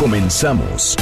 [0.00, 0.96] Comenzamos.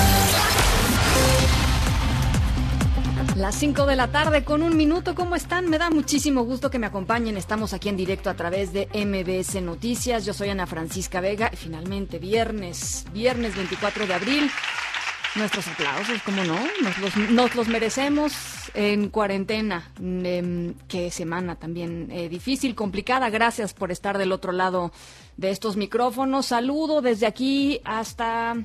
[3.37, 5.71] Las 5 de la tarde con un minuto, ¿cómo están?
[5.71, 7.37] Me da muchísimo gusto que me acompañen.
[7.37, 10.27] Estamos aquí en directo a través de MBS Noticias.
[10.27, 14.51] Yo soy Ana Francisca Vega y finalmente viernes, viernes 24 de abril.
[15.37, 16.59] Nuestros aplausos, ¿cómo no?
[16.83, 18.33] Nos los, nos los merecemos
[18.75, 19.93] en cuarentena.
[20.03, 23.31] Eh, qué semana también eh, difícil, complicada.
[23.31, 24.91] Gracias por estar del otro lado
[25.37, 26.47] de estos micrófonos.
[26.47, 28.57] Saludo desde aquí hasta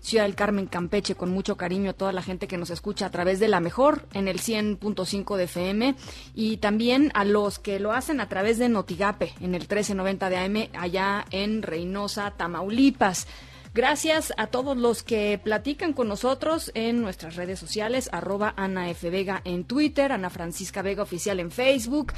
[0.00, 3.10] Ciudad del Carmen, Campeche, con mucho cariño a toda la gente que nos escucha a
[3.10, 5.94] través de la mejor en el 100.5 de FM
[6.34, 10.36] y también a los que lo hacen a través de Notigape en el 1390 de
[10.38, 13.26] AM allá en Reynosa, Tamaulipas.
[13.72, 19.10] Gracias a todos los que platican con nosotros en nuestras redes sociales, arroba Ana F.
[19.10, 22.12] Vega en Twitter, Ana Francisca Vega Oficial en Facebook.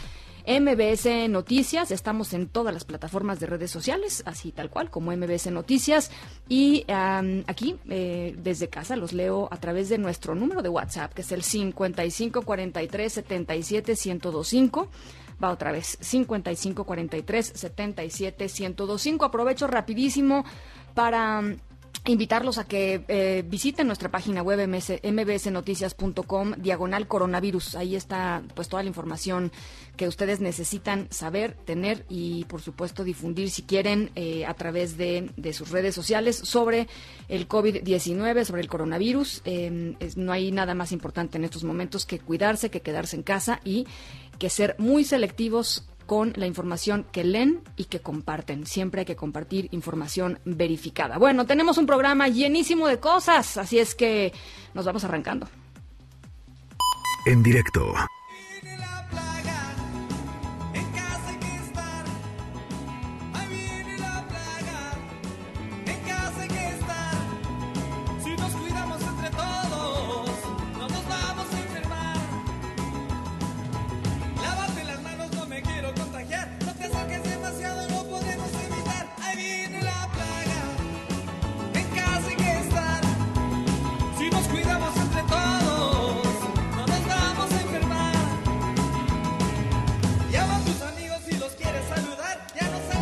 [0.46, 5.50] MBS Noticias, estamos en todas las plataformas de redes sociales, así tal cual como MBS
[5.50, 6.10] Noticias.
[6.48, 11.22] Y aquí, eh, desde casa, los leo a través de nuestro número de WhatsApp, que
[11.22, 14.88] es el 5543 77 1025
[15.42, 20.44] va otra vez 55 43 77 1025 aprovecho rapidísimo
[20.94, 21.42] para
[22.04, 27.76] invitarlos a que eh, visiten nuestra página web mbsnoticias.com diagonal coronavirus.
[27.76, 29.52] Ahí está pues toda la información
[29.96, 35.30] que ustedes necesitan saber, tener y por supuesto difundir si quieren eh, a través de,
[35.36, 36.88] de, sus redes sociales sobre
[37.28, 39.42] el COVID-19, sobre el coronavirus.
[39.44, 43.60] Es, no hay nada más importante en estos momentos que cuidarse, que quedarse en casa
[43.64, 43.86] y
[44.38, 48.66] que ser muy selectivos con la información que leen y que comparten.
[48.66, 51.18] Siempre hay que compartir información verificada.
[51.18, 54.32] Bueno, tenemos un programa llenísimo de cosas, así es que
[54.74, 55.48] nos vamos arrancando.
[57.26, 57.94] En directo.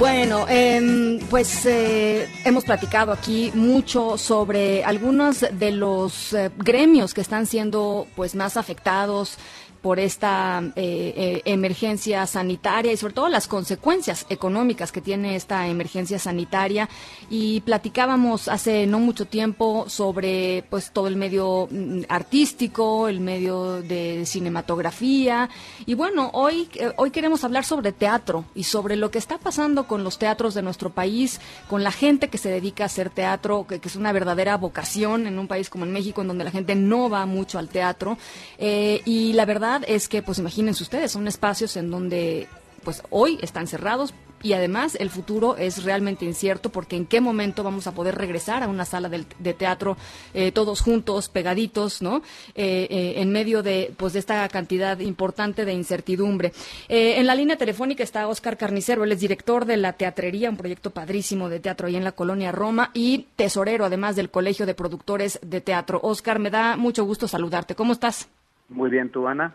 [0.00, 7.21] Bueno, eh, pues eh, hemos platicado aquí mucho sobre algunos de los eh, gremios que
[7.21, 9.37] están siendo pues más afectados
[9.81, 15.67] por esta eh, eh, emergencia sanitaria y sobre todo las consecuencias económicas que tiene esta
[15.69, 16.89] emergencia sanitaria.
[17.31, 23.81] Y platicábamos hace no mucho tiempo sobre pues todo el medio mm, artístico, el medio
[23.81, 25.49] de cinematografía.
[25.87, 29.85] Y bueno, hoy eh, hoy queremos hablar sobre teatro y sobre lo que está pasando
[29.85, 33.67] con los teatros de nuestro país, con la gente que se dedica a hacer teatro,
[33.67, 36.51] que, que es una verdadera vocación en un país como en México en donde la
[36.51, 38.19] gente no va mucho al teatro.
[38.59, 42.48] Y la verdad es que, pues imagínense ustedes, son espacios en donde,
[42.84, 47.62] pues hoy están cerrados y además el futuro es realmente incierto porque en qué momento
[47.62, 49.97] vamos a poder regresar a una sala de, teatro
[50.34, 52.22] eh, todos juntos, pegaditos, ¿no?
[52.54, 56.52] Eh, eh, en medio de, pues, de esta cantidad importante de incertidumbre.
[56.88, 60.91] en la línea telefónica está Oscar Carnicero, él es director de la Teatrería, un proyecto
[60.91, 65.38] padrísimo de teatro ahí en la colonia Roma y tesorero además del Colegio de Productores
[65.42, 66.00] de Teatro.
[66.02, 67.75] Oscar, me da mucho gusto saludarte.
[67.75, 68.28] ¿Cómo estás?
[68.70, 69.54] Muy bien, tú, Ana.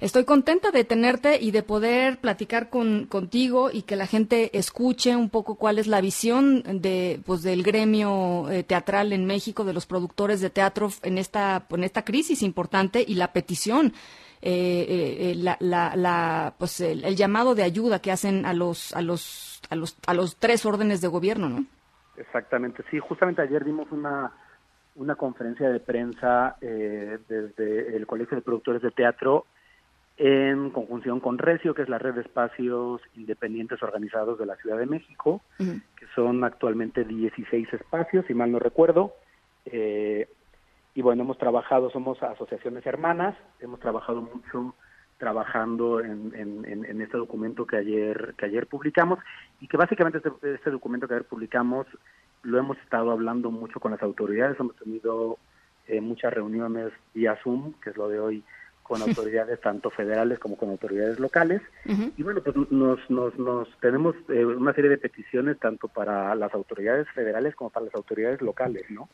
[0.00, 5.14] Estoy contenta de tenerte y de poder platicar con, contigo y que la gente escuche
[5.14, 9.72] un poco cuál es la visión de, pues, del gremio eh, teatral en México, de
[9.72, 13.92] los productores de teatro en esta, en esta crisis importante y la petición.
[14.44, 18.92] Eh, eh, la, la, la, pues el, el, llamado de ayuda que hacen a los,
[18.96, 21.64] a los, a los, a los tres órdenes de gobierno, ¿no?
[22.16, 24.32] Exactamente, sí, justamente ayer dimos una,
[24.94, 29.46] una conferencia de prensa eh, desde el Colegio de Productores de Teatro
[30.18, 34.78] en conjunción con Recio, que es la red de espacios independientes organizados de la Ciudad
[34.78, 35.82] de México, uh -huh.
[35.96, 39.14] que son actualmente 16 espacios, si mal no recuerdo.
[39.64, 40.28] Eh,
[40.94, 44.74] y bueno, hemos trabajado, somos asociaciones hermanas, hemos trabajado mucho
[45.22, 49.20] trabajando en, en, en, este documento que ayer que ayer publicamos
[49.60, 51.86] y que básicamente este, este documento que ayer publicamos
[52.42, 55.38] lo hemos estado hablando mucho con las autoridades, hemos tenido
[55.86, 58.44] eh, muchas reuniones vía Zoom, que es lo de hoy,
[58.82, 61.62] con autoridades tanto federales como con autoridades locales.
[62.16, 66.52] Y bueno, pues nos, nos, nos tenemos eh, una serie de peticiones tanto para las
[66.54, 69.08] autoridades federales como para las autoridades locales, ¿no?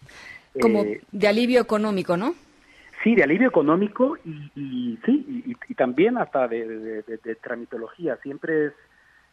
[0.61, 2.35] Como eh, de alivio económico, ¿no?
[3.05, 8.17] Sí, de alivio económico y, y sí, y, también hasta de, de, tramitología.
[8.17, 8.73] Siempre es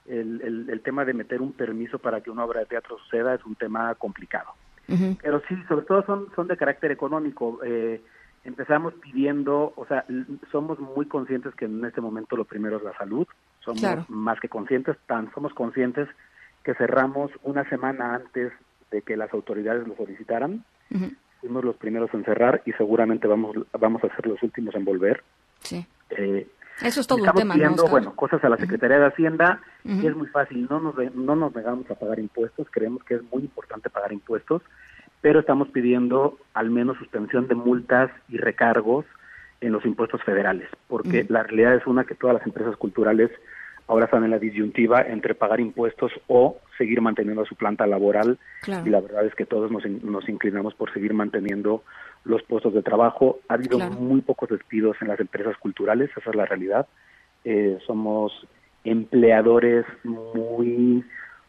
[0.08, 3.46] el, el, tema de meter un permiso para que una obra de teatro suceda es
[3.46, 4.52] un tema complicado.
[4.88, 7.60] Pero sí, sobre todo son, son de carácter económico.
[7.64, 8.02] Eh,
[8.44, 10.06] empezamos pidiendo, o sea,
[10.52, 13.28] somos muy conscientes que en este momento lo primero es la salud,
[13.62, 16.08] somos más que conscientes, tan somos conscientes
[16.64, 18.54] que cerramos una semana antes
[18.92, 20.64] de que las autoridades lo solicitaran,
[21.42, 25.24] fuimos los primeros en cerrar y seguramente vamos vamos a ser los últimos en volver.
[25.62, 25.86] Sí.
[26.12, 26.48] Eh,
[26.82, 30.16] eso es todo un tema, pidiendo, bueno, cosas a la Secretaría de Hacienda, y es
[30.16, 33.90] muy fácil, no nos, no nos negamos a pagar impuestos, creemos que es muy importante
[33.90, 34.62] pagar impuestos,
[35.22, 39.06] pero estamos pidiendo al menos suspensión de multas y recargos
[39.62, 43.32] en los impuestos federales, porque la realidad es una que todas las empresas culturales
[43.88, 48.38] ahora están en la disyuntiva entre pagar impuestos o seguir manteniendo su planta laboral
[48.68, 51.84] y la verdad es que todos nos, nos, inclinamos por seguir manteniendo
[52.26, 53.40] los puestos de trabajo.
[53.48, 56.88] Ha habido muy pocos despidos en las empresas culturales, esa es la realidad.
[57.44, 58.48] Eh, somos
[58.84, 61.04] empleadores muy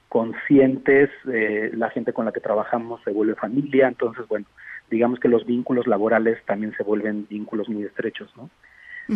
[0.09, 4.47] conscientes, eh, la gente con la que trabajamos se vuelve familia, entonces, bueno,
[4.91, 8.49] digamos que los vínculos laborales también se vuelven vínculos muy estrechos, ¿no?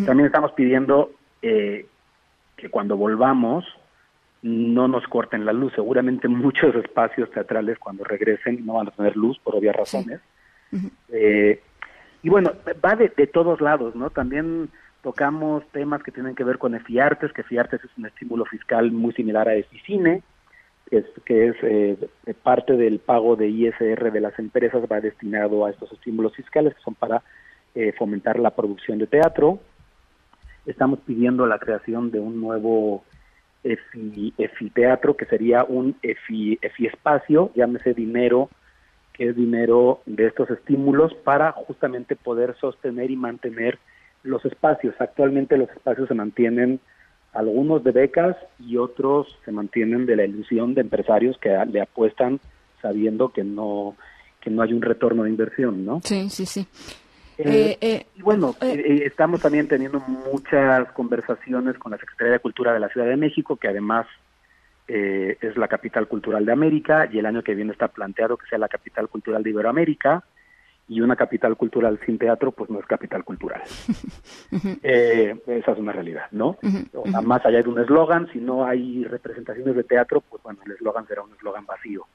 [0.07, 1.11] También estamos pidiendo
[1.43, 1.87] eh,
[2.57, 3.65] que cuando volvamos
[4.43, 5.73] no nos corten la luz.
[5.75, 10.21] Seguramente muchos espacios teatrales cuando regresen no van a tener luz por obvias razones.
[11.13, 11.61] Eh,
[12.23, 12.53] y bueno,
[12.85, 14.11] va de, todos lados, ¿no?
[14.11, 14.69] También
[15.03, 19.13] tocamos temas que tienen que ver con EFIARTES, que EFIARTES es un estímulo fiscal muy
[19.15, 20.23] similar a EFICINE,
[21.25, 21.97] que es, eh,
[22.43, 26.83] parte del pago de ISR de las empresas va destinado a estos estímulos fiscales que
[26.83, 27.23] son para
[27.75, 29.61] eh, fomentar la producción de teatro.
[30.67, 33.05] Estamos pidiendo la creación de un nuevo
[33.63, 38.49] EFI, Teatro, que sería un EFI, EFI Espacio, llámese dinero,
[39.21, 43.79] que es dinero de estos estímulos para justamente poder sostener y mantener
[44.23, 44.95] los espacios.
[44.99, 46.81] Actualmente los espacios se mantienen
[47.35, 52.41] algunos de becas y otros se mantienen de la ilusión de empresarios que le apuestan
[52.81, 53.95] sabiendo que no
[54.41, 56.01] que no hay un retorno de inversión, ¿no?
[56.03, 56.67] Sí, sí, sí.
[57.37, 62.73] Eh, eh, eh, y bueno, estamos también teniendo muchas conversaciones con la Secretaría de Cultura
[62.73, 64.07] de la Ciudad de México, que además
[64.93, 68.59] es la capital cultural de América, y el año que viene está planteado que sea
[68.59, 70.25] la capital cultural de Iberoamérica
[70.91, 73.63] y una capital cultural sin teatro, pues no es capital cultural.
[74.83, 76.59] eh, esa es una realidad, ¿no?
[77.23, 81.07] Más allá de un eslogan, si no hay representaciones de teatro, pues bueno, el eslogan
[81.07, 82.07] será un eslogan vacío.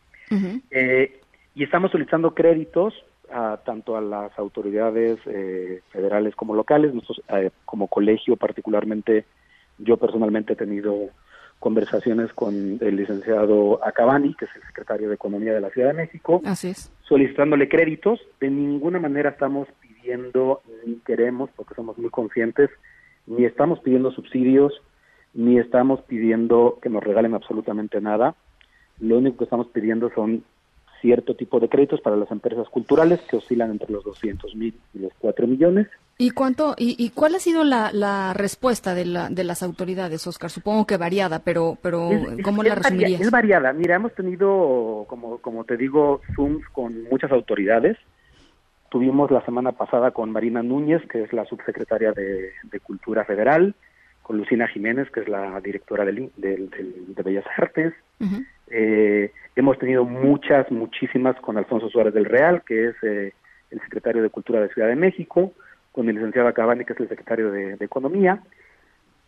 [0.72, 1.22] eh,
[1.56, 2.94] y estamos solicitando créditos
[3.32, 9.24] a, tanto a las autoridades eh, federales como locales, nosotros eh, como colegio particularmente,
[9.78, 11.12] yo personalmente he tenido
[11.60, 15.94] conversaciones con el licenciado Acabani, que es el secretario de Economía de la Ciudad de
[15.94, 16.92] México, Así es.
[17.08, 18.20] solicitándole créditos.
[18.40, 22.70] De ninguna manera estamos pidiendo ni queremos, porque somos muy conscientes,
[23.26, 24.74] ni estamos pidiendo subsidios,
[25.34, 28.36] ni estamos pidiendo que nos regalen absolutamente nada.
[29.00, 30.44] Lo único que estamos pidiendo son
[31.06, 35.00] cierto tipo de créditos para las empresas culturales que oscilan entre los 200 mil y
[35.00, 35.88] los 4 millones.
[36.18, 40.50] ¿Y cuánto y, cuál ha sido la, respuesta de, la, de las autoridades, Oscar?
[40.50, 42.10] Supongo que variada, pero pero
[42.44, 43.22] ¿cómo la resumirías?
[43.22, 43.72] Es variada.
[43.72, 47.98] Mira, hemos tenido, como, como te digo, Zooms con muchas autoridades.
[48.90, 53.76] Tuvimos la semana pasada con Marina Núñez, que es la subsecretaria de, Cultura Federal,
[54.24, 56.70] con Lucina Jiménez, que es la directora de
[57.24, 57.94] Bellas Artes.
[58.68, 63.34] Eh, hemos tenido muchas, muchísimas con Alfonso Suárez del Real, que es eh,
[63.72, 65.52] el secretario de Cultura de Ciudad de México
[65.92, 68.42] con el licenciado Acabani, que es el secretario de, Economía,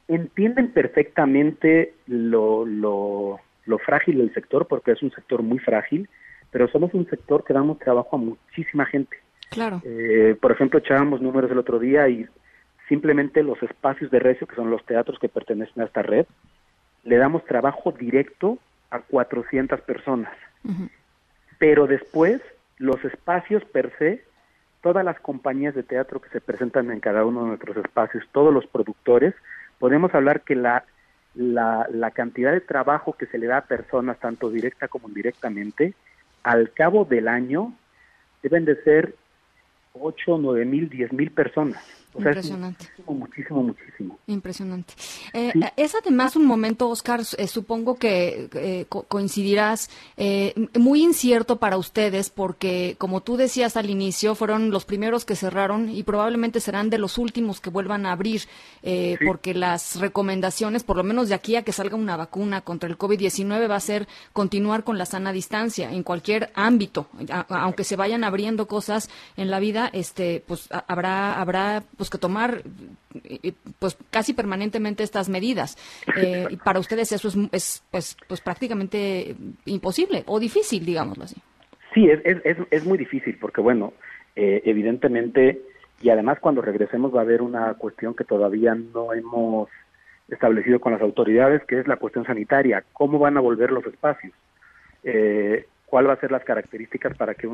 [0.10, 3.40] entienden perfectamente lo, lo,
[3.86, 6.10] frágil del sector, porque es un sector muy frágil,
[6.52, 9.16] pero somos un sector que damos trabajo a muchísima gente.
[9.50, 9.82] Claro.
[9.86, 12.26] Eh, por ejemplo, echábamos números el otro día y
[12.90, 16.26] simplemente los espacios de recio, que son los teatros que pertenecen a esta red,
[17.06, 18.58] le damos trabajo directo
[18.92, 20.32] a 400 personas.
[21.60, 22.42] Pero después,
[22.78, 24.24] los espacios per se
[24.82, 28.54] todas las compañías de teatro que se presentan en cada uno de nuestros espacios, todos
[28.54, 29.34] los productores,
[29.80, 30.86] podemos hablar que la,
[31.36, 35.94] la, la cantidad de trabajo que se le da a personas, tanto directa como indirectamente,
[36.44, 37.74] al cabo del año
[38.42, 39.16] deben de ser
[39.94, 42.07] 8, 9 mil, 10 mil personas.
[42.18, 42.86] Impresionante.
[43.06, 44.94] muchísimo, muchísimo, Impresionante.
[45.34, 51.78] Eh, Es además un momento, Oscar, eh, supongo que eh, coincidirás, eh, muy incierto para
[51.78, 56.90] ustedes porque, como tú decías al inicio, fueron los primeros que cerraron y probablemente serán
[56.90, 58.42] de los últimos que vuelvan a abrir
[59.26, 62.98] porque las recomendaciones, por lo menos de aquí a que salga una vacuna contra el
[62.98, 67.08] COVID-19, va a ser continuar con la sana distancia en cualquier ámbito,
[67.50, 72.62] aunque se vayan abriendo cosas en la vida, este, pues habrá, habrá, pues que tomar
[73.80, 75.78] pues casi permanentemente estas medidas.
[76.16, 79.36] Eh, y para ustedes eso es, es pues, pues prácticamente
[79.66, 81.36] imposible o difícil, digámoslo así.
[81.94, 83.94] Sí, es, es, es muy difícil porque, bueno,
[84.36, 85.62] eh, evidentemente,
[86.02, 89.70] y además cuando regresemos va a haber una cuestión que todavía no hemos
[90.30, 92.84] establecido con las autoridades, que es la cuestión sanitaria.
[92.94, 94.34] ¿Cómo van a volver los espacios?
[95.04, 97.50] Eh, ¿Cuál va a ser las características para que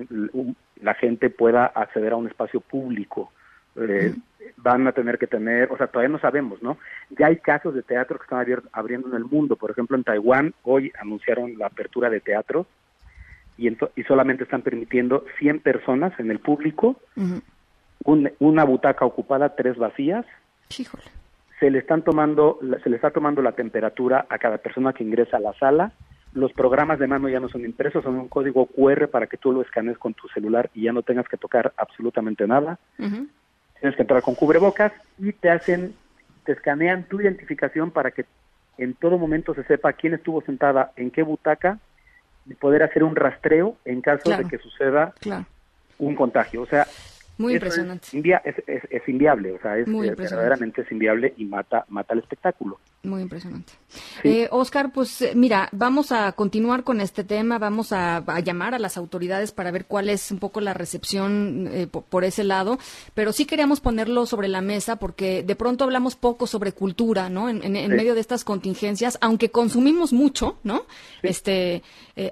[0.82, 3.32] la gente pueda acceder a un espacio público?
[3.76, 4.14] Eh,
[4.58, 6.78] van a tener que tener, o sea, todavía no sabemos, ¿no?
[7.18, 10.54] Ya hay casos de teatro que están abriendo en el mundo, por ejemplo, en Taiwán
[10.64, 12.66] hoy anunciaron la apertura de teatro
[13.58, 16.98] y, y solamente están permitiendo 100 personas en el público,
[18.40, 20.26] una butaca ocupada, tres vacías.
[21.60, 25.38] Se le están tomando, se le está tomando la temperatura a cada persona que ingresa
[25.38, 25.94] a la sala.
[26.34, 29.52] Los programas de mano ya no son impresos, son un código QR para que tú
[29.52, 32.80] lo escanees con tu celular y ya no tengas que tocar absolutamente nada
[33.84, 35.94] tienes que entrar con cubrebocas y te hacen,
[36.46, 38.24] te escanean tu identificación para que
[38.78, 41.80] en todo momento se sepa quién estuvo sentada en qué butaca
[42.46, 45.14] y poder hacer un rastreo en caso de que suceda
[46.00, 46.62] un contagio.
[46.62, 46.88] O sea,
[47.38, 48.08] muy impresionante.
[48.08, 52.80] Es, inviable, o sea, es, verdaderamente es inviable y mata, mata el espectáculo.
[53.06, 53.74] Muy impresionante.
[54.24, 58.80] Eh, Oscar, pues eh, mira, vamos a continuar con este tema, vamos a, llamar a
[58.80, 62.80] las autoridades para ver cuál es un poco la recepción eh, por, ese lado,
[63.14, 67.50] pero sí queríamos ponerlo sobre la mesa porque de pronto hablamos poco sobre cultura, ¿no?
[67.50, 70.86] En, medio de estas contingencias, aunque consumimos mucho, ¿no?
[71.24, 71.84] Este,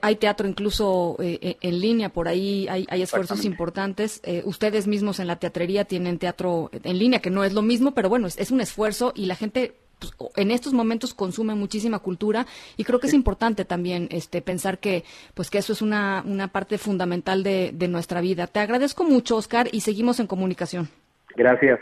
[0.01, 4.21] hay teatro incluso en línea, por ahí hay, hay esfuerzos importantes.
[4.45, 8.07] ustedes mismos en la teatrería tienen teatro en línea, que no es lo mismo, pero
[8.07, 12.83] bueno, es un esfuerzo y la gente pues, en estos momentos consume muchísima cultura y
[12.83, 15.03] creo que es importante también este pensar que
[15.35, 18.47] pues que eso es una, una parte fundamental de, nuestra vida.
[18.47, 20.89] Te agradezco mucho, Oscar, y seguimos en comunicación.
[21.35, 21.79] Gracias.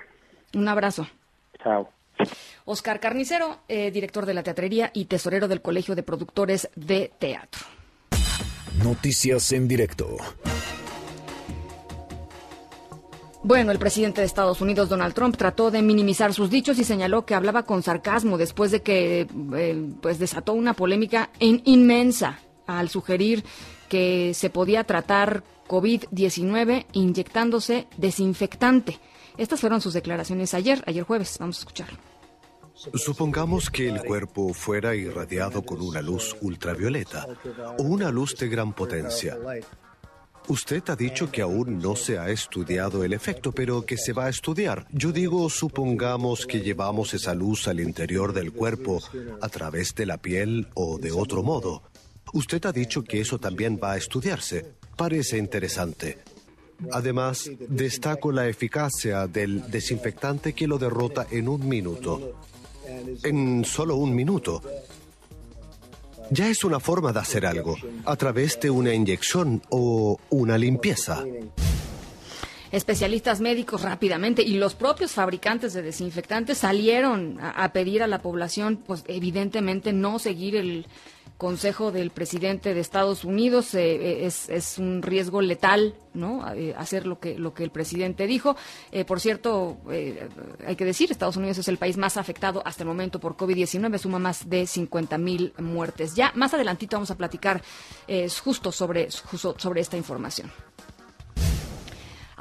[0.56, 1.08] Un abrazo.
[1.64, 1.90] Chao.
[2.66, 7.62] Oscar Carnicero, eh, director de la teatrería y tesorero del Colegio de Productores de Teatro.
[8.84, 10.18] Noticias en directo.
[13.42, 17.26] Bueno, el presidente de Estados Unidos, Donald Trump, trató de minimizar sus dichos y señaló
[17.26, 23.46] que hablaba con sarcasmo después de que eh, pues desató una polémica inmensa al sugerir
[23.88, 29.00] que se podía tratar COVID-19 inyectándose desinfectante.
[29.38, 31.38] Estas fueron sus declaraciones ayer, ayer jueves.
[31.40, 31.98] Vamos a escucharlo.
[32.94, 37.26] Supongamos que el cuerpo fuera irradiado con una luz ultravioleta
[37.78, 39.38] o una luz de gran potencia.
[40.50, 44.26] Usted ha dicho que aún no se ha estudiado el efecto, pero que se va
[44.26, 44.88] a estudiar.
[44.92, 49.00] Yo digo, supongamos que llevamos esa luz al interior del cuerpo
[49.42, 51.84] a través de la piel o de otro modo.
[52.34, 54.74] Usted ha dicho que eso también va a estudiarse.
[54.98, 56.18] Parece interesante.
[56.92, 62.42] Además, destaco la eficacia del desinfectante que lo derrota en un minuto.
[63.24, 64.64] En solo un minuto
[66.32, 71.24] ya es una forma de hacer algo, a través de una inyección o una limpieza.
[72.72, 78.78] Especialistas médicos rápidamente y los propios fabricantes de desinfectantes salieron a, pedir a la población,
[78.78, 80.86] pues evidentemente no seguir el,
[81.40, 86.46] consejo del presidente de Estados Unidos eh, eh, es, un riesgo letal, ¿no?
[86.54, 88.58] Eh, hacer lo que lo que el presidente dijo.
[89.08, 89.78] por cierto,
[90.68, 93.98] hay que decir, Estados Unidos es el país más afectado hasta el momento por COVID-19,
[93.98, 96.14] suma más de 50 mil muertes.
[96.14, 97.64] Ya más adelantito vamos a platicar
[98.44, 100.52] justo sobre sobre esta información.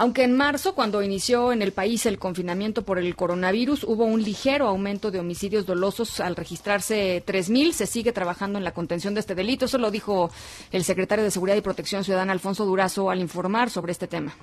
[0.01, 4.23] Aunque en marzo, cuando inició en el país el confinamiento por el coronavirus, hubo un
[4.23, 9.21] ligero aumento de homicidios dolosos al registrarse 3.000, se sigue trabajando en la contención de
[9.21, 9.65] este delito.
[9.65, 10.31] Eso lo dijo
[10.71, 14.37] el secretario de Seguridad y Protección Ciudadana, Alfonso Durazo, al informar sobre este tema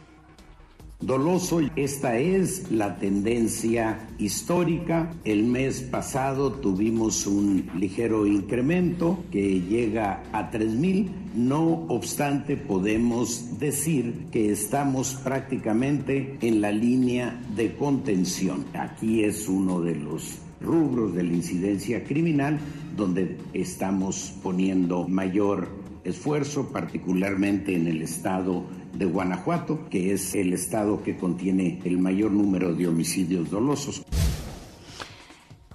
[0.99, 1.61] doloso.
[1.75, 5.11] Esta es la tendencia histórica.
[5.23, 11.09] El mes pasado tuvimos un ligero incremento que llega a 3.000.
[11.35, 18.65] No obstante, podemos decir que estamos prácticamente en la línea de contención.
[18.73, 22.59] Aquí es uno de los rubros de la incidencia criminal
[22.95, 25.67] donde estamos poniendo mayor
[26.05, 28.63] esfuerzo, particularmente en el estado
[28.95, 34.03] de Guanajuato, que es el estado que contiene el mayor número de homicidios dolosos.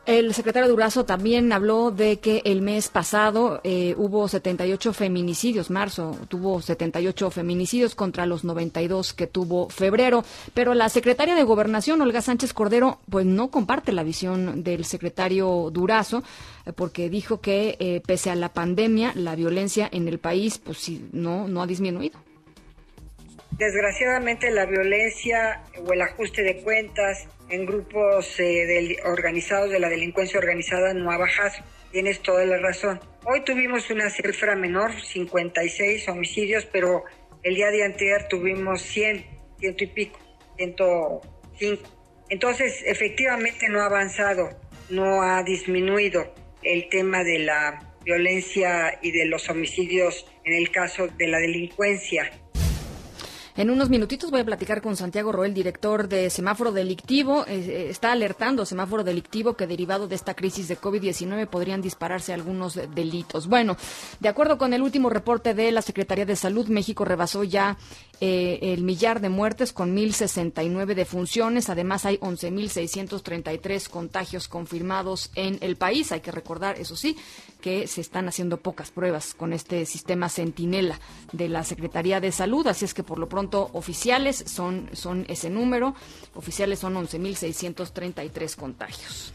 [0.06, 6.16] El secretario Durazo también habló de que el mes pasado eh, hubo 78 feminicidios, marzo
[6.26, 12.22] tuvo 78 feminicidios contra los 92 que tuvo febrero, pero la secretaria de Gobernación, Olga
[12.22, 16.24] Sánchez Cordero, pues no comparte la visión del secretario Durazo,
[16.66, 20.90] eh, porque dijo que eh, pese a la pandemia, la violencia en el país pues
[21.12, 22.18] no, no ha disminuido.
[23.52, 30.38] Desgraciadamente la violencia o el ajuste de cuentas en grupos eh, organizados de la delincuencia
[30.38, 31.52] organizada no ha bajado.
[31.92, 33.00] Tienes toda la razón.
[33.24, 37.04] Hoy tuvimos una cifra menor, 56 homicidios, pero
[37.42, 39.26] el día de anterior tuvimos 100,
[39.58, 40.18] ciento y pico,
[40.56, 41.82] 105.
[42.28, 44.50] Entonces, efectivamente no ha avanzado,
[44.88, 51.08] no ha disminuido el tema de la violencia y de los homicidios en el caso
[51.08, 52.30] de la delincuencia.
[53.60, 57.44] En unos minutitos voy a platicar con Santiago Roel, director de Semáforo Delictivo.
[57.46, 62.32] Eh, eh, está alertando Semáforo Delictivo que derivado de esta crisis de COVID-19 podrían dispararse
[62.32, 63.48] algunos delitos.
[63.48, 63.76] Bueno,
[64.18, 67.76] de acuerdo con el último reporte de la Secretaría de Salud, México rebasó ya
[68.22, 71.68] eh, el millar de muertes con 1.069 defunciones.
[71.68, 76.12] Además, hay 11.633 contagios confirmados en el país.
[76.12, 77.18] Hay que recordar, eso sí,
[77.60, 80.98] que se están haciendo pocas pruebas con este sistema Centinela
[81.32, 82.66] de la Secretaría de Salud.
[82.66, 85.94] Así es que por lo pronto oficiales son, son ese número.
[86.34, 89.32] Oficiales son 11.633 contagios.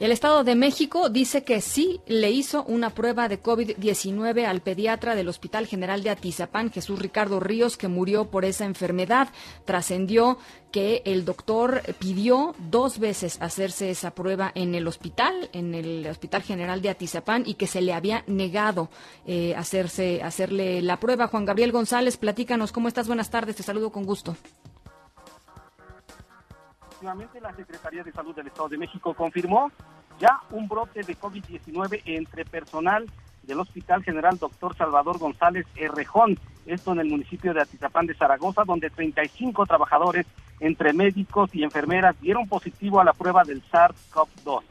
[0.00, 5.14] El Estado de México dice que sí le hizo una prueba de COVID-19 al pediatra
[5.14, 9.28] del Hospital General de Atizapán, Jesús Ricardo Ríos, que murió por esa enfermedad.
[9.64, 10.38] Trascendió
[10.72, 16.42] que el doctor pidió dos veces hacerse esa prueba en el hospital, en el Hospital
[16.42, 18.90] General de Atizapán, y que se le había negado
[19.28, 21.28] eh, hacerse, hacerle la prueba.
[21.28, 23.06] Juan Gabriel González, platícanos, ¿cómo estás?
[23.06, 24.36] Buenas tardes, te saludo con gusto
[27.04, 29.70] la Secretaría de Salud del Estado de México confirmó
[30.18, 33.04] ya un brote de COVID-19 entre personal
[33.42, 38.64] del Hospital General Doctor Salvador González Errejón, esto en el municipio de Atizapán de Zaragoza,
[38.64, 40.26] donde 35 trabajadores
[40.60, 44.62] entre médicos y enfermeras dieron positivo a la prueba del SARS-CoV-2.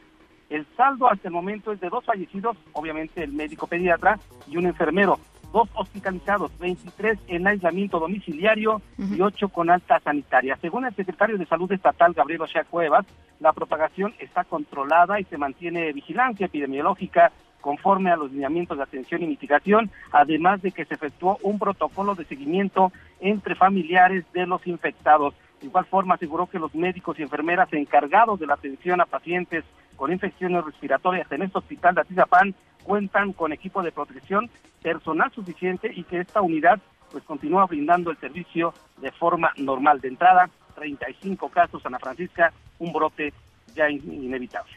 [0.50, 4.18] El saldo hasta el momento es de dos fallecidos, obviamente el médico pediatra
[4.48, 5.20] y un enfermero,
[5.54, 10.58] dos hospitalizados, 23 en aislamiento domiciliario y 8 con alta sanitaria.
[10.60, 13.06] Según el secretario de Salud Estatal, Gabriel Ochea Cuevas,
[13.38, 19.22] la propagación está controlada y se mantiene vigilancia epidemiológica conforme a los lineamientos de atención
[19.22, 24.66] y mitigación, además de que se efectuó un protocolo de seguimiento entre familiares de los
[24.66, 25.34] infectados.
[25.60, 29.64] De igual forma, aseguró que los médicos y enfermeras encargados de la atención a pacientes
[29.94, 34.48] con infecciones respiratorias en este hospital de Atizapán cuentan con equipo de protección,
[34.82, 40.00] personal suficiente y que esta unidad pues continúa brindando el servicio de forma normal.
[40.00, 43.32] De entrada, 35 casos, Ana Francisca, un brote
[43.74, 44.72] ya inevitable.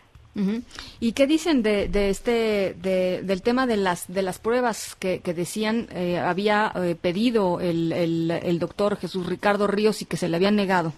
[1.00, 5.20] ¿Y qué dicen de, de este de, del tema de las de las pruebas que,
[5.22, 10.16] que decían eh, había eh, pedido el, el, el doctor Jesús Ricardo Ríos y que
[10.16, 10.94] se le habían negado?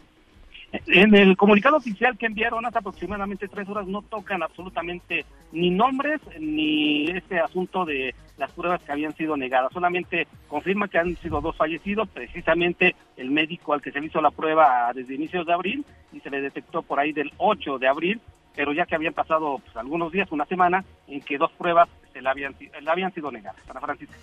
[0.71, 6.21] En el comunicado oficial que enviaron hace aproximadamente tres horas no tocan absolutamente ni nombres
[6.39, 9.73] ni este asunto de las pruebas que habían sido negadas.
[9.73, 14.21] Solamente confirma que han sido dos fallecidos, precisamente el médico al que se le hizo
[14.21, 17.87] la prueba desde inicios de abril y se le detectó por ahí del 8 de
[17.87, 18.21] abril,
[18.55, 22.21] pero ya que habían pasado pues, algunos días, una semana, en que dos pruebas se
[22.21, 23.61] le habían, le habían sido negadas.
[23.69, 24.15] Ana Francisca.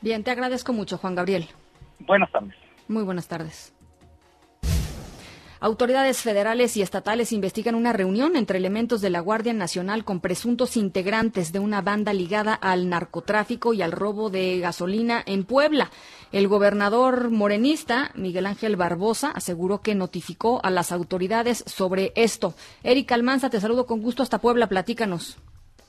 [0.00, 1.46] Bien, te agradezco mucho, Juan Gabriel.
[2.00, 2.54] Buenas tardes.
[2.88, 3.74] Muy buenas tardes.
[5.60, 10.76] Autoridades federales y estatales investigan una reunión entre elementos de la Guardia Nacional con presuntos
[10.76, 15.90] integrantes de una banda ligada al narcotráfico y al robo de gasolina en Puebla.
[16.30, 22.54] El gobernador morenista, Miguel Ángel Barbosa, aseguró que notificó a las autoridades sobre esto.
[22.84, 24.68] Erika Almanza, te saludo con gusto hasta Puebla.
[24.68, 25.38] Platícanos.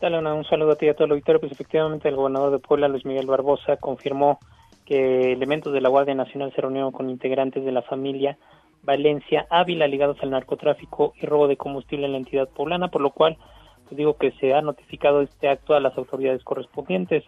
[0.02, 1.42] Dale un saludo a ti y a todo el auditorio.
[1.42, 4.40] Pues efectivamente el gobernador de Puebla, Luis Miguel Barbosa, confirmó
[4.86, 8.38] que elementos de la Guardia Nacional se reunieron con integrantes de la familia
[8.84, 13.12] Valencia, Ávila ligados al narcotráfico y robo de combustible en la entidad poblana, por lo
[13.12, 13.38] cual
[13.86, 17.24] pues digo que se ha notificado este acto a las autoridades correspondientes.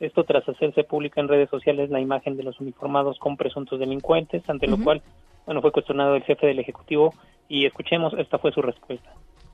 [0.00, 4.42] Esto tras hacerse pública en redes sociales la imagen de los uniformados con presuntos delincuentes,
[4.48, 5.02] ante lo cual
[5.46, 7.14] bueno fue cuestionado el jefe del ejecutivo
[7.48, 9.12] y escuchemos esta fue su respuesta.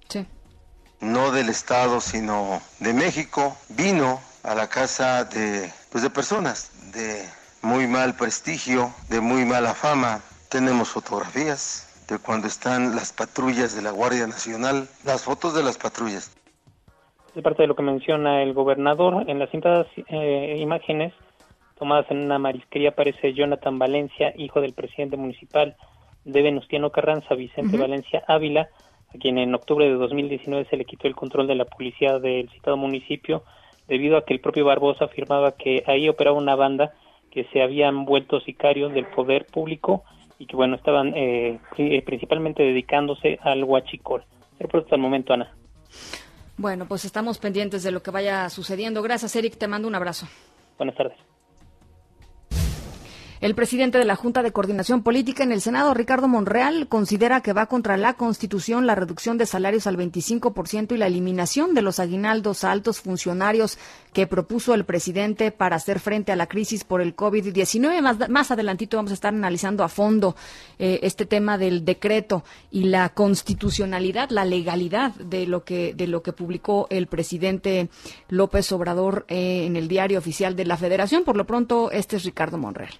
[0.08, 0.24] Sí.
[1.00, 7.22] No del estado sino de México vino a la casa de pues de personas de
[7.62, 10.22] muy mal prestigio, de muy mala fama,
[10.56, 15.76] tenemos fotografías de cuando están las patrullas de la Guardia Nacional, las fotos de las
[15.76, 16.34] patrullas.
[17.34, 21.12] De parte de lo que menciona el gobernador, en las cintas eh, imágenes
[21.78, 25.76] tomadas en una marisquería aparece Jonathan Valencia, hijo del presidente municipal
[26.24, 28.70] de Venustiano Carranza, Vicente Valencia Ávila,
[29.14, 32.48] a quien en octubre de 2019 se le quitó el control de la policía del
[32.48, 33.42] citado municipio
[33.88, 36.94] debido a que el propio Barbosa afirmaba que ahí operaba una banda
[37.30, 40.02] que se habían vuelto sicarios del poder público
[40.38, 41.58] y que bueno estaban eh,
[42.04, 44.24] principalmente dedicándose al huachicol.
[44.58, 45.52] Pero hasta el momento, Ana.
[46.56, 49.02] Bueno, pues estamos pendientes de lo que vaya sucediendo.
[49.02, 49.58] Gracias, Eric.
[49.58, 50.26] Te mando un abrazo.
[50.78, 51.35] Buenas tardes.
[53.38, 57.52] El presidente de la Junta de Coordinación Política en el Senado, Ricardo Monreal, considera que
[57.52, 62.00] va contra la Constitución la reducción de salarios al 25% y la eliminación de los
[62.00, 63.78] aguinaldos a altos funcionarios
[64.14, 68.00] que propuso el presidente para hacer frente a la crisis por el COVID-19.
[68.00, 70.34] Más, más adelantito vamos a estar analizando a fondo
[70.78, 76.22] eh, este tema del decreto y la constitucionalidad, la legalidad de lo que, de lo
[76.22, 77.90] que publicó el presidente
[78.30, 81.22] López Obrador eh, en el diario oficial de la Federación.
[81.22, 82.94] Por lo pronto, este es Ricardo Monreal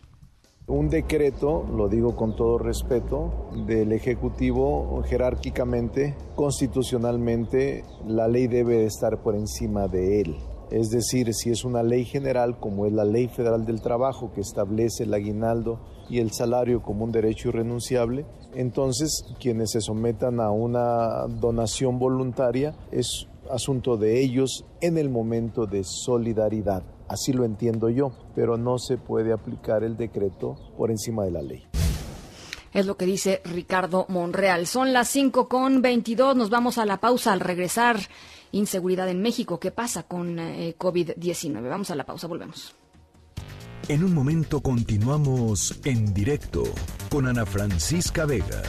[0.69, 9.23] un decreto, lo digo con todo respeto, del Ejecutivo jerárquicamente, constitucionalmente, la ley debe estar
[9.23, 10.37] por encima de él.
[10.73, 14.41] Es decir, si es una ley general como es la Ley Federal del Trabajo que
[14.41, 15.79] establece el aguinaldo
[16.11, 22.75] y el salario como un derecho irrenunciable, entonces quienes se sometan a una donación voluntaria
[22.91, 26.96] es asunto de ellos en el momento de solidaridad.
[27.09, 31.43] Así lo entiendo yo, pero no se puede aplicar el decreto por encima de la
[31.43, 31.67] ley.
[32.73, 34.67] Es lo que dice Ricardo Monreal.
[34.67, 36.37] Son las 5 con 22.
[36.37, 37.99] Nos vamos a la pausa al regresar.
[38.53, 39.59] Inseguridad en México.
[39.59, 41.69] ¿Qué pasa con eh, COVID-19?
[41.69, 42.27] Vamos a la pausa.
[42.27, 42.75] Volvemos.
[43.89, 46.65] En un momento continuamos en directo
[47.09, 48.63] con Ana Francisca Vega.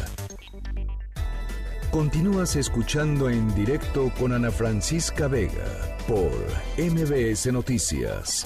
[1.92, 6.32] Continúas escuchando en directo con Ana Francisca Vega por
[6.78, 8.46] MBS Noticias.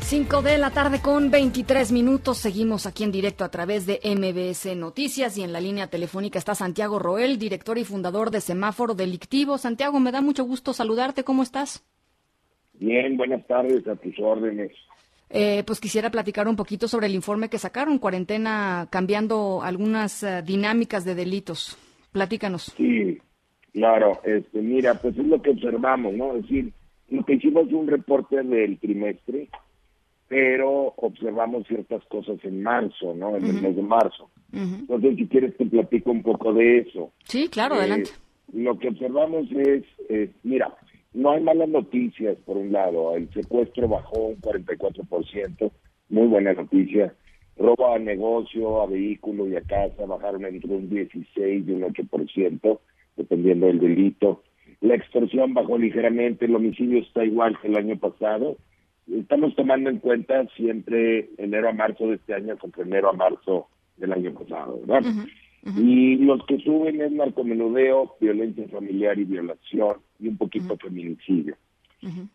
[0.00, 2.38] 5 de la tarde con 23 minutos.
[2.38, 6.54] Seguimos aquí en directo a través de MBS Noticias y en la línea telefónica está
[6.54, 9.58] Santiago Roel, director y fundador de Semáforo Delictivo.
[9.58, 11.24] Santiago, me da mucho gusto saludarte.
[11.24, 11.84] ¿Cómo estás?
[12.72, 14.72] Bien, buenas tardes, a tus órdenes.
[15.28, 20.42] Eh, pues quisiera platicar un poquito sobre el informe que sacaron, cuarentena cambiando algunas eh,
[20.42, 21.76] dinámicas de delitos.
[22.12, 22.72] Platícanos.
[22.76, 23.18] Sí,
[23.76, 26.34] Claro, este, mira, pues es lo que observamos, ¿no?
[26.34, 26.72] Es decir,
[27.10, 29.50] lo que hicimos un reporte del trimestre,
[30.28, 33.36] pero observamos ciertas cosas en marzo, ¿no?
[33.36, 34.30] En el mes de marzo.
[34.50, 37.12] Entonces, si quieres, te platico un poco de eso.
[37.24, 38.12] Sí, claro, eh, adelante.
[38.54, 40.74] Lo que observamos es, eh, mira,
[41.16, 43.16] no hay malas noticias, por un lado.
[43.16, 45.72] El secuestro bajó un 44%,
[46.10, 47.14] muy buena noticia.
[47.56, 52.78] Robo a negocio, a vehículo y a casa bajaron entre un 16 y un 8%
[53.16, 54.42] dependiendo del delito.
[54.82, 58.58] La extorsión bajó ligeramente, el homicidio está igual que el año pasado.
[59.10, 63.68] Estamos tomando en cuenta siempre enero a marzo de este año contra enero a marzo
[63.96, 65.10] del año pasado, ¿verdad?
[65.78, 71.56] Y los que suben es narcomenudeo, violencia familiar y violación, y un poquito feminicidio.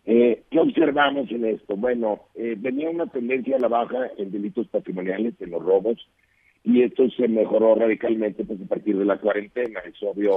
[0.06, 1.76] eh, ¿Qué observamos en esto?
[1.76, 6.08] Bueno, eh, venía una tendencia a la baja en delitos patrimoniales, en los robos,
[6.64, 9.80] y esto se mejoró radicalmente pues, a partir de la cuarentena.
[9.82, 10.36] Es obvio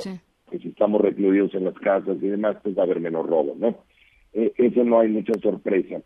[0.50, 3.54] que si estamos recluidos en las casas y demás, pues va a haber menos robo,
[3.58, 3.78] ¿no?
[4.32, 6.00] Eh, eso no hay mucha sorpresa.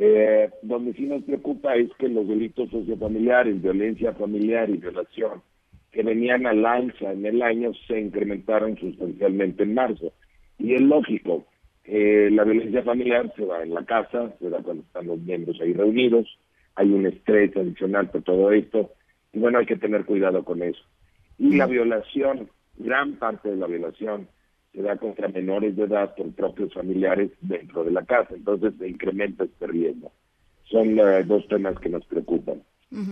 [0.00, 5.42] Eh, donde sí nos preocupa es que los delitos sociofamiliares, violencia familiar y violación,
[5.90, 10.12] que venían al alza en el año, se incrementaron sustancialmente en marzo.
[10.58, 11.46] Y es lógico,
[11.84, 15.58] eh, la violencia familiar se va en la casa, se da cuando están los miembros
[15.60, 16.26] ahí reunidos,
[16.74, 18.90] hay un estrés adicional por todo esto,
[19.32, 20.82] y bueno, hay que tener cuidado con eso.
[21.38, 24.28] Y la violación, gran parte de la violación
[24.72, 28.88] se da contra menores de edad por propios familiares dentro de la casa, entonces se
[28.88, 30.12] incrementa este riesgo.
[30.64, 32.62] Son uh, dos temas que nos preocupan.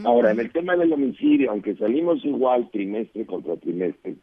[0.04, 4.16] Ahora, en el tema del homicidio, aunque salimos igual trimestre contra trimestre,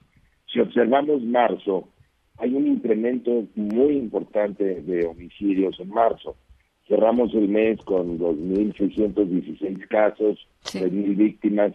[0.52, 1.90] si observamos marzo,
[2.38, 6.36] hay un incremento muy importante de homicidios en marzo.
[6.88, 10.82] Cerramos el mes con 2.616 casos, sí.
[10.82, 11.74] mil víctimas,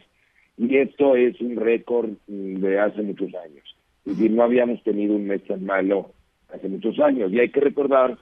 [0.57, 3.77] y esto es un récord de hace muchos años.
[4.05, 6.11] Es decir, no habíamos tenido un mes tan malo
[6.53, 7.33] hace muchos años.
[7.33, 8.19] Y hay que recordar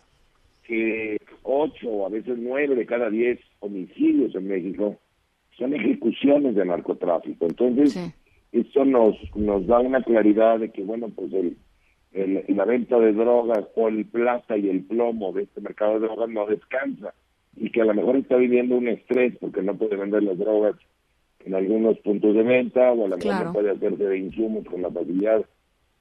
[0.65, 4.97] que ocho o a veces nueve de cada diez homicidios en México
[5.57, 7.47] son ejecuciones de narcotráfico.
[7.47, 7.97] Entonces,
[8.53, 11.57] esto nos, nos da una claridad de que, bueno, pues el,
[12.17, 16.07] el, la venta de drogas o el plata y el plomo de este mercado de
[16.07, 17.13] drogas no descansa
[17.57, 20.77] y que a lo mejor está viviendo un estrés porque no puede vender las drogas
[21.45, 24.83] en algunos puntos de venta o a lo mejor no puede hacerse de insumos con
[24.83, 25.45] la facilidad,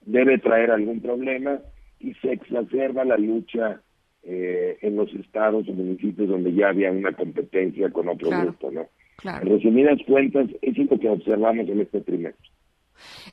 [0.04, 1.60] debe traer algún problema
[2.00, 3.80] y se exacerba la lucha
[4.22, 8.86] eh, en los estados o municipios donde ya había una competencia con otro grupo, ¿no?
[9.16, 9.46] Claro.
[9.46, 12.50] En resumidas cuentas, eso es lo que observamos en este trimestre.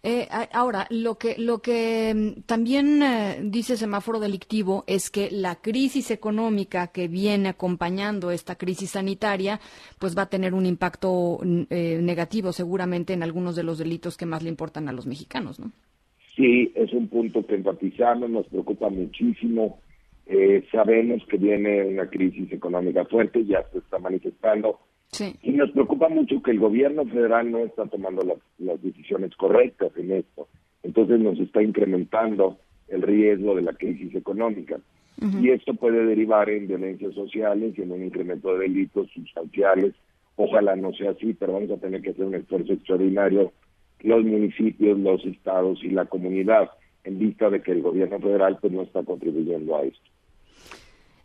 [0.01, 5.55] Eh, ahora, lo que, lo que mm, también eh, dice semáforo delictivo es que la
[5.55, 9.59] crisis económica que viene acompañando esta crisis sanitaria,
[9.99, 14.17] pues va a tener un impacto mm, eh, negativo seguramente en algunos de los delitos
[14.17, 15.71] que más le importan a los mexicanos, ¿no?
[16.35, 19.79] Sí, es un punto que enfatizamos, nos preocupa muchísimo.
[20.71, 24.79] sabemos que viene una crisis económica fuerte, ya se está manifestando
[25.41, 30.11] y nos preocupa mucho que el gobierno federal no está tomando las, decisiones correctas en
[30.11, 30.47] esto.
[30.81, 34.79] Entonces nos está incrementando el riesgo de la crisis económica.
[35.39, 39.93] Y esto puede derivar en violencias sociales y en un incremento de delitos sustanciales.
[40.35, 43.53] Ojalá no sea así, pero vamos a tener que hacer un esfuerzo extraordinario
[44.01, 46.69] los municipios, los estados y la comunidad
[47.05, 50.09] en vista de que el gobierno federal pues no está contribuyendo a esto.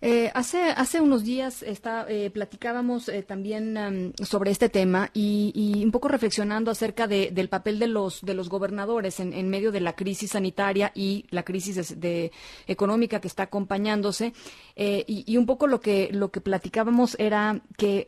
[0.00, 5.90] Eh, hace, hace unos días está, eh, platicábamos eh, también sobre este tema y, un
[5.90, 10.32] poco reflexionando acerca del papel de los, de los gobernadores en, medio de la crisis
[10.32, 12.30] sanitaria y la crisis de,
[12.68, 14.32] económica que está acompañándose.
[14.76, 18.06] Y, un poco lo que, lo que platicábamos era que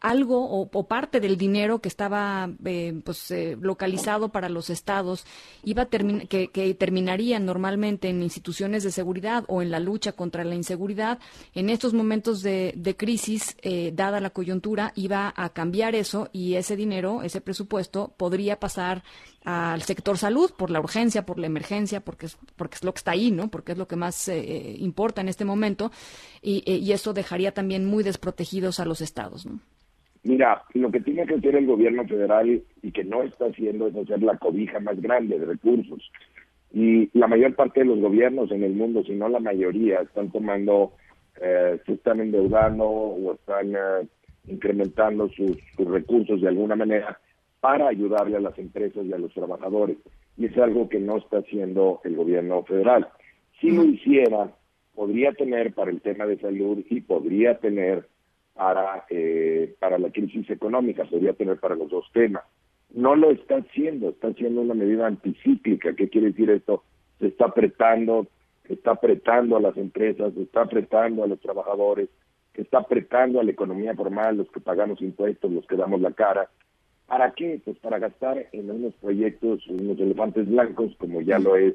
[0.00, 2.48] algo o, parte del dinero que estaba
[3.02, 5.24] pues, localizado para los estados
[5.64, 10.54] iba que, que terminaría normalmente en instituciones de seguridad o en la lucha contra la
[10.54, 11.18] inseguridad
[11.54, 16.76] en estos momentos de, crisis, eh, dada la coyuntura, iba a cambiar eso y ese
[16.76, 19.02] dinero, ese presupuesto, podría pasar
[19.44, 22.98] al sector salud por la urgencia, por la emergencia, porque es, porque es lo que
[22.98, 23.48] está ahí, ¿no?
[23.48, 25.90] Porque es lo que más eh, importa en este momento
[26.42, 29.60] y, eh, y, eso dejaría también muy desprotegidos a los estados, ¿no?
[30.24, 33.94] Mira, lo que tiene que hacer el gobierno federal y que no está haciendo es
[33.94, 36.10] hacer la cobija más grande de recursos.
[36.72, 40.32] Y la mayor parte de los gobiernos en el mundo, si no la mayoría, están
[40.32, 40.94] tomando
[41.40, 44.08] eh, se están endeudando o están eh,
[44.46, 47.18] incrementando sus, recursos de alguna manera
[47.60, 49.96] para ayudarle a las empresas y a los trabajadores.
[50.36, 53.08] Y es algo que no está haciendo el gobierno federal.
[53.60, 54.50] Si lo hiciera,
[54.94, 58.06] podría tener para el tema de salud y podría tener
[58.54, 62.44] para, eh, para la crisis económica, podría tener para los dos temas.
[62.92, 65.94] No lo está haciendo, está haciendo una medida anticíclica.
[65.94, 66.84] ¿Qué quiere decir esto?
[67.18, 68.28] Se está apretando
[68.64, 72.08] que está apretando a las empresas, que está apretando a los trabajadores,
[72.52, 76.12] que está apretando a la economía formal, los que pagamos impuestos, los que damos la
[76.12, 76.48] cara.
[77.06, 77.60] ¿Para qué?
[77.64, 81.74] Pues para gastar en unos proyectos, unos elefantes blancos, como ya lo es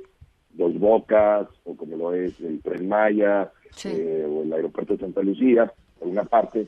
[0.54, 3.52] Dos Bocas, o como lo es el Tren Maya,
[3.86, 6.68] eh, o el aeropuerto de Santa Lucía, por una parte,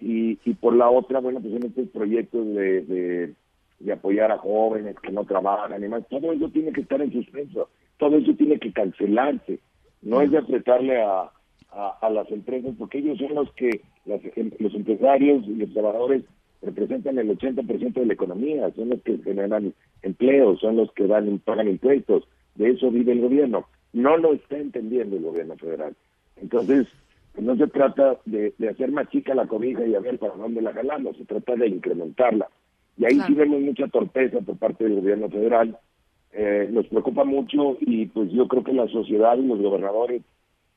[0.00, 3.34] y, y por la otra, bueno, pues en estos proyectos de, de,
[3.80, 7.12] de apoyar a jóvenes que no trabajan y más, todo eso tiene que estar en
[7.12, 7.68] suspenso
[7.98, 9.58] todo eso tiene que cancelarse.
[10.02, 11.30] No es de apretarle a,
[11.70, 13.82] a, las empresas, porque ellos son los que,
[14.36, 16.24] em, los empresarios y los trabajadores
[16.62, 21.38] representan el 80% de la economía, son los que generan empleos, son los que dan,
[21.40, 23.66] pagan impuestos, de eso vive el gobierno.
[23.92, 25.94] No lo está entendiendo el gobierno federal.
[26.36, 26.86] Entonces,
[27.34, 30.60] pues no se trata de, hacer más chica la cobija y a ver para dónde
[30.62, 32.48] la jalamos, se trata de incrementarla.
[32.96, 35.78] Y ahí sí vemos mucha torpeza por parte del gobierno federal,
[36.32, 40.22] eh, nos preocupa mucho y pues yo creo que la sociedad y los gobernadores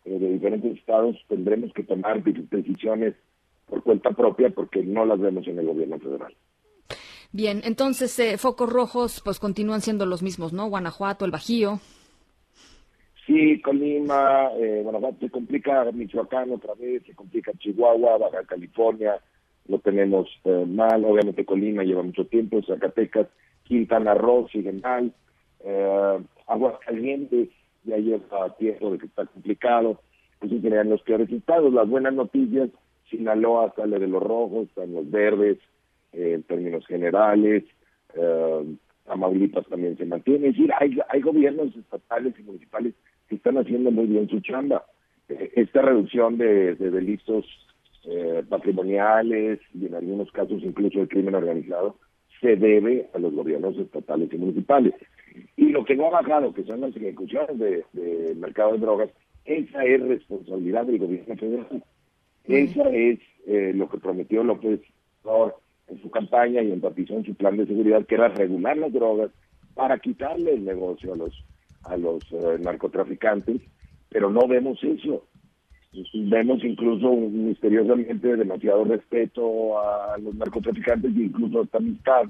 [0.06, 3.14] eh, de diferentes estados tendremos que tomar decisiones
[3.68, 6.34] por cuenta propia porque no las vemos en el gobierno federal.
[7.32, 10.70] Bien, entonces eh, focos rojos pues continúan siendo los mismos, ¿no?
[10.70, 11.80] Guanajuato, el Bajío.
[13.28, 19.22] Sí, Colima, eh, Guanajuato se complica Michoacán otra vez, se complica Chihuahua, Baja California,
[19.68, 20.28] lo tenemos
[20.68, 23.28] mal, obviamente Colima lleva mucho tiempo, Zacatecas,
[23.64, 25.14] Quintana Roo sigue mal,
[25.64, 27.50] eh, Aguascalientes
[27.84, 30.00] ya lleva tiempo de que está complicado,
[30.42, 31.74] eso generan los peores resultados.
[31.74, 32.70] Las buenas noticias,
[33.10, 35.58] Sinaloa sale de los rojos, están los verdes
[36.14, 37.64] eh, en términos generales,
[38.16, 40.48] eh, Tamaulipas también se mantiene.
[40.48, 42.94] Es decir, hay, hay gobiernos estatales y municipales
[43.28, 44.86] que están haciendo muy bien su chamba.
[45.30, 47.46] Eh, esta reducción de, de delitos
[48.06, 51.98] eh, patrimoniales y en algunos casos incluso el crimen organizado
[52.40, 54.94] se debe a los gobiernos estatales y municipales.
[55.58, 59.10] Y lo que no ha bajado, que son las ejecuciones de, mercado de drogas,
[59.46, 61.84] esa es responsabilidad del gobierno federal.
[62.46, 64.82] Esa es eh, lo que prometió López
[65.24, 65.56] Obrador
[65.88, 69.32] en su campaña y enfatizó en su plan de seguridad, que era regular las drogas
[69.76, 71.44] para quitarle el negocio a los
[71.84, 73.62] a los eh, narcotraficantes,
[74.10, 75.26] pero no vemos eso.
[76.14, 82.24] Vemos incluso misteriosamente demasiado respeto a los narcotraficantes e incluso hasta amistad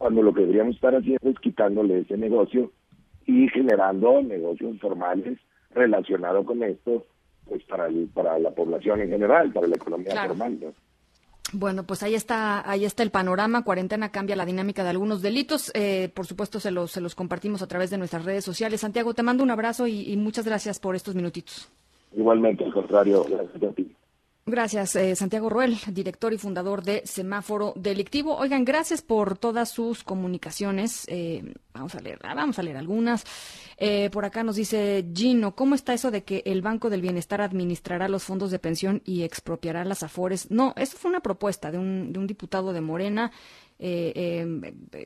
[0.00, 2.72] cuando lo que deberíamos estar haciendo es quitándole ese negocio
[3.26, 5.38] y generando negocios formales
[5.74, 7.04] relacionados con esto,
[7.46, 10.72] pues para para la población en general, para la economía normal.
[11.52, 13.62] Bueno, pues ahí está, ahí está el panorama.
[13.62, 15.70] Cuarentena cambia la dinámica de algunos delitos.
[15.74, 18.80] Eh, por supuesto, se los, se los compartimos a través de nuestras redes sociales.
[18.80, 21.70] Santiago, te mando un abrazo y, y muchas gracias por estos minutitos.
[22.16, 23.89] Igualmente, al contrario, gracias a ti.
[24.50, 28.36] Gracias, eh, Santiago Ruel, director y fundador de Semáforo Delictivo.
[28.36, 31.04] Oigan, gracias por todas sus comunicaciones.
[31.06, 33.24] Eh, vamos a leer, ah, vamos a leer algunas.
[33.76, 37.40] Eh, por acá nos dice Gino, ¿cómo está eso de que el Banco del Bienestar
[37.40, 40.50] administrará los fondos de pensión y expropiará las afores?
[40.50, 43.30] No, eso fue una propuesta de un, de un diputado de Morena
[43.82, 44.60] eh, em,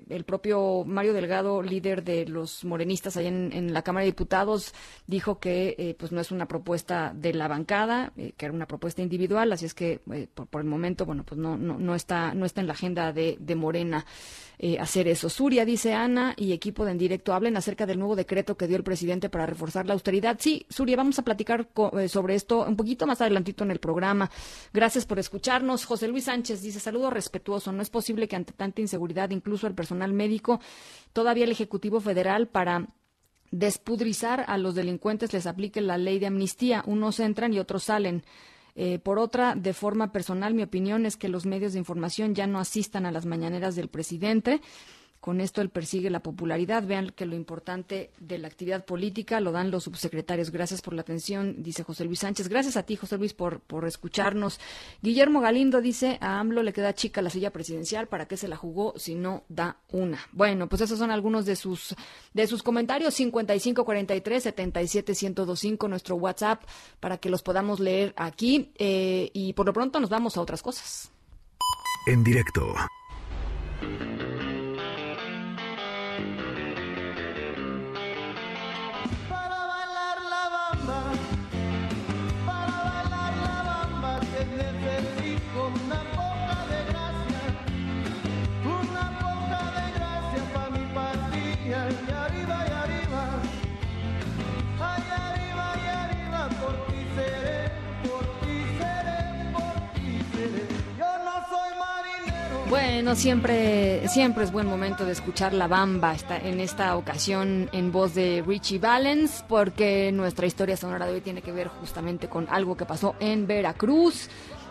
[0.09, 4.75] el propio Mario Delgado, líder de los morenistas allá en, la Cámara de Diputados,
[5.07, 8.67] dijo que eh, pues no es una propuesta de la bancada, eh, que era una
[8.67, 10.01] propuesta individual, así es que
[10.35, 13.37] por, el momento, bueno, pues no, no, no, está, no está en la agenda de,
[13.39, 14.05] de Morena.
[14.57, 15.29] Eh, hacer eso.
[15.29, 18.77] Suria, dice Ana, y equipo de En Directo, hablen acerca del nuevo decreto que dio
[18.77, 20.37] el presidente para reforzar la austeridad.
[20.39, 24.31] Sí, Suria, vamos a platicar eh, sobre esto un poquito más adelantito en el programa.
[24.73, 25.85] Gracias por escucharnos.
[25.85, 27.73] José Luis Sánchez dice, saludo respetuoso.
[27.73, 30.61] No es posible que ante inseguridad, incluso el personal médico,
[31.13, 32.89] todavía el Ejecutivo Federal para
[33.51, 36.83] despudrizar a los delincuentes les aplique la ley de amnistía.
[36.87, 38.25] Unos entran y otros salen.
[38.77, 42.49] Eh, por otra, de forma personal, mi opinión es que los medios de información ya
[42.49, 44.61] no asistan a las mañaneras del presidente.
[45.25, 46.87] Con esto él persigue la popularidad.
[46.87, 50.51] Vean que lo importante de la actividad política lo dan los subsecretarios.
[50.51, 52.51] Gracias por la atención, dice José Luis Sánchez.
[52.51, 54.61] Gracias a ti, José Luis, por, por escucharnos.
[55.01, 58.57] Guillermo Galindo dice, a AMLO le queda chica la silla presidencial, ¿para qué se la
[58.57, 60.19] jugó si no da una?
[60.33, 61.97] Bueno, pues esos son algunos de sus,
[62.35, 63.19] de sus comentarios.
[63.19, 66.65] 5543-77125, nuestro WhatsApp,
[67.01, 68.73] para que los podamos leer aquí.
[68.77, 71.11] Eh, y por lo pronto nos vamos a otras cosas.
[72.09, 72.75] En directo.
[102.95, 107.91] Bueno, siempre, siempre es buen momento de escuchar la bamba esta, en esta ocasión en
[107.91, 112.47] voz de Richie Valens, porque nuestra historia sonora de hoy tiene que ver justamente con
[112.49, 114.31] algo que pasó en Veracruz.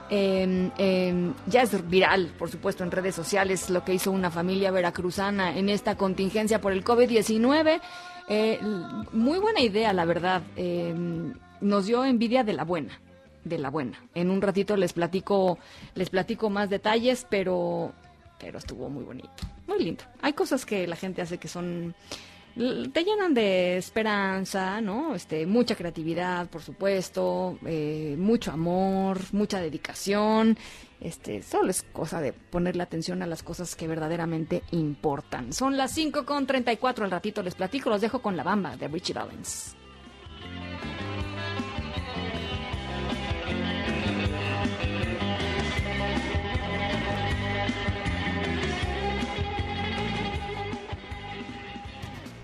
[0.10, 4.72] Em, em, ya es viral, por supuesto, en redes sociales lo que hizo una familia
[4.72, 7.82] veracruzana en esta contingencia por el COVID-19.
[8.30, 8.58] Eh,
[9.12, 10.44] muy buena idea, la verdad.
[10.56, 13.02] Em, nos dio envidia de la buena
[13.44, 14.02] de la buena.
[14.16, 15.58] En un ratito les platico,
[15.96, 17.92] les platico más detalles, pero,
[18.40, 20.04] pero estuvo muy bonito, muy lindo.
[20.22, 21.96] Hay cosas que la gente hace que son
[22.56, 25.16] te llenan de esperanza, ¿no?
[25.16, 30.58] Este, mucha creatividad, por supuesto, eh, mucho amor, mucha dedicación.
[31.02, 35.52] Este, solo es cosa de ponerle atención a las cosas que verdaderamente importan.
[35.52, 38.88] Son las 5 con 34, al ratito les platico, los dejo con la bamba de
[38.88, 39.76] Richie Valens.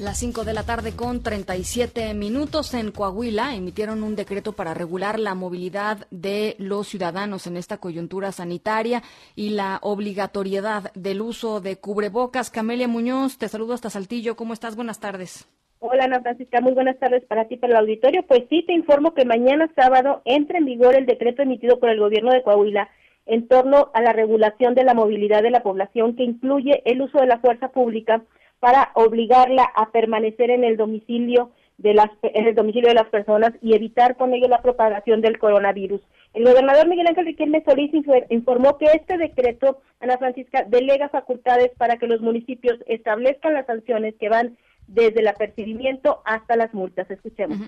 [0.00, 5.18] Las 5 de la tarde con 37 minutos en Coahuila emitieron un decreto para regular
[5.18, 9.02] la movilidad de los ciudadanos en esta coyuntura sanitaria
[9.36, 12.50] y la obligatoriedad del uso de cubrebocas.
[12.50, 14.36] Camelia Muñoz, te saludo hasta Saltillo.
[14.36, 14.74] ¿Cómo estás?
[14.74, 15.46] Buenas tardes.
[15.80, 18.22] Hola Ana Francisca, muy buenas tardes para ti, para el auditorio.
[18.26, 22.00] Pues sí, te informo que mañana sábado entra en vigor el decreto emitido por el
[22.00, 22.88] gobierno de Coahuila
[23.26, 27.18] en torno a la regulación de la movilidad de la población que incluye el uso
[27.18, 28.22] de la fuerza pública
[28.60, 33.52] para obligarla a permanecer en el domicilio de las en el domicilio de las personas
[33.62, 36.02] y evitar con ello la propagación del coronavirus.
[36.34, 37.90] El gobernador Miguel Ángel Riquelme Solís
[38.28, 44.14] informó que este decreto, Ana Francisca, delega facultades para que los municipios establezcan las sanciones
[44.16, 47.10] que van desde el apercibimiento hasta las multas.
[47.10, 47.58] Escuchemos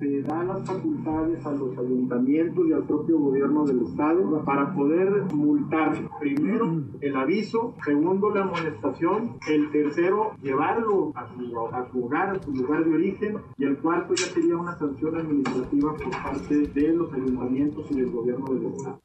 [0.00, 5.10] se da las facultades a los ayuntamientos y al propio gobierno del estado para poder
[5.34, 12.30] multar primero el aviso, segundo la amonestación, el tercero llevarlo a su, a su hogar,
[12.30, 16.56] a su lugar de origen y el cuarto ya sería una sanción administrativa por parte
[16.56, 19.00] de los ayuntamientos y del gobierno del estado.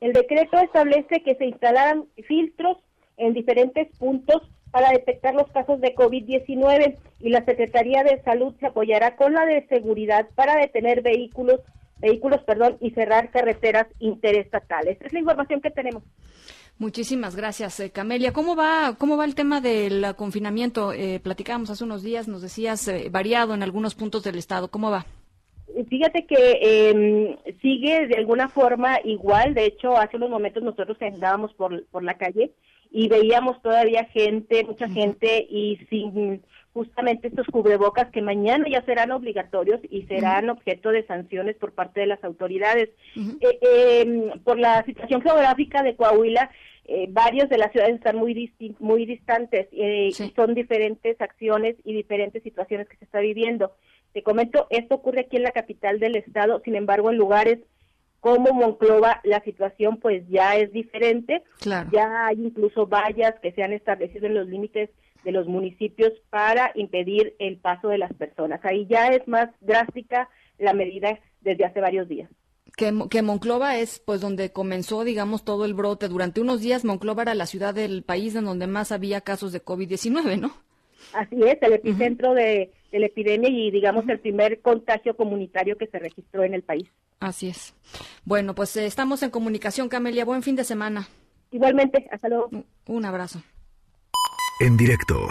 [0.00, 2.78] El decreto establece que se instalarán filtros
[3.16, 4.42] en diferentes puntos
[4.74, 9.46] para detectar los casos de COVID-19 y la Secretaría de Salud se apoyará con la
[9.46, 11.60] de seguridad para detener vehículos
[11.98, 14.98] vehículos, perdón, y cerrar carreteras interestatales.
[15.00, 16.02] Es la información que tenemos.
[16.76, 18.32] Muchísimas gracias, eh, Camelia.
[18.32, 20.92] ¿Cómo va, cómo va el tema del confinamiento?
[20.92, 24.72] Eh, platicábamos hace unos días, nos decías eh, variado en algunos puntos del estado.
[24.72, 25.06] ¿Cómo va?
[25.88, 26.58] Fíjate que
[26.90, 29.54] em, sigue de alguna forma igual.
[29.54, 32.50] De hecho, hace unos momentos nosotros andábamos por, por la calle
[32.94, 39.10] y veíamos todavía gente, mucha gente y sin justamente estos cubrebocas que mañana ya serán
[39.10, 42.90] obligatorios y serán objeto de sanciones por parte de las autoridades.
[43.16, 46.52] Eh, em, por la situación geográfica de Coahuila,
[46.84, 51.94] eh, varios de las ciudades están muy, muy distantes eh, y son diferentes acciones y
[51.94, 53.72] diferentes situaciones que se está viviendo.
[54.12, 57.58] Te comento, esto ocurre aquí en la capital del estado, sin embargo, en lugares
[58.24, 61.42] como Monclova la situación pues ya es diferente.
[61.92, 64.88] Ya hay incluso vallas que se han establecido en los límites
[65.24, 68.64] de los municipios para impedir el paso de las personas.
[68.64, 72.30] Ahí ya es más drástica la medida desde hace varios días.
[72.78, 76.08] Que, que, Monclova es pues donde comenzó, digamos, todo el brote.
[76.08, 79.62] Durante unos días Monclova era la ciudad del país en donde más había casos de
[79.62, 80.50] COVID-19, ¿no?
[81.12, 85.98] Así es, el epicentro de, la epidemia y, digamos, el primer contagio comunitario que se
[85.98, 86.88] registró en el país.
[87.20, 87.74] Así es.
[88.24, 90.24] Bueno, pues eh, estamos en comunicación, Camelia.
[90.24, 91.08] Buen fin de semana.
[91.50, 92.50] Igualmente, hasta luego.
[92.86, 93.42] Un abrazo
[94.60, 95.28] en directo.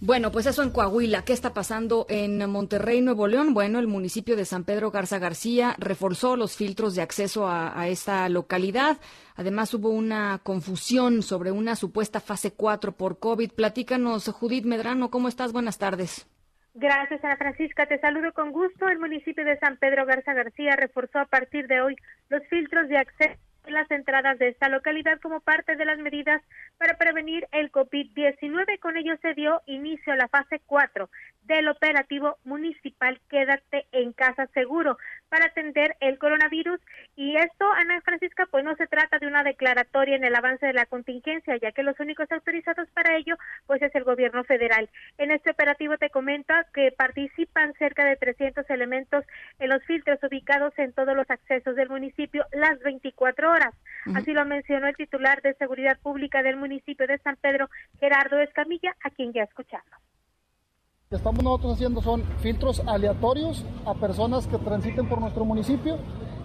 [0.00, 1.24] Bueno, pues eso en Coahuila.
[1.24, 3.52] ¿Qué está pasando en Monterrey, Nuevo León?
[3.52, 8.28] Bueno, el municipio de San Pedro Garza García reforzó los filtros de acceso a, esta
[8.28, 8.98] localidad.
[9.34, 13.50] Además, hubo una confusión sobre una supuesta fase 4 por COVID.
[13.50, 15.52] Platícanos, Judith Medrano, ¿cómo estás?
[15.52, 16.28] Buenas tardes.
[16.74, 17.86] Gracias, Ana Francisca.
[17.86, 18.88] Te saludo con gusto.
[18.88, 21.96] El municipio de San Pedro Garza García reforzó a partir de hoy
[22.28, 26.42] los filtros de acceso las entradas de esta localidad como parte de las medidas
[26.78, 28.78] para prevenir el COVID-19.
[28.80, 31.08] Con ello se dio inicio a la fase 4
[31.42, 34.98] del operativo municipal Quédate en casa seguro
[35.28, 36.80] para atender el coronavirus.
[37.16, 40.72] Y esto, Ana Francisca, pues no se trata de una declaratoria en el avance de
[40.72, 44.88] la contingencia, ya que los únicos autorizados para ello, pues es el gobierno federal.
[45.18, 49.24] En este operativo te comento que participan cerca de 300 elementos
[49.58, 53.74] en los filtros ubicados en todos los accesos del municipio las 24 horas.
[54.14, 57.68] Así lo mencionó el titular de Seguridad Pública del municipio de San Pedro,
[58.00, 59.98] Gerardo Escamilla, a quien ya escuchamos.
[61.10, 65.96] Que estamos nosotros haciendo son filtros aleatorios a personas que transiten por nuestro municipio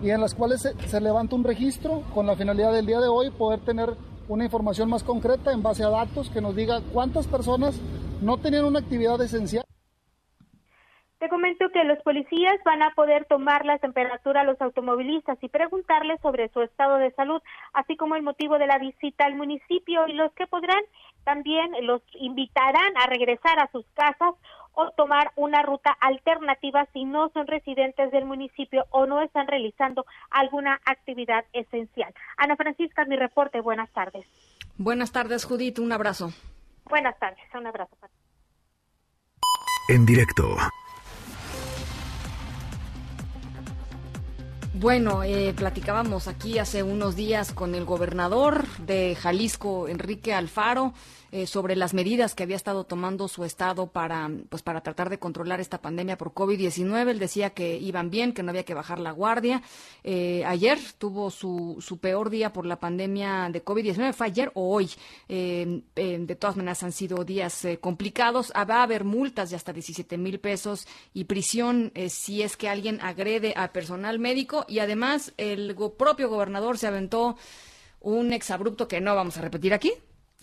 [0.01, 3.29] y en las cuales se, levanta un registro con la finalidad del día de hoy
[3.29, 3.93] poder tener
[4.29, 7.75] una información más concreta en base a datos que nos diga cuántas personas
[8.21, 9.65] no tenían una actividad esencial.
[11.23, 15.47] Te comento que los policías van a poder tomar la temperatura a los automovilistas y
[15.47, 20.05] preguntarles sobre su estado de salud, así como el motivo de la visita al municipio
[20.09, 20.83] y los que podrán
[21.23, 24.33] también los invitarán a regresar a sus casas
[24.73, 30.05] o tomar una ruta alternativa si no son residentes del municipio o no están realizando
[30.29, 32.13] alguna actividad esencial.
[32.35, 33.61] Ana Francisca, mi reporte.
[33.61, 34.25] Buenas tardes.
[34.77, 35.79] Buenas tardes, Judith.
[35.79, 36.33] Un abrazo.
[36.83, 37.45] Buenas tardes.
[37.53, 37.95] Un abrazo.
[39.87, 40.57] En directo.
[44.75, 50.93] Bueno, eh, platicábamos aquí hace unos días con el gobernador de Jalisco, Enrique Alfaro.
[51.35, 55.17] Eh, sobre las medidas que había estado tomando su estado para, pues, para tratar de
[55.17, 57.09] controlar esta pandemia por COVID-19.
[57.09, 59.63] Él decía que iban bien, que no había que bajar la guardia.
[60.03, 64.13] Eh, ayer tuvo su, su peor día por la pandemia de COVID-19.
[64.13, 64.91] ¿Fue ayer o hoy?
[65.27, 68.53] Eh, de todas maneras han sido días complicados.
[68.55, 73.01] Va a haber multas de hasta 17 mil pesos y prisión si es que alguien
[73.01, 74.65] agrede a personal médico.
[74.67, 77.37] Y además el propio gobernador se aventó
[78.01, 79.93] un exabrupto que no vamos a repetir aquí,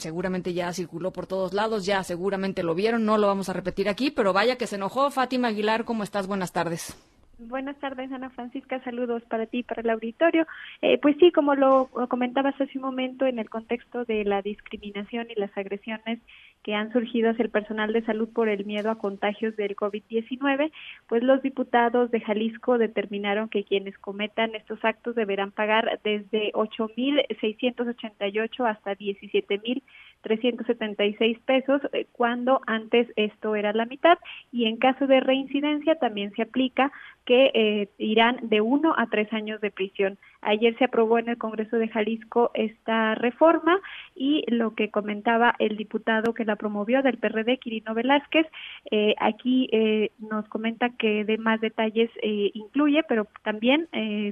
[0.01, 3.89] seguramente ya circuló por todos lados, ya seguramente lo vieron, no lo vamos a repetir
[3.89, 5.11] aquí, pero vaya que se enojó.
[5.11, 6.27] Fátima Aguilar, ¿cómo estás?
[6.27, 6.97] Buenas tardes.
[7.43, 8.85] Buenas tardes, Ana Francisca.
[8.85, 10.47] Saludos para ti, para el auditorio.
[10.83, 15.29] Eh, pues sí, como lo comentabas hace un momento, en el contexto de la discriminación
[15.31, 16.21] y las agresiones
[16.63, 20.73] que han surgido hacia el personal de salud por el miedo a contagios del COVID-19,
[21.09, 28.69] pues los diputados de Jalisco determinaron que quienes cometan estos actos deberán pagar desde 8.688
[28.69, 34.19] hasta 17.376 pesos, eh, cuando antes esto era la mitad,
[34.53, 36.93] y en caso de reincidencia también se aplica
[37.25, 40.19] que eh, irán de uno a tres años de prisión.
[40.43, 43.81] Ayer se aprobó en el Congreso de Jalisco esta reforma
[44.15, 48.47] y lo que comentaba el diputado que la promovió del PRD, Quirino Velázquez,
[48.91, 53.89] eh, aquí eh, nos comenta que de más detalles incluye, pero también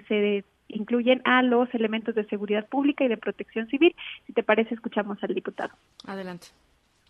[0.08, 3.94] se incluyen a los elementos de seguridad pública y de protección civil.
[4.26, 5.72] Si te parece, escuchamos al diputado.
[6.06, 6.48] Adelante.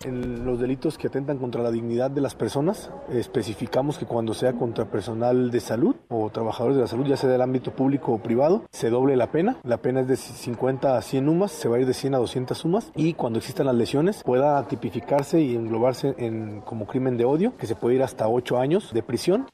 [0.04, 4.52] En los delitos que atentan contra la dignidad de las personas, especificamos que cuando sea
[4.52, 8.18] contra personal de salud o trabajadores de la salud, ya sea del ámbito público o
[8.18, 9.56] privado, se doble la pena.
[9.64, 12.18] La pena es de 50 a 100 sumas, se va a ir de 100 a
[12.18, 17.24] 200 sumas y cuando existan las lesiones pueda tipificarse y englobarse en, como crimen de
[17.24, 19.46] odio, que se puede ir hasta 8 años de prisión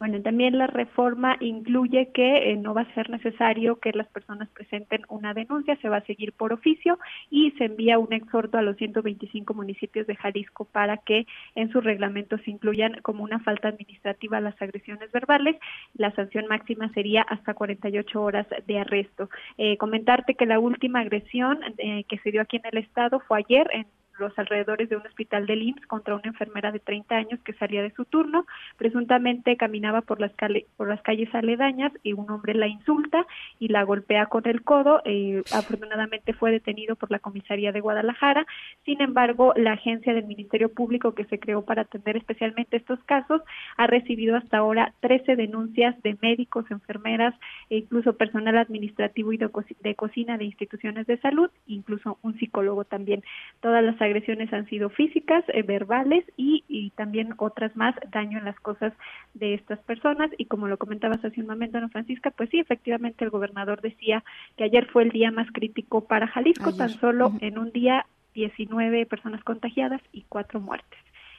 [0.00, 4.48] bueno, también la reforma incluye que eh, no va a ser necesario que las personas
[4.48, 6.98] presenten una denuncia, se va a seguir por oficio
[7.28, 11.84] y se envía un exhorto a los 125 municipios de Jalisco para que en sus
[11.84, 15.56] reglamentos se incluyan como una falta administrativa las agresiones verbales.
[15.92, 19.28] La sanción máxima sería hasta 48 horas de arresto.
[19.58, 23.40] Eh, comentarte que la última agresión eh, que se dio aquí en el estado fue
[23.40, 23.86] ayer en
[24.20, 27.82] los alrededores de un hospital del IMSS contra una enfermera de 30 años que salía
[27.82, 28.46] de su turno.
[28.76, 30.32] Presuntamente caminaba por las,
[30.76, 33.26] por las calles aledañas y un hombre la insulta
[33.58, 35.02] y la golpea con el codo.
[35.04, 38.46] Eh, afortunadamente fue detenido por la comisaría de Guadalajara.
[38.84, 43.42] Sin embargo, la agencia del Ministerio Público que se creó para atender especialmente estos casos
[43.76, 47.34] ha recibido hasta ahora 13 denuncias de médicos, enfermeras
[47.68, 49.50] e incluso personal administrativo y de,
[49.80, 53.22] de cocina de instituciones de salud, incluso un psicólogo también.
[53.60, 58.44] Todas las agresiones han sido físicas, eh, verbales y, y, también otras más, daño en
[58.44, 58.92] las cosas
[59.34, 60.30] de estas personas.
[60.38, 64.22] Y como lo comentabas hace un momento, Ana Francisca, pues sí, efectivamente el gobernador decía
[64.56, 69.06] que ayer fue el día más crítico para Jalisco, tan solo en un día 19
[69.06, 70.98] personas contagiadas y cuatro muertes.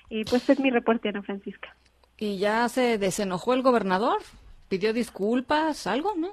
[0.09, 1.75] Eh, pues es mi reporte, Ana Francisca.
[2.17, 4.19] ¿Y ya se desenojó el gobernador?
[4.67, 5.87] ¿Pidió disculpas?
[5.87, 6.29] ¿Algo, no?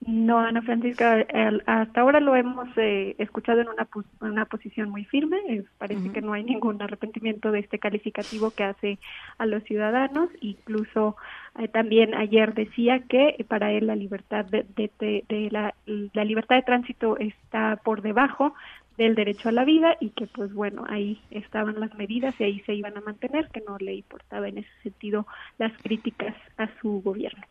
[0.00, 1.26] No, Ana Francisca,
[1.66, 3.88] hasta ahora lo hemos eh, escuchado en una,
[4.20, 5.64] una posición muy firme.
[5.78, 8.98] parece que no hay ningún arrepentimiento de este calificativo que hace
[9.38, 10.28] a los ciudadanos.
[10.40, 11.16] Incluso
[11.58, 16.62] eh, también ayer decía que para él la libertad de, de, la, la libertad de
[16.62, 18.54] tránsito está por debajo
[18.98, 22.60] del derecho a la vida y que pues bueno ahí estaban las medidas y ahí
[22.60, 25.26] se iban a mantener que no le importaba en ese sentido
[25.58, 27.42] las críticas a su gobierno.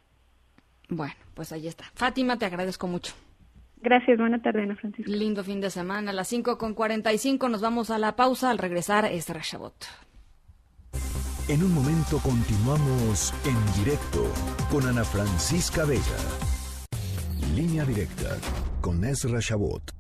[0.89, 1.85] Bueno, pues ahí está.
[1.95, 3.13] Fátima, te agradezco mucho.
[3.81, 5.11] Gracias, buena tarde, Ana Francisco.
[5.11, 6.11] Lindo fin de semana.
[6.11, 8.49] A las 5 con 45 nos vamos a la pausa.
[8.49, 9.75] Al regresar, es Rashabot.
[11.47, 14.25] En un momento continuamos en directo
[14.71, 16.01] con Ana Francisca Vega.
[17.55, 18.37] Línea directa
[18.81, 19.91] con Ezra Shabot.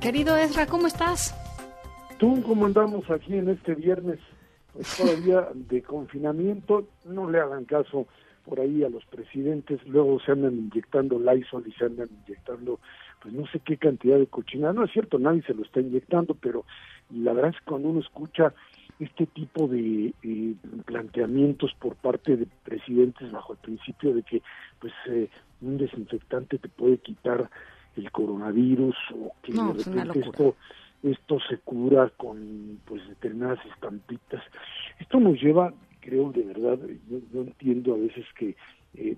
[0.00, 1.34] Querido Ezra, ¿cómo estás?
[2.18, 4.20] ¿Tú cómo andamos aquí en este viernes?
[4.74, 8.06] Pues todavía de confinamiento, no le hagan caso
[8.44, 12.80] por ahí a los presidentes, luego se andan inyectando Lysol y se andan inyectando,
[13.22, 16.34] pues no sé qué cantidad de cochinada, no es cierto, nadie se lo está inyectando,
[16.34, 16.64] pero
[17.10, 18.52] la verdad es que cuando uno escucha
[18.98, 20.54] este tipo de eh,
[20.84, 24.42] planteamientos por parte de presidentes bajo el principio de que
[24.78, 25.28] pues eh,
[25.62, 27.50] un desinfectante te puede quitar
[27.96, 30.54] el coronavirus o que de repente esto
[31.02, 34.42] esto se cura con pues determinadas estampitas.
[34.98, 36.78] Esto nos lleva, creo de verdad,
[37.08, 38.54] yo, entiendo a veces que
[38.94, 39.16] eh,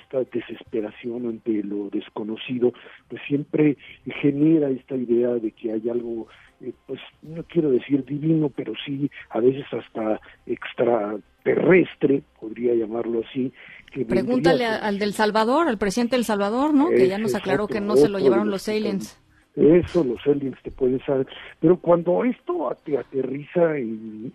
[0.00, 2.72] esta desesperación ante lo desconocido,
[3.08, 3.76] pues siempre
[4.20, 6.26] genera esta idea de que hay algo,
[6.60, 13.52] eh, pues no quiero decir divino, pero sí a veces hasta extraterrestre, podría llamarlo así.
[13.92, 16.88] Que Pregúntale al del Salvador, al presidente del Salvador, ¿no?
[16.88, 19.19] que ya nos aclaró que no se lo llevaron los aliens.
[19.56, 21.26] Eso los aliens te pueden saber.
[21.60, 24.32] Pero cuando esto te aterriza en,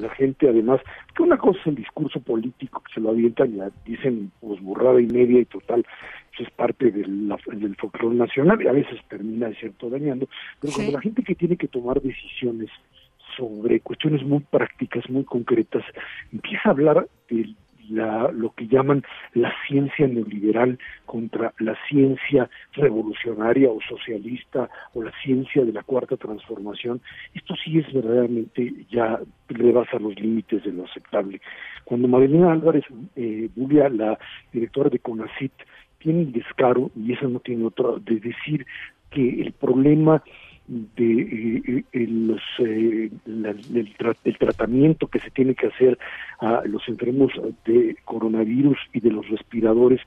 [0.00, 0.80] la gente, además,
[1.14, 5.00] que una cosa es el discurso político que se lo avientan y dicen pues burrada
[5.00, 5.84] y media y total,
[6.34, 10.28] eso es parte del, del folclore nacional y a veces termina de cierto dañando.
[10.60, 12.68] Pero cuando la gente que tiene que tomar decisiones
[13.36, 15.84] sobre cuestiones muy prácticas, muy concretas,
[16.32, 17.56] empieza a hablar del
[17.90, 19.02] la, lo que llaman
[19.34, 26.16] la ciencia neoliberal contra la ciencia revolucionaria o socialista o la ciencia de la cuarta
[26.16, 27.00] transformación,
[27.34, 31.40] esto sí es verdaderamente ya rebasa los límites de lo aceptable.
[31.84, 32.84] Cuando Madelena Álvarez
[33.16, 34.18] eh, Bulia, la
[34.52, 35.52] directora de CONACIT,
[35.98, 38.66] tiene el descaro, y eso no tiene otro, de decir
[39.10, 40.22] que el problema
[40.70, 45.98] de eh, los, eh, el, tratamiento que se tiene que hacer
[46.38, 47.32] a los enfermos
[47.64, 50.00] de coronavirus y de los respiradores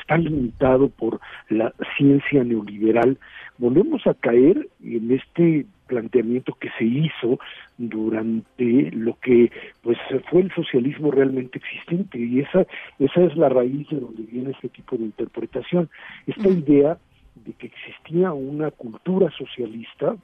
[0.00, 3.16] está limitado por la ciencia neoliberal.
[3.56, 7.40] Volvemos a caer en este planteamiento que se hizo
[7.78, 9.50] durante lo que
[9.82, 9.98] pues
[10.30, 12.64] fue el socialismo realmente existente y esa
[13.00, 15.90] esa es la raíz de donde viene este tipo de interpretación
[16.28, 16.96] esta idea
[17.34, 20.16] de que existía una cultura socialista,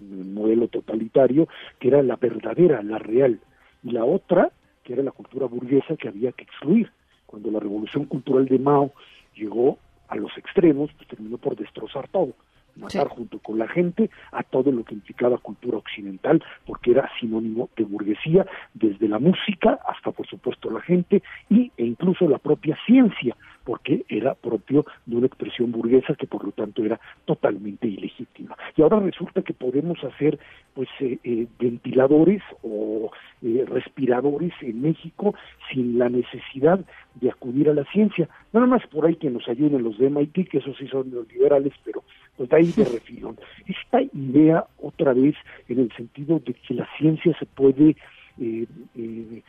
[0.00, 1.48] un modelo totalitario,
[1.78, 3.40] que era la verdadera, la real,
[3.82, 4.50] y la otra,
[4.82, 6.90] que era la cultura burguesa que había que excluir.
[7.26, 8.92] cuando la revolución cultural de Mao
[9.34, 9.78] llegó
[10.08, 12.34] a los extremos, pues terminó por destrozar todo
[12.76, 17.68] matar junto con la gente a todo lo que implicaba cultura occidental, porque era sinónimo
[17.76, 22.76] de burguesía, desde la música hasta, por supuesto, la gente y, e incluso la propia
[22.86, 28.56] ciencia, porque era propio de una expresión burguesa que, por lo tanto, era totalmente ilegítima.
[28.76, 30.38] Y ahora resulta que podemos hacer,
[30.74, 33.10] pues, eh, eh, ventiladores o
[33.42, 35.34] eh, respiradores en México
[35.72, 36.80] sin la necesidad
[37.14, 38.28] de acudir a la ciencia.
[38.52, 41.30] Nada más por ahí que nos ayuden los de MIT, que esos sí son los
[41.32, 42.02] liberales, pero
[42.36, 43.36] pues ahí de refilón.
[43.66, 45.34] Esta idea, otra vez,
[45.68, 47.96] en el sentido de que la ciencia se puede
[48.40, 48.66] eh,
[48.96, 49.42] eh,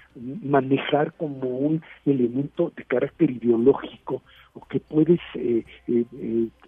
[0.43, 4.21] manejar como un elemento de carácter ideológico
[4.53, 5.65] o que puedes eh,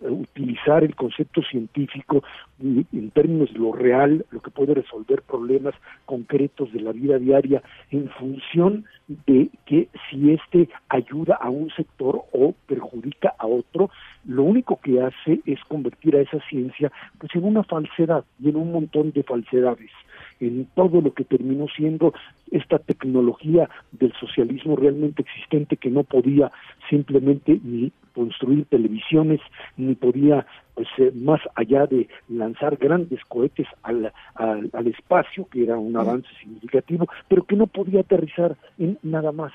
[0.02, 2.24] utilizar el concepto científico
[2.60, 7.62] en términos de lo real, lo que puede resolver problemas concretos de la vida diaria
[7.92, 8.86] en función
[9.28, 13.90] de que si éste ayuda a un sector o perjudica a otro,
[14.26, 18.58] lo único que hace es convertir a esa ciencia pues en una falsedad y en
[18.58, 19.92] un montón de falsedades
[20.40, 22.14] en todo lo que terminó siendo
[22.52, 26.52] esta tecnología del socialismo realmente existente que no podía
[26.90, 29.40] simplemente ni construir televisiones
[29.76, 35.64] ni podía pues eh, más allá de lanzar grandes cohetes al, al, al espacio que
[35.64, 39.52] era un avance significativo pero que no podía aterrizar en nada más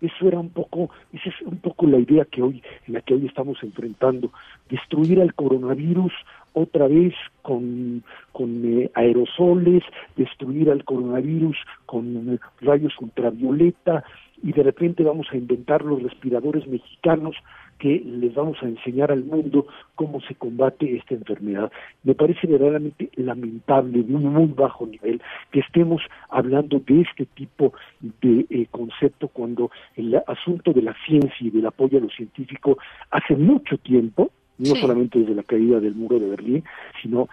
[0.00, 3.14] eso era un poco, esa es un poco la idea que hoy, en la que
[3.14, 4.30] hoy estamos enfrentando,
[4.70, 6.12] destruir al coronavirus
[6.52, 9.82] otra vez con, con eh, aerosoles,
[10.16, 14.04] destruir al coronavirus con eh, rayos ultravioleta
[14.42, 17.36] y de repente vamos a inventar los respiradores mexicanos
[17.78, 21.70] que les vamos a enseñar al mundo cómo se combate esta enfermedad.
[22.02, 25.20] Me parece verdaderamente lamentable, de un muy bajo nivel,
[25.50, 31.36] que estemos hablando de este tipo de eh, concepto cuando el asunto de la ciencia
[31.40, 32.78] y del apoyo a lo científico
[33.10, 36.64] hace mucho tiempo no solamente desde la caída del muro de Berlín,
[37.00, 37.28] sino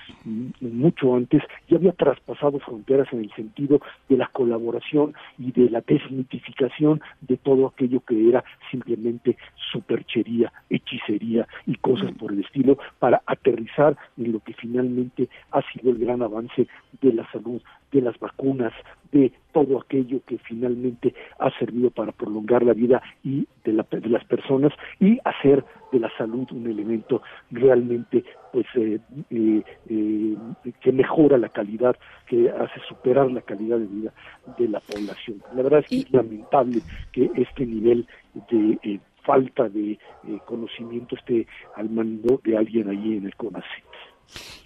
[0.62, 5.82] mucho antes, ya había traspasado fronteras en el sentido de la colaboración y de la
[5.82, 9.38] desmitificación de todo aquello que era simplemente
[9.72, 15.92] superchería, hechicería y cosas por el estilo, para aterrizar en lo que finalmente ha sido
[15.92, 16.68] el gran avance
[17.02, 17.62] de la salud,
[17.96, 18.74] de las vacunas,
[19.12, 24.26] de todo aquello que finalmente ha servido para prolongar la vida y de, de las
[24.26, 27.22] personas y hacer de la salud un elemento
[27.52, 30.36] realmente pues eh, eh, eh,
[30.82, 31.96] que mejora la calidad,
[32.28, 34.14] que hace superar la calidad de vida
[34.58, 35.42] de la población.
[35.56, 36.82] La verdad es que es lamentable
[37.12, 38.06] que este nivel
[38.50, 39.98] de falta de
[40.46, 43.86] conocimiento esté al mando de alguien allí en el CONACYT.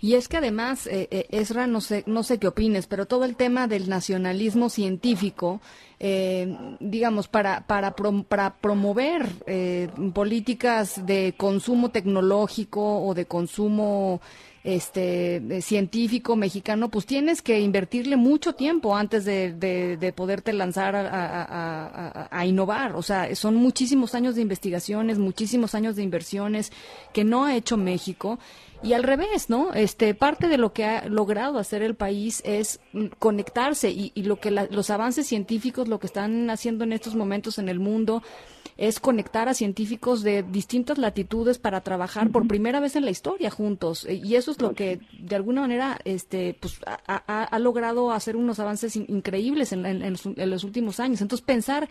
[0.01, 3.25] Y es que además, eh, eh, Esra, no sé, no sé qué opines, pero todo
[3.25, 5.61] el tema del nacionalismo científico,
[5.99, 14.21] eh, digamos, para, para, para promover eh, políticas de consumo tecnológico o de consumo
[14.63, 22.45] este científico mexicano, pues tienes que invertirle mucho tiempo antes de, de, poderte lanzar a,
[22.45, 22.95] innovar.
[22.95, 26.71] O sea, son muchísimos años de investigaciones, muchísimos años de inversiones
[27.13, 28.39] que no ha hecho México
[28.81, 29.73] y al revés, ¿no?
[29.73, 32.79] Este, parte de lo que ha logrado hacer el país es
[33.19, 37.59] conectarse y, y lo que los avances científicos, lo que están haciendo en estos momentos
[37.59, 38.23] en el mundo,
[38.79, 43.51] es conectar a científicos de distintas latitudes para trabajar por primera vez en la historia
[43.51, 44.05] juntos.
[44.05, 48.37] E, y eso es lo que, de alguna manera, este, pues, ha, ha logrado hacer
[48.37, 51.19] unos avances increíbles en, en, en, los últimos años.
[51.21, 51.89] Entonces, pensar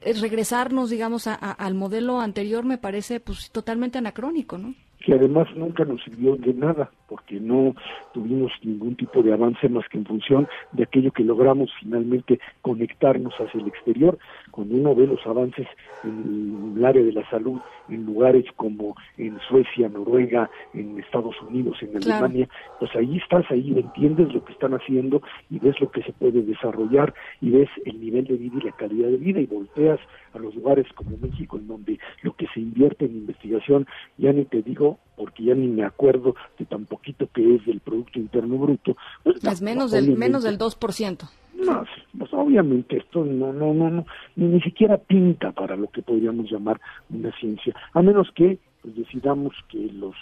[0.00, 4.74] regresarnos, digamos, a, al modelo anterior me parece pues totalmente anacrónico, ¿no?
[5.00, 7.74] Que además nunca nos sirvió de nada, porque no
[8.12, 13.32] tuvimos ningún tipo de avance más que en función de aquello que logramos finalmente conectarnos
[13.34, 14.18] hacia el exterior.
[14.50, 15.66] Cuando uno ve los avances
[16.04, 21.78] en el área de la salud en lugares como en Suecia, Noruega, en Estados Unidos,
[21.82, 26.02] en Alemania, pues ahí estás, ahí entiendes lo que están haciendo y ves lo que
[26.02, 29.46] se puede desarrollar y ves el nivel de vida y la calidad de vida y
[29.46, 30.00] volteas
[30.34, 33.86] a los lugares como México en donde lo que se invierte en investigación,
[34.18, 37.80] ya ni te digo porque ya ni me acuerdo de tan poquito que es del
[37.80, 38.96] Producto Interno Bruto.
[39.24, 41.28] Pues, es menos del, menos del 2%.
[41.58, 41.84] No,
[42.16, 46.80] pues obviamente esto no, no, no, no, ni, siquiera pinta para lo que podríamos llamar
[47.10, 50.14] una ciencia, a menos que pues, decidamos que los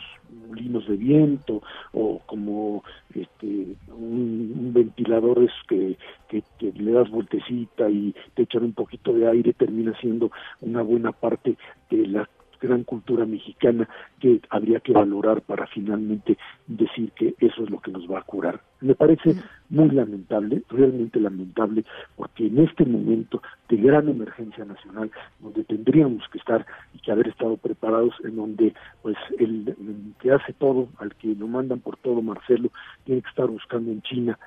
[0.49, 1.63] molinos de viento
[1.93, 2.83] o como
[3.15, 5.99] este un, ventilador es que,
[6.29, 10.31] que, que, le das vueltecita y te echan un poquito de aire termina siendo
[10.63, 11.57] una buena parte
[11.91, 12.29] de la
[12.61, 13.89] gran cultura mexicana
[14.21, 16.37] que habría que valorar para finalmente
[16.67, 18.61] decir que eso es lo que nos va a curar.
[18.81, 19.35] Me parece
[19.71, 21.85] muy lamentable, realmente lamentable,
[22.17, 27.29] porque en este momento de gran emergencia nacional, donde tendríamos que estar y que haber
[27.29, 29.75] estado preparados, en donde pues el,
[30.21, 32.71] que hace todo, al que lo mandan por todo, Marcelo,
[33.05, 34.39] tiene que estar buscando en China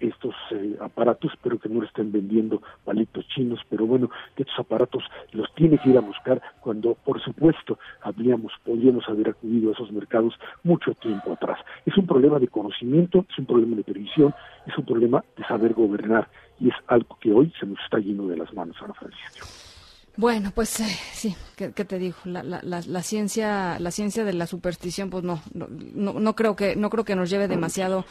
[0.00, 5.04] estos eh, aparatos, pero que no estén vendiendo palitos chinos, pero bueno, que estos aparatos
[5.32, 9.92] los tiene que ir a buscar cuando, por supuesto, habríamos, podríamos haber acudido a esos
[9.92, 11.58] mercados mucho tiempo atrás.
[11.86, 14.34] Es un problema de conocimiento, es un problema de previsión,
[14.66, 16.28] es un problema de saber gobernar
[16.60, 19.46] y es algo que hoy se nos está yendo de las manos, Ana Francisco.
[20.18, 22.16] Bueno, pues eh, sí, ¿qué, te digo?
[22.24, 25.68] La, la, la, ciencia, la ciencia de la superstición, pues no, no,
[26.12, 28.04] no, creo que no creo que nos lleve demasiado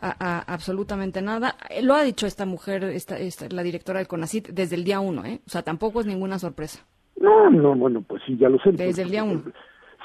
[0.00, 1.56] a, absolutamente nada.
[1.68, 3.16] Eh, lo ha dicho esta mujer, esta,
[3.50, 5.40] la directora del CONACIT, desde el día uno, ¿eh?
[5.46, 6.84] O sea, tampoco es ninguna sorpresa.
[7.20, 8.72] No, no, bueno, pues sí, ya lo sé.
[8.72, 9.42] Desde el día uno.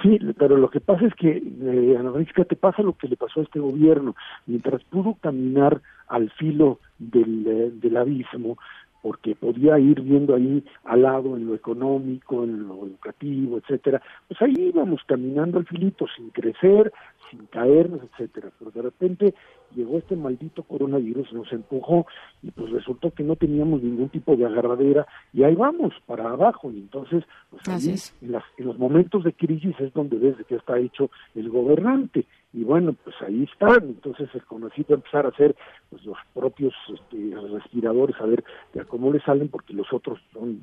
[0.04, 3.16] Sí, pero lo que pasa es que, eh, Ana Francisca, te pasa lo que le
[3.16, 4.16] pasó a este gobierno.
[4.46, 8.58] Mientras pudo caminar al filo del, eh, del abismo,
[9.06, 14.41] porque podía ir viendo ahí al lado en lo económico, en lo educativo, etcétera, pues
[14.41, 16.91] ahí íbamos caminando al filito sin crecer,
[17.30, 18.50] sin caernos, etcétera.
[18.58, 19.36] Pero de repente
[19.76, 22.06] llegó este maldito coronavirus, nos empujó
[22.42, 26.72] y pues resultó que no teníamos ningún tipo de agarradera y ahí vamos para abajo.
[26.72, 30.44] Y entonces pues ahí, en, las, en los momentos de crisis es donde ves de
[30.46, 32.26] qué está hecho el gobernante.
[32.54, 33.84] Y bueno pues ahí están.
[33.84, 35.56] Entonces el conocido a empezar a hacer
[35.90, 40.60] pues los propios este, respiradores a ver de cómo le salen porque los otros son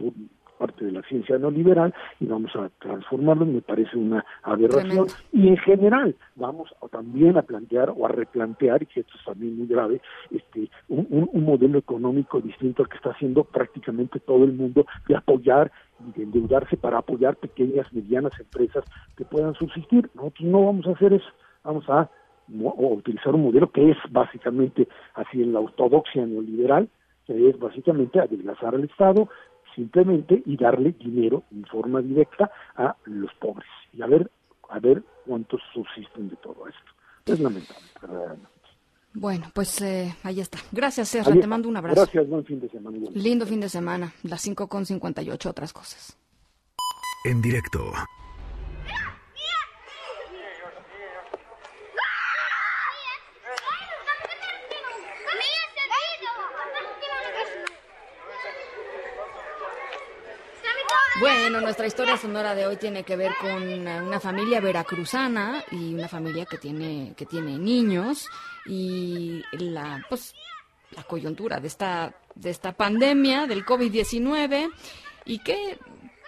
[0.62, 5.08] parte de la ciencia no liberal y vamos a transformarlo, me parece una aberración.
[5.32, 9.58] Y en general vamos también a plantear o a replantear, y que esto es también
[9.58, 10.00] muy grave,
[10.30, 15.16] este, un, un, modelo económico distinto al que está haciendo prácticamente todo el mundo de
[15.16, 18.84] apoyar y de endeudarse para apoyar pequeñas, medianas empresas
[19.16, 20.08] que puedan subsistir.
[20.14, 21.30] Nosotros no vamos a hacer eso,
[21.64, 22.08] vamos a
[22.48, 26.88] utilizar un modelo que es básicamente así en la ortodoxia neoliberal,
[27.26, 29.28] que es básicamente adelgazar al Estado,
[29.74, 34.30] simplemente y darle dinero en forma directa a los pobres y a ver
[34.72, 36.92] a ver cuántos subsisten de todo esto.
[37.26, 37.82] Es lamentable,
[39.12, 40.58] Bueno, pues eh, ahí está.
[40.72, 41.32] Gracias, Serra.
[41.32, 42.00] Te mando un abrazo.
[42.00, 42.96] Gracias, buen fin de semana.
[43.14, 44.12] Lindo fin de semana.
[44.22, 46.18] Las 5 con 58, otras cosas.
[47.24, 47.92] En directo.
[61.42, 66.06] Bueno, nuestra historia sonora de hoy tiene que ver con una familia veracruzana y una
[66.06, 68.28] familia que tiene que tiene niños
[68.64, 70.36] y la pues
[70.92, 74.70] la coyuntura de esta de esta pandemia del COVID-19
[75.24, 75.80] y que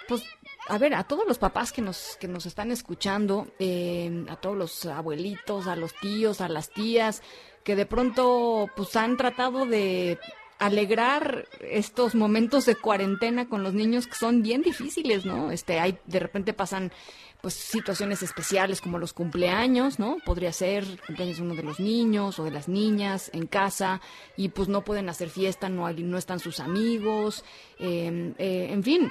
[0.09, 0.25] pues
[0.67, 4.57] a ver, a todos los papás que nos, que nos están escuchando, eh, a todos
[4.57, 7.23] los abuelitos, a los tíos, a las tías,
[7.63, 10.19] que de pronto pues han tratado de
[10.59, 15.51] alegrar estos momentos de cuarentena con los niños que son bien difíciles, ¿no?
[15.51, 16.93] Este, hay, de repente pasan
[17.41, 20.17] pues situaciones especiales como los cumpleaños, ¿no?
[20.25, 24.01] Podría ser cumpleaños de uno de los niños o de las niñas en casa
[24.37, 27.45] y pues no pueden hacer fiesta, no, hay, no están sus amigos,
[27.79, 29.11] em, eh, en fin,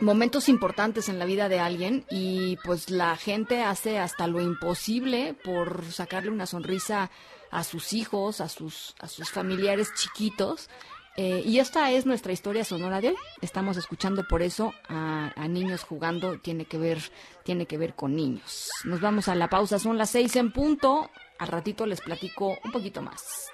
[0.00, 5.34] momentos importantes en la vida de alguien y pues la gente hace hasta lo imposible
[5.42, 7.10] por sacarle una sonrisa
[7.50, 10.68] a sus hijos, a sus, a sus familiares chiquitos.
[11.16, 13.16] Eh, y esta es nuestra historia sonora de hoy.
[13.40, 16.98] Estamos escuchando por eso a, niños jugando, tiene que ver,
[17.44, 18.70] tiene que ver con niños.
[18.84, 21.10] Nos vamos a la pausa, son las seis en punto.
[21.38, 23.48] Al ratito les platico un poquito más.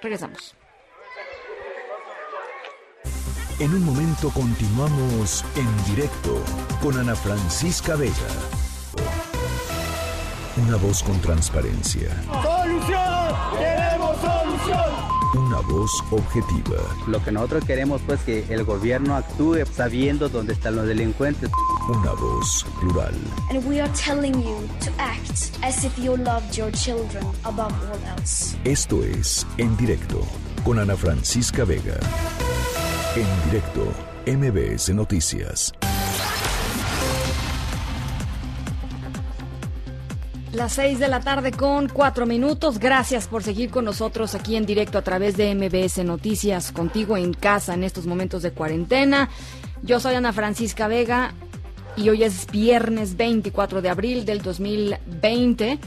[0.00, 0.54] Regresamos.
[3.58, 6.42] En un momento continuamos en directo
[6.82, 8.14] con Ana Francisca Vega.
[10.56, 12.10] Una voz con transparencia.
[12.42, 13.09] ¡Solución!
[15.34, 16.78] Una voz objetiva.
[17.06, 21.50] Lo que nosotros queremos pues que el gobierno actúe sabiendo dónde están los delincuentes.
[21.88, 23.14] Una voz plural.
[23.48, 28.18] And we are telling you to act as if you loved your children above all
[28.18, 28.56] else.
[28.64, 30.20] Esto es En Directo
[30.64, 31.98] con Ana Francisca Vega.
[33.14, 33.86] En directo,
[34.26, 35.72] MBS Noticias.
[40.52, 42.80] Las seis de la tarde con cuatro minutos.
[42.80, 47.32] Gracias por seguir con nosotros aquí en directo a través de MBS Noticias, contigo en
[47.34, 49.30] casa en estos momentos de cuarentena.
[49.82, 51.34] Yo soy Ana Francisca Vega
[51.96, 55.78] y hoy es viernes 24 de abril del 2020.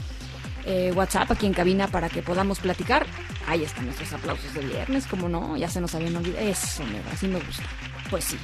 [0.64, 3.04] Eh, WhatsApp aquí en cabina para que podamos platicar.
[3.46, 6.46] Ahí están nuestros aplausos de viernes, como no, ya se nos habían olvidado.
[6.46, 7.64] Eso, me, así me gusta.
[8.08, 8.38] Pues sí.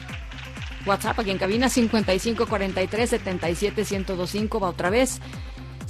[0.85, 5.21] WhatsApp aquí en cabina 5543 77 1025 va otra vez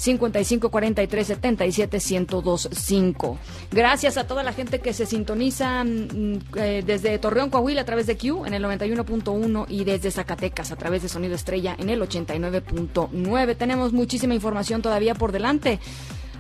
[0.01, 3.39] 55 43 77 1025.
[3.71, 8.07] Gracias a toda la gente que se sintoniza mm, eh, desde Torreón, Coahuila a través
[8.07, 12.01] de Q en el 91.1 y desde Zacatecas a través de Sonido Estrella en el
[12.01, 13.57] 89.9.
[13.57, 15.79] Tenemos muchísima información todavía por delante.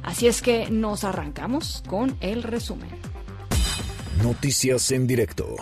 [0.02, 2.88] Así es que nos arrancamos con el resumen.
[4.22, 5.56] Noticias en directo.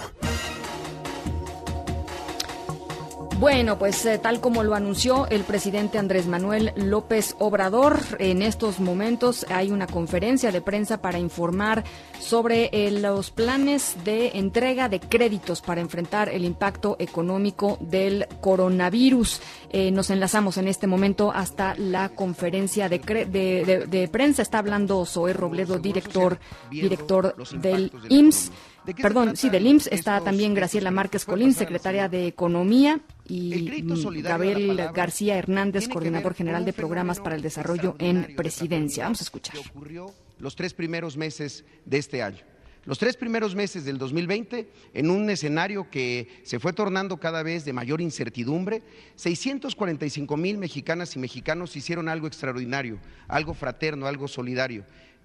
[3.39, 8.80] Bueno, pues eh, tal como lo anunció el presidente Andrés Manuel López Obrador, en estos
[8.80, 11.84] momentos hay una conferencia de prensa para informar
[12.18, 19.41] sobre eh, los planes de entrega de créditos para enfrentar el impacto económico del coronavirus.
[19.70, 24.43] Eh, nos enlazamos en este momento hasta la conferencia de, de prensa.
[24.43, 26.41] Está hablando Zoé Robledo, director,
[26.72, 28.51] director del IMSS.
[28.95, 35.39] Perdón, sí, del IMSS está también Graciela Márquez Colín, secretaria de Economía, y Gabriel García
[35.39, 39.05] Hernández, coordinador general de programas para el desarrollo en presidencia.
[39.05, 39.57] Vamos a escuchar.
[39.70, 42.39] ocurrió los tres primeros meses de este año.
[42.85, 47.66] Los tres primeros meses del 2020, en un escenario que se fue tornando cada vez
[47.66, 48.83] de mayor incertidumbre,
[49.16, 54.85] 645 mil mexicanas y mexicanos hicieron algo extraordinario, algo fraterno, algo solidario.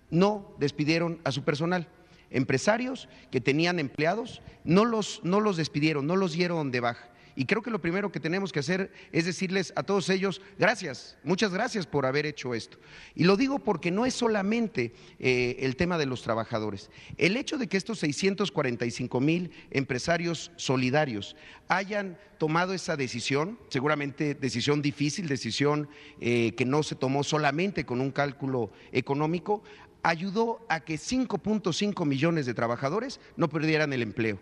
[0.10, 1.88] No despidieron a su personal
[2.32, 7.13] empresarios que tenían empleados, no los, no los despidieron, no los dieron de baja.
[7.36, 11.18] Y creo que lo primero que tenemos que hacer es decirles a todos ellos, gracias,
[11.24, 12.78] muchas gracias por haber hecho esto.
[13.16, 16.90] Y lo digo porque no es solamente eh, el tema de los trabajadores.
[17.18, 21.36] El hecho de que estos 645 mil empresarios solidarios
[21.68, 28.02] hayan tomado esa decisión, seguramente decisión difícil, decisión eh, que no se tomó solamente con
[28.02, 29.64] un cálculo económico,
[30.04, 34.40] ayudó a que 5.5 millones de trabajadores no perdieran el empleo.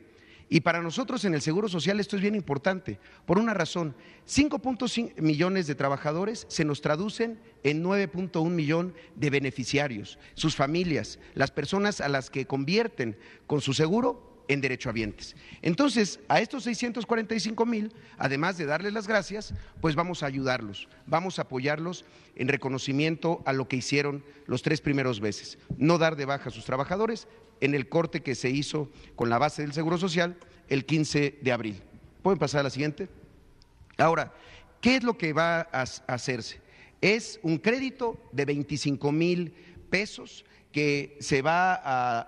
[0.53, 3.95] Y para nosotros en el Seguro Social esto es bien importante, por una razón,
[4.27, 11.51] 5.5 millones de trabajadores se nos traducen en 9.1 millón de beneficiarios, sus familias, las
[11.51, 15.37] personas a las que convierten con su seguro en derechohabientes.
[15.61, 21.39] Entonces, a estos 645 mil, además de darles las gracias, pues vamos a ayudarlos, vamos
[21.39, 22.03] a apoyarlos
[22.35, 25.57] en reconocimiento a lo que hicieron los tres primeros meses.
[25.77, 27.29] No dar de baja a sus trabajadores
[27.61, 30.37] en el corte que se hizo con la base del Seguro Social
[30.67, 31.81] el 15 de abril.
[32.21, 33.07] ¿Pueden pasar a la siguiente?
[33.97, 34.33] Ahora,
[34.81, 36.59] ¿qué es lo que va a hacerse?
[36.99, 39.53] Es un crédito de 25 mil
[39.89, 41.81] pesos que se va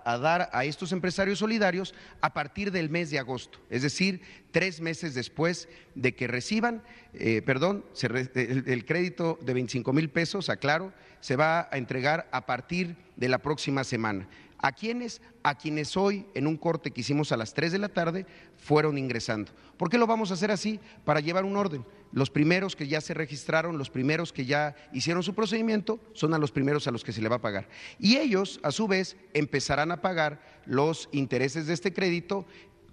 [0.05, 4.21] a, dar a estos empresarios solidarios a partir del mes de agosto, es decir,
[4.51, 10.49] tres meses después de que reciban, eh, perdón, el, el, crédito de 25 mil pesos,
[10.49, 14.27] aclaro, se va a entregar a partir de la próxima semana.
[14.63, 15.21] ¿A quiénes?
[15.43, 18.97] A quienes hoy, en un corte que hicimos a las 3 de la tarde, fueron
[18.97, 19.51] ingresando.
[19.75, 20.79] ¿Por qué lo vamos a hacer así?
[21.03, 21.85] Para llevar un orden.
[22.13, 26.37] Los primeros que ya se registraron, los primeros que ya hicieron su procedimiento, son a
[26.37, 27.67] los primeros a los que se le va a pagar.
[27.99, 32.45] Y ellos, a su vez, empezarán a pagar los intereses de este crédito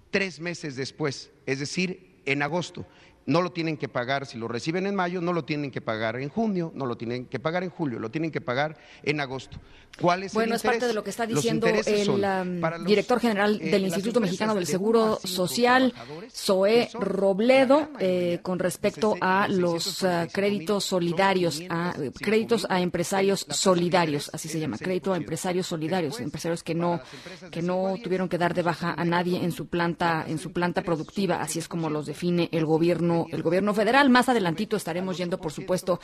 [0.09, 2.85] tres meses después, es decir, en agosto
[3.25, 6.17] no lo tienen que pagar si lo reciben en mayo, no lo tienen que pagar
[6.17, 9.57] en junio, no lo tienen que pagar en julio, lo tienen que pagar en agosto.
[9.99, 13.71] ¿Cuál es bueno, es parte de lo que está diciendo el um, director general eh,
[13.71, 15.93] del Instituto Mexicano del Seguro Social,
[16.31, 24.29] Zoé Robledo, eh, con respecto a los uh, créditos solidarios, a créditos a empresarios solidarios,
[24.33, 27.01] así se llama, crédito a empresarios solidarios, empresarios que no
[27.51, 30.83] que no tuvieron que dar de baja a nadie en su planta en su planta
[30.83, 34.09] productiva, así es como los define el gobierno el gobierno federal.
[34.09, 35.99] Más adelantito estaremos yendo, por supuesto,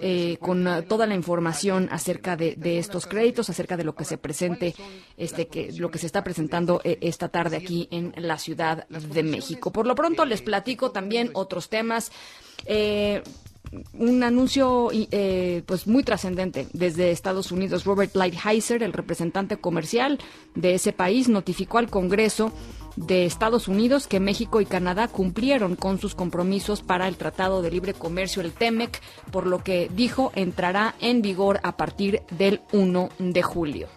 [0.00, 4.74] eh, con toda la información acerca de, estos créditos, acerca de lo que se presente,
[5.16, 9.22] este, que lo que se está presentando eh, esta tarde aquí en la Ciudad de
[9.22, 9.72] México.
[9.72, 12.12] Por lo pronto les platico también otros temas.
[12.66, 13.22] Eh,
[13.94, 14.90] un anuncio
[15.64, 17.84] pues muy trascendente desde Estados Unidos.
[17.84, 20.18] Robert Lighthizer, el representante comercial
[20.54, 22.52] de ese país, notificó al Congreso
[22.96, 27.70] de Estados Unidos que México y Canadá cumplieron con sus compromisos para el Tratado de
[27.70, 33.08] Libre Comercio, el TEMEC, por lo que dijo entrará en vigor a partir del 1
[33.18, 33.88] de julio.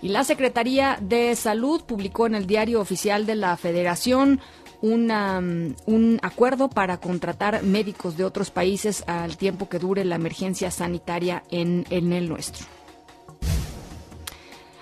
[0.00, 4.40] Y la Secretaría de Salud publicó en el Diario Oficial de la Federación
[4.80, 11.42] un acuerdo para contratar médicos de otros países al tiempo que dure la emergencia sanitaria
[11.50, 12.64] en el nuestro.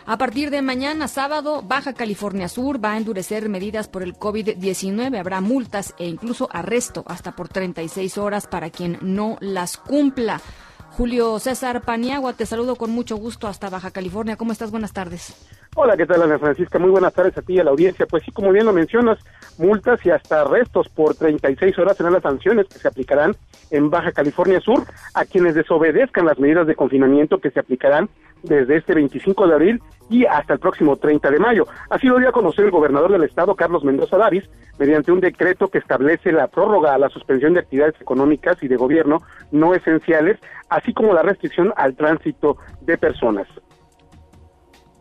[0.09, 5.18] A partir de mañana, sábado, Baja California Sur va a endurecer medidas por el COVID-19.
[5.18, 10.40] Habrá multas e incluso arresto hasta por 36 horas para quien no las cumpla.
[10.90, 14.36] Julio César Paniagua, te saludo con mucho gusto hasta Baja California.
[14.36, 14.70] ¿Cómo estás?
[14.70, 15.34] Buenas tardes.
[15.74, 16.78] Hola, ¿qué tal, Ana Francisca?
[16.78, 18.07] Muy buenas tardes a ti y a la audiencia.
[18.07, 19.18] Pues sí, como bien lo mencionas,
[19.59, 23.36] multas y hasta arrestos por 36 horas serán las sanciones que se aplicarán
[23.72, 24.84] en Baja California Sur
[25.14, 28.09] a quienes desobedezcan las medidas de confinamiento que se aplicarán
[28.43, 31.66] desde este 25 de abril y hasta el próximo 30 de mayo.
[31.91, 35.68] Así lo dio a conocer el gobernador del estado, Carlos Mendoza Davis, mediante un decreto
[35.68, 40.39] que establece la prórroga a la suspensión de actividades económicas y de gobierno no esenciales,
[40.68, 43.49] así como la restricción al tránsito de personas.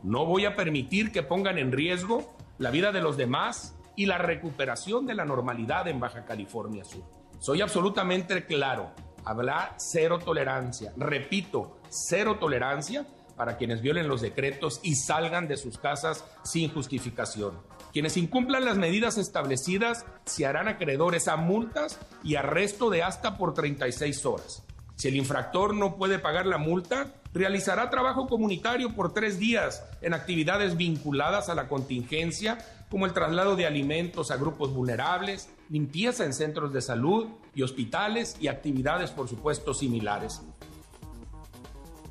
[0.04, 4.18] No voy a permitir que pongan en riesgo la vida de los demás y la
[4.18, 7.04] recuperación de la normalidad en Baja California Sur.
[7.40, 8.92] Soy absolutamente claro,
[9.24, 13.06] habrá cero tolerancia, repito, cero tolerancia
[13.36, 17.60] para quienes violen los decretos y salgan de sus casas sin justificación.
[17.92, 23.54] Quienes incumplan las medidas establecidas se harán acreedores a multas y arresto de hasta por
[23.54, 24.64] 36 horas.
[24.96, 30.14] Si el infractor no puede pagar la multa, realizará trabajo comunitario por tres días en
[30.14, 32.58] actividades vinculadas a la contingencia,
[32.90, 38.38] como el traslado de alimentos a grupos vulnerables, limpieza en centros de salud y hospitales
[38.40, 40.42] y actividades, por supuesto, similares.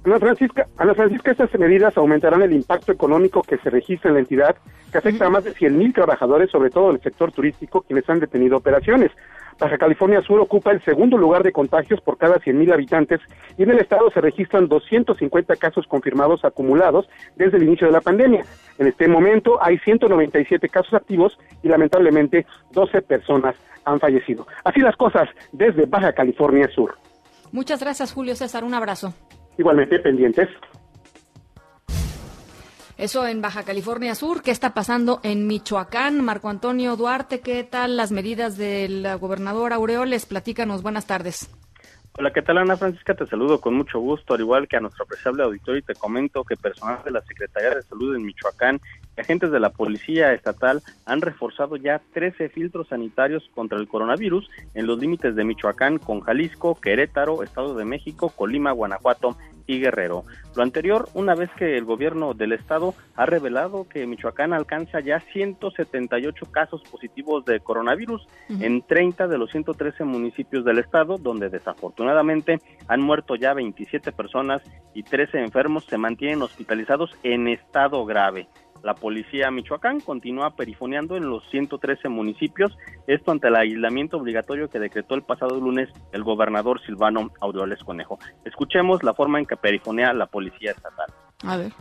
[0.04, 4.20] Ana Francisca, Ana Francisca, estas medidas aumentarán el impacto económico que se registra en la
[4.20, 4.54] entidad,
[4.92, 8.20] que afecta a más de 100.000 trabajadores, sobre todo en el sector turístico, quienes han
[8.20, 9.10] detenido operaciones.
[9.58, 13.20] Baja California Sur ocupa el segundo lugar de contagios por cada 100.000 habitantes
[13.56, 18.00] y en el estado se registran 250 casos confirmados acumulados desde el inicio de la
[18.02, 18.44] pandemia.
[18.78, 23.54] En este momento hay 197 casos activos y lamentablemente 12 personas
[23.86, 24.46] han fallecido.
[24.64, 26.98] Así las cosas desde Baja California Sur.
[27.52, 28.64] Muchas gracias, Julio César.
[28.64, 29.14] Un abrazo.
[29.56, 30.48] Igualmente pendientes.
[32.96, 34.42] Eso en Baja California Sur.
[34.42, 36.24] ¿Qué está pasando en Michoacán?
[36.24, 40.26] Marco Antonio Duarte, ¿qué tal las medidas del gobernador Aureoles?
[40.26, 40.82] Platícanos.
[40.82, 41.50] Buenas tardes.
[42.16, 43.14] Hola, ¿qué tal Ana Francisca?
[43.14, 46.44] Te saludo con mucho gusto, al igual que a nuestro apreciable auditorio y te comento
[46.44, 48.80] que personal de la Secretaría de Salud en Michoacán
[49.16, 54.86] agentes de la Policía Estatal han reforzado ya 13 filtros sanitarios contra el coronavirus en
[54.86, 59.36] los límites de Michoacán con Jalisco, Querétaro, Estado de México, Colima, Guanajuato
[59.66, 60.24] y Guerrero.
[60.56, 65.20] Lo anterior, una vez que el gobierno del estado ha revelado que Michoacán alcanza ya
[65.20, 72.58] 178 casos positivos de coronavirus en 30 de los 113 municipios del estado, donde desafortunadamente
[72.88, 74.62] han muerto ya 27 personas
[74.92, 78.48] y 13 enfermos se mantienen hospitalizados en estado grave.
[78.84, 82.76] La policía Michoacán continúa perifoneando en los 113 municipios,
[83.06, 88.18] esto ante el aislamiento obligatorio que decretó el pasado lunes el gobernador Silvano Aureoles Conejo.
[88.44, 91.06] Escuchemos la forma en que perifonea la policía estatal.
[91.44, 91.72] A ver.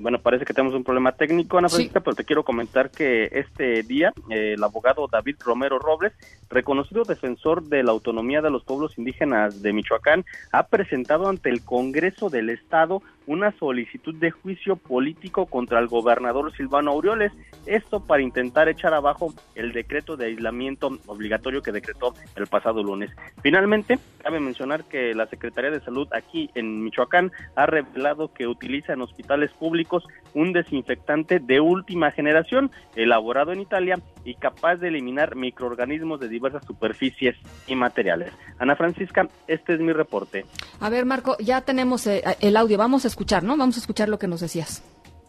[0.00, 3.82] bueno, parece que tenemos un problema técnico, Ana Francisca, pero te quiero comentar que este
[3.82, 6.12] día eh, el abogado David Romero Robles,
[6.48, 11.64] reconocido defensor de la autonomía de los pueblos indígenas de Michoacán, ha presentado ante el
[11.64, 17.32] Congreso del Estado una solicitud de juicio político contra el gobernador Silvano Aureoles,
[17.66, 23.10] esto para intentar echar abajo el decreto de aislamiento obligatorio que decretó el pasado lunes.
[23.42, 28.92] Finalmente, cabe mencionar que la Secretaría de Salud aquí en Michoacán ha revelado que utiliza
[28.92, 30.04] en hospitales públicos
[30.36, 36.64] un desinfectante de última generación elaborado en Italia y capaz de eliminar microorganismos de diversas
[36.66, 38.32] superficies y materiales.
[38.58, 40.44] Ana Francisca, este es mi reporte.
[40.78, 42.76] A ver, Marco, ya tenemos eh, el audio.
[42.76, 43.56] Vamos a escuchar, ¿no?
[43.56, 44.82] Vamos a escuchar lo que nos decías.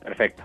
[0.04, 0.44] Perfecto.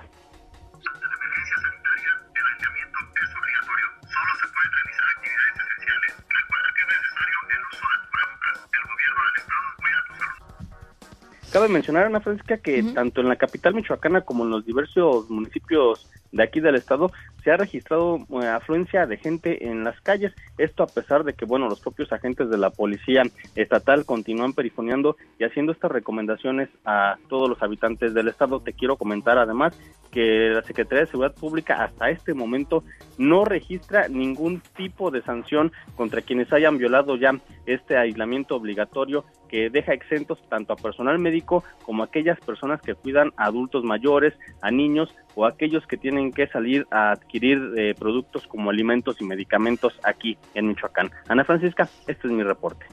[11.53, 16.09] Cabe mencionar, Ana Francisca, que tanto en la capital michoacana como en los diversos municipios
[16.31, 17.13] de aquí del estado
[17.45, 20.33] se ha registrado eh, afluencia de gente en las calles.
[20.57, 23.25] Esto a pesar de que, bueno, los propios agentes de la policía
[23.55, 28.61] estatal continúan perifoneando y haciendo estas recomendaciones a todos los habitantes del estado.
[28.61, 29.79] Te quiero comentar además
[30.11, 32.83] que la Secretaría de Seguridad Pública hasta este momento
[33.19, 39.69] no registra ningún tipo de sanción contra quienes hayan violado ya este aislamiento obligatorio que
[39.69, 44.33] deja exentos tanto a personal médico como a aquellas personas que cuidan a adultos mayores,
[44.63, 49.25] a niños o aquellos que tienen que salir a adquirir eh, productos como alimentos y
[49.25, 51.11] medicamentos aquí en Michoacán.
[51.29, 52.87] Ana Francisca, este es mi reporte.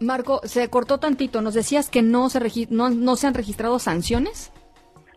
[0.00, 1.42] Marco, se cortó tantito.
[1.42, 4.52] ¿Nos decías que no se, no, no se han registrado sanciones?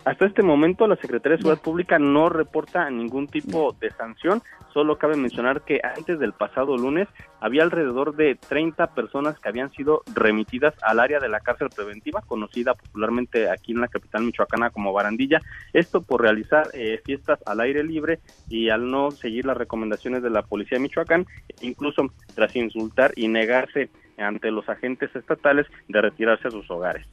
[0.08, 4.41] Hasta este momento la Secretaría de Seguridad Pública no reporta ningún tipo de sanción.
[4.74, 7.10] Solo cabe mencionar que antes del pasado lunes
[7.41, 12.24] había alrededor de 30 personas que habían sido remitidas al área de la cárcel preventiva,
[12.26, 15.41] conocida popularmente aquí en la capital michoacana como Barandilla.
[15.74, 20.30] Esto por realizar eh, fiestas al aire libre y al no seguir las recomendaciones de
[20.30, 21.26] la policía de Michoacán,
[21.60, 27.05] incluso tras insultar y negarse ante los agentes estatales de retirarse a sus hogares.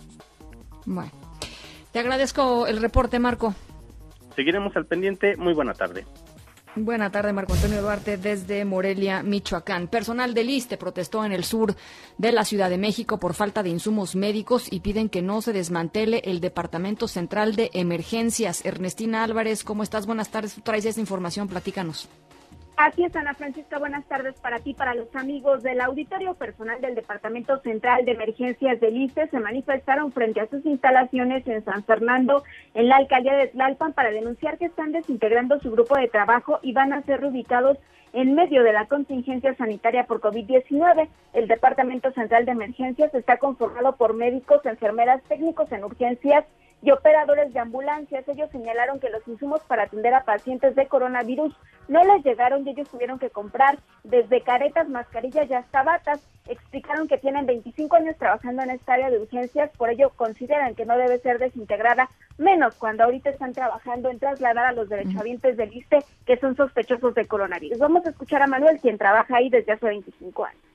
[0.86, 1.10] Bueno,
[1.94, 3.54] te agradezco el reporte, Marco.
[4.34, 5.36] Seguiremos al pendiente.
[5.36, 6.04] Muy buena tarde.
[6.74, 9.86] Buena tarde, Marco Antonio Duarte, desde Morelia, Michoacán.
[9.86, 11.76] Personal del ISTE protestó en el sur
[12.18, 15.52] de la Ciudad de México por falta de insumos médicos y piden que no se
[15.52, 18.66] desmantele el Departamento Central de Emergencias.
[18.66, 20.04] Ernestina Álvarez, ¿cómo estás?
[20.04, 20.56] Buenas tardes.
[20.56, 22.08] Tú traes esta información, platícanos.
[22.76, 26.96] Así es, Ana Francisca, buenas tardes para ti, para los amigos del auditorio personal del
[26.96, 32.42] Departamento Central de Emergencias del ICE se manifestaron frente a sus instalaciones en San Fernando,
[32.74, 36.72] en la alcaldía de Tlalpan, para denunciar que están desintegrando su grupo de trabajo y
[36.72, 37.78] van a ser reubicados
[38.12, 41.08] en medio de la contingencia sanitaria por COVID-19.
[41.32, 46.44] El Departamento Central de Emergencias está conformado por médicos, enfermeras, técnicos en urgencias
[46.84, 48.28] y operadores de ambulancias.
[48.28, 51.56] Ellos señalaron que los insumos para atender a pacientes de coronavirus
[51.88, 56.20] no les llegaron y ellos tuvieron que comprar desde caretas, mascarillas y hasta batas.
[56.46, 60.84] Explicaron que tienen 25 años trabajando en esta área de urgencias, por ello consideran que
[60.84, 65.74] no debe ser desintegrada, menos cuando ahorita están trabajando en trasladar a los derechohabientes del
[65.74, 67.78] ISTE que son sospechosos de coronavirus.
[67.78, 70.73] Vamos a escuchar a Manuel, quien trabaja ahí desde hace 25 años.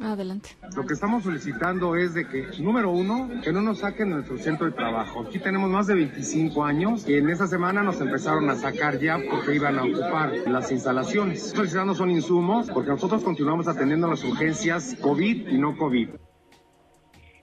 [0.00, 0.50] Adelante.
[0.76, 4.66] Lo que estamos solicitando es de que, número uno, que no nos saquen nuestro centro
[4.66, 5.22] de trabajo.
[5.22, 9.18] Aquí tenemos más de 25 años y en esa semana nos empezaron a sacar ya
[9.30, 11.50] porque iban a ocupar las instalaciones.
[11.50, 16.10] Solicitando son insumos porque nosotros continuamos atendiendo las urgencias COVID y no COVID.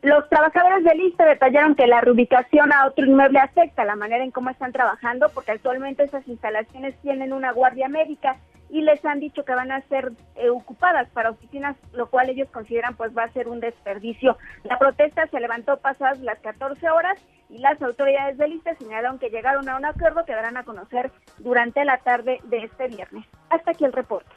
[0.06, 4.30] Los trabajadores del ISTE detallaron que la reubicación a otro inmueble afecta la manera en
[4.30, 8.38] cómo están trabajando porque actualmente esas instalaciones tienen una guardia médica
[8.76, 12.50] y les han dicho que van a ser eh, ocupadas para oficinas, lo cual ellos
[12.52, 14.38] consideran pues va a ser un desperdicio.
[14.66, 17.18] La protesta se levantó pasadas las 14 horas
[17.50, 21.14] y las autoridades del ISTE señalaron que llegaron a un acuerdo que darán a conocer
[21.38, 23.26] durante la tarde de este viernes.
[23.50, 24.30] Hasta aquí el reporte.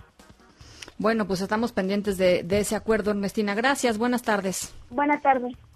[0.98, 3.56] Bueno, pues estamos pendientes de, de ese acuerdo, Ernestina.
[3.56, 4.72] Gracias, buenas tardes.
[4.88, 5.67] Buenas tardes.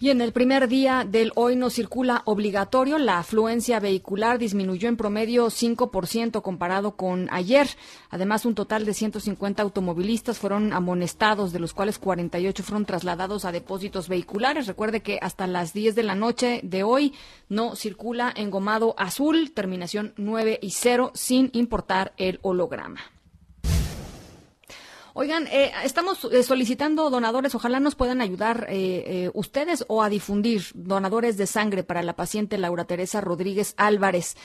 [0.00, 4.96] Y en el primer día del hoy no circula obligatorio, la afluencia vehicular disminuyó en
[4.96, 7.68] promedio 5% comparado con ayer.
[8.08, 13.50] Además, un total de 150 automovilistas fueron amonestados, de los cuales 48 fueron trasladados a
[13.50, 14.68] depósitos vehiculares.
[14.68, 17.12] Recuerde que hasta las 10 de la noche de hoy
[17.48, 23.00] no circula engomado azul, terminación 9 y 0, sin importar el holograma.
[25.20, 27.52] Oigan, eh, estamos eh, solicitando donadores.
[27.56, 32.14] Ojalá nos puedan ayudar eh, eh, ustedes o a difundir donadores de sangre para la
[32.14, 34.36] paciente Laura Teresa Rodríguez Álvarez.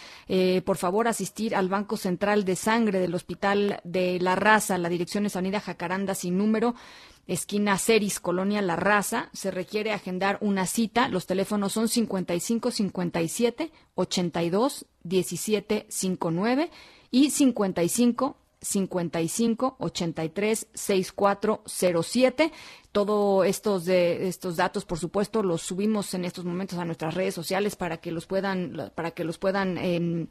[0.66, 4.80] Por favor, asistir al Banco Central de Sangre del Hospital de La Raza.
[4.80, 6.74] La dirección es Avenida Jacaranda sin número
[7.28, 9.30] esquina Ceris, Colonia La Raza.
[9.32, 11.08] Se requiere agendar una cita.
[11.08, 16.72] Los teléfonos son 55 57 82 17 59
[17.12, 22.52] y 55 55 83 6407.
[22.92, 27.76] Todos estos estos datos, por supuesto, los subimos en estos momentos a nuestras redes sociales
[27.76, 30.28] para que los puedan para que los puedan eh,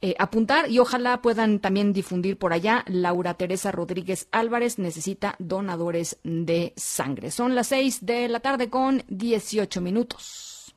[0.00, 2.84] eh, apuntar y ojalá puedan también difundir por allá.
[2.86, 7.30] Laura Teresa Rodríguez Álvarez necesita donadores de sangre.
[7.30, 10.74] Son las 6 de la tarde con 18 minutos.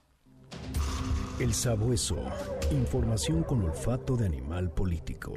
[1.40, 2.18] El sabueso.
[2.72, 5.34] Información con olfato de animal político.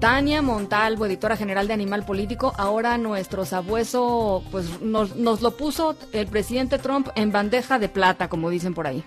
[0.00, 5.94] Tania Montalvo, editora general de Animal Político, ahora nuestro sabueso, pues nos, nos lo puso
[6.12, 9.04] el presidente Trump en bandeja de plata, como dicen por ahí.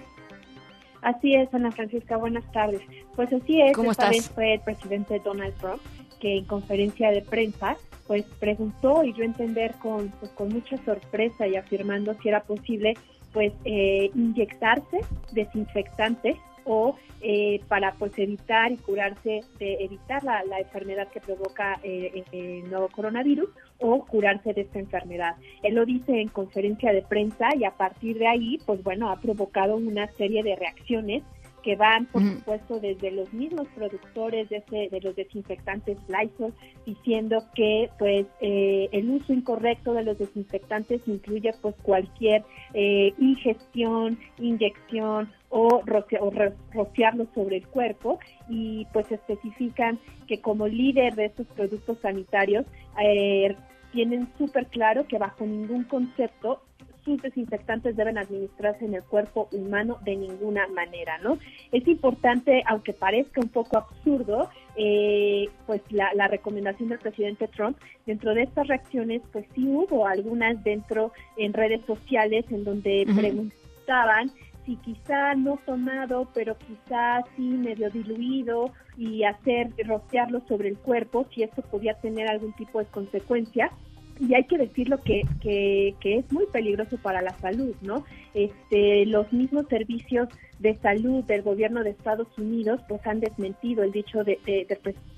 [1.02, 2.82] Así es, Ana Francisca, buenas tardes.
[3.16, 4.18] Pues así es, ¿Cómo esta estás?
[4.18, 5.82] vez fue el presidente Donald Trump
[6.20, 7.76] que en conferencia de prensa
[8.08, 12.94] pues preguntó y a entender con, pues, con mucha sorpresa y afirmando si era posible
[13.34, 15.00] pues eh, inyectarse
[15.32, 21.80] desinfectante o eh, para pues evitar y curarse de evitar la, la enfermedad que provoca
[21.84, 23.50] eh, el nuevo coronavirus
[23.80, 25.36] o curarse de esta enfermedad.
[25.62, 29.20] Él lo dice en conferencia de prensa y a partir de ahí, pues bueno, ha
[29.20, 31.24] provocado una serie de reacciones
[31.64, 36.54] que van, por supuesto, desde los mismos productores de, ese- de los desinfectantes Lysol,
[36.86, 44.20] diciendo que pues eh, el uso incorrecto de los desinfectantes incluye pues cualquier eh, ingestión,
[44.40, 48.20] inyección o, roce- o ro- rociarlo sobre el cuerpo
[48.50, 52.66] y pues especifican que como líder de estos productos sanitarios
[53.02, 53.56] eh,
[53.94, 56.62] tienen súper claro que bajo ningún concepto
[57.06, 61.38] sus desinfectantes deben administrarse en el cuerpo humano de ninguna manera, ¿no?
[61.72, 67.78] Es importante, aunque parezca un poco absurdo, eh, pues la, la recomendación del presidente Trump,
[68.06, 73.16] dentro de estas reacciones, pues sí hubo algunas dentro en redes sociales en donde Ujú.
[73.20, 74.32] preguntaban
[74.66, 81.26] si quizá no tomado, pero quizá sí medio diluido y hacer rociarlo sobre el cuerpo,
[81.34, 83.72] si esto podía tener algún tipo de consecuencia
[84.20, 88.06] y hay que decirlo que, que, que, es muy peligroso para la salud, ¿no?
[88.34, 90.30] Este, los mismos servicios
[90.60, 95.13] de salud del gobierno de Estados Unidos pues han desmentido el dicho de, de, presidente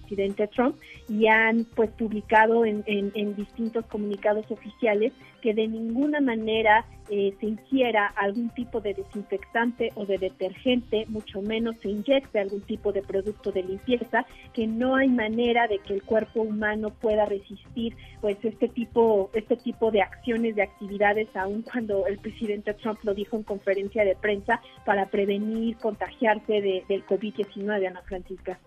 [0.53, 0.75] Trump
[1.09, 2.83] y han pues publicado en,
[3.35, 10.05] distintos comunicados oficiales que de ninguna manera eh, se ingiera algún tipo de desinfectante o
[10.05, 15.09] de detergente, mucho menos se inyecte algún tipo de producto de limpieza, que no hay
[15.09, 20.55] manera de que el cuerpo humano pueda resistir pues este tipo, este tipo de acciones,
[20.55, 25.77] de actividades, aun cuando el presidente Trump lo dijo en conferencia de prensa para prevenir
[25.77, 28.59] contagiarse de, del COVID-19, Ana Francisca.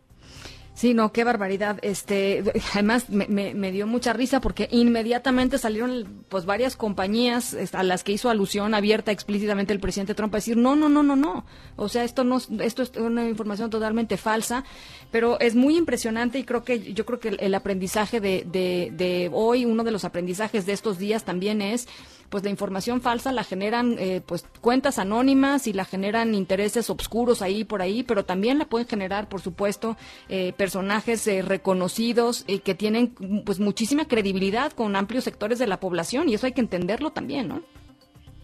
[0.79, 1.81] Sí, no, qué barbaridad.
[1.83, 8.05] Este, además me, me, dio mucha risa porque inmediatamente salieron pues varias compañías a las
[8.05, 11.45] que hizo alusión abierta explícitamente el presidente Trump a decir no, no, no, no, no.
[11.75, 14.63] O sea, esto no, esto es una información totalmente falsa.
[15.11, 18.93] Pero es muy impresionante y creo que yo creo que el, el aprendizaje de, de,
[18.93, 21.89] de hoy, uno de los aprendizajes de estos días también es
[22.29, 27.43] pues la información falsa la generan eh, pues cuentas anónimas y la generan intereses obscuros
[27.43, 29.97] ahí por ahí, pero también la pueden generar, por supuesto,
[30.29, 33.15] eh, personajes eh, reconocidos y que tienen
[33.45, 37.49] pues muchísima credibilidad con amplios sectores de la población y eso hay que entenderlo también,
[37.49, 37.63] ¿no?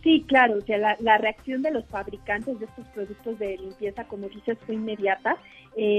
[0.03, 4.05] Sí, claro, o sea, la, la, reacción de los fabricantes de estos productos de limpieza,
[4.05, 5.39] como dices, fue inmediata,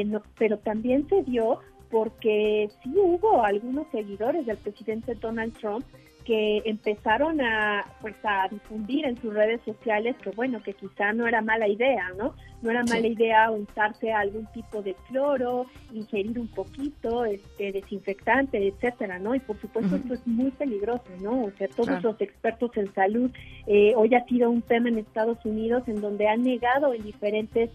[0.06, 1.60] no, pero también se dio
[1.90, 5.86] porque sí hubo algunos seguidores del presidente Donald Trump
[6.26, 11.28] que empezaron a pues a difundir en sus redes sociales que bueno que quizá no
[11.28, 13.10] era mala idea no no era mala sí.
[13.10, 19.60] idea untarse algún tipo de cloro ingerir un poquito este desinfectante etcétera no y por
[19.62, 20.02] supuesto uh -huh.
[20.02, 22.10] esto es muy peligroso no o sea todos claro.
[22.12, 23.32] los expertos en salud
[23.68, 27.70] eh, hoy ha sido un tema en Estados Unidos en donde han negado en diferentes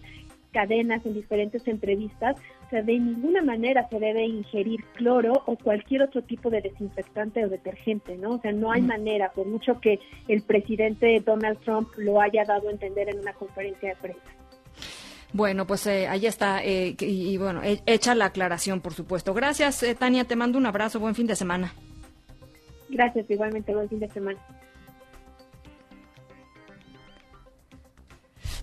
[0.51, 2.35] cadenas, en diferentes entrevistas,
[2.71, 7.43] o sea, de ninguna manera se debe ingerir cloro o cualquier otro tipo de desinfectante
[7.43, 8.35] o detergente, ¿no?
[8.35, 8.87] O sea, no hay mm.
[8.87, 9.99] manera, por mucho que
[10.29, 14.21] el presidente Donald Trump lo haya dado a entender en una conferencia de prensa.
[15.33, 19.33] Bueno, pues eh, ahí está, eh, y, y, bueno, hecha la aclaración, por supuesto.
[19.33, 21.73] Gracias, eh, Tania, te mando un abrazo, buen fin de semana.
[22.87, 24.39] Gracias, igualmente, buen fin de semana.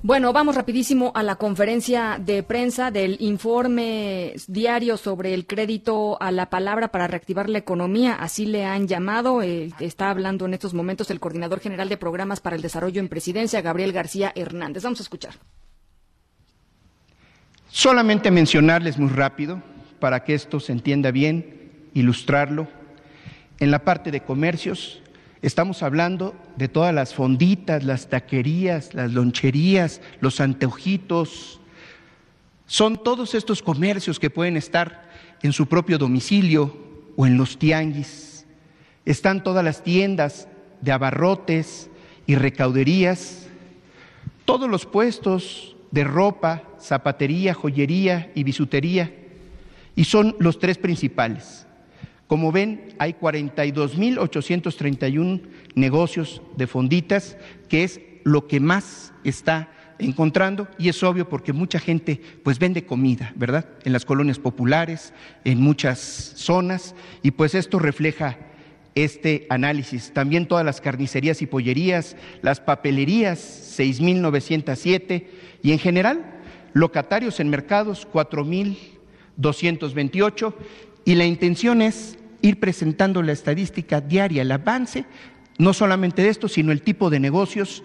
[0.01, 6.31] Bueno, vamos rapidísimo a la conferencia de prensa del informe diario sobre el crédito a
[6.31, 9.43] la palabra para reactivar la economía, así le han llamado.
[9.43, 13.09] Eh, está hablando en estos momentos el coordinador general de programas para el desarrollo en
[13.09, 14.85] presidencia, Gabriel García Hernández.
[14.85, 15.35] Vamos a escuchar.
[17.69, 19.61] Solamente mencionarles muy rápido,
[19.99, 22.69] para que esto se entienda bien, ilustrarlo.
[23.59, 25.03] En la parte de comercios,
[25.41, 31.61] Estamos hablando de todas las fonditas, las taquerías, las loncherías, los anteojitos.
[32.67, 35.09] Son todos estos comercios que pueden estar
[35.43, 36.77] en su propio domicilio
[37.17, 38.47] o en los tianguis.
[39.05, 40.49] Están todas las tiendas
[40.81, 41.89] de abarrotes
[42.27, 43.47] y recauderías,
[44.45, 49.13] todos los puestos de ropa, zapatería, joyería y bisutería.
[49.95, 51.68] Y son los tres principales.
[52.29, 55.43] Como ven, hay 42.831
[55.75, 57.37] negocios de fonditas,
[57.69, 62.87] que es lo que más está encontrando y es obvio porque mucha gente pues vende
[62.87, 63.67] comida, ¿verdad?
[63.85, 65.13] En las colonias populares,
[65.45, 65.99] en muchas
[66.37, 68.37] zonas y pues esto refleja
[68.95, 70.13] este análisis.
[70.13, 73.41] También todas las carnicerías y pollerías, las papelerías,
[73.79, 75.25] 6.907
[75.63, 76.35] y en general
[76.75, 80.55] locatarios en mercados, 4.228
[81.09, 85.07] y la intención es ir presentando la estadística diaria, el avance,
[85.57, 87.83] no solamente de esto, sino el tipo de negocios.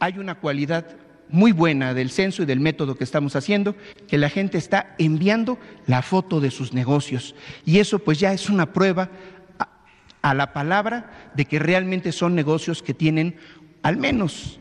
[0.00, 0.96] Hay una cualidad
[1.28, 3.76] muy buena del censo y del método que estamos haciendo,
[4.08, 5.56] que la gente está enviando
[5.86, 7.36] la foto de sus negocios.
[7.64, 9.08] Y eso pues ya es una prueba
[9.60, 9.68] a,
[10.22, 13.36] a la palabra de que realmente son negocios que tienen
[13.82, 14.58] al menos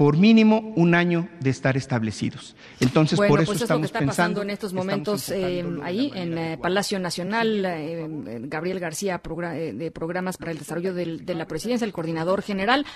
[0.00, 2.56] por mínimo un año de estar establecidos.
[2.80, 5.28] Entonces, bueno, por eso pues estamos es lo que está pensando, pasando en estos momentos
[5.28, 7.66] eh, ahí en eh, Palacio Nacional.
[7.66, 8.08] Eh,
[8.44, 12.86] Gabriel García, de programas para el desarrollo del, de la presidencia, el coordinador general.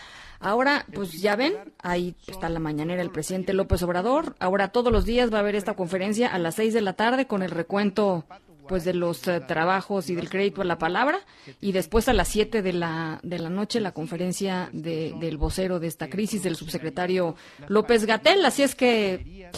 [0.40, 1.52] Ahora, pues ya ven,
[1.82, 4.34] ahí está la mañanera el presidente López Obrador.
[4.38, 7.26] Ahora todos los días va a haber esta conferencia a las seis de la tarde
[7.26, 8.24] con el recuento
[8.68, 11.20] pues de los uh, trabajos y del crédito a la palabra.
[11.60, 15.80] Y después a las 7 de la de la noche la conferencia de, del vocero
[15.80, 17.36] de esta crisis del subsecretario
[17.68, 18.44] López Gatel.
[18.44, 19.50] Así es que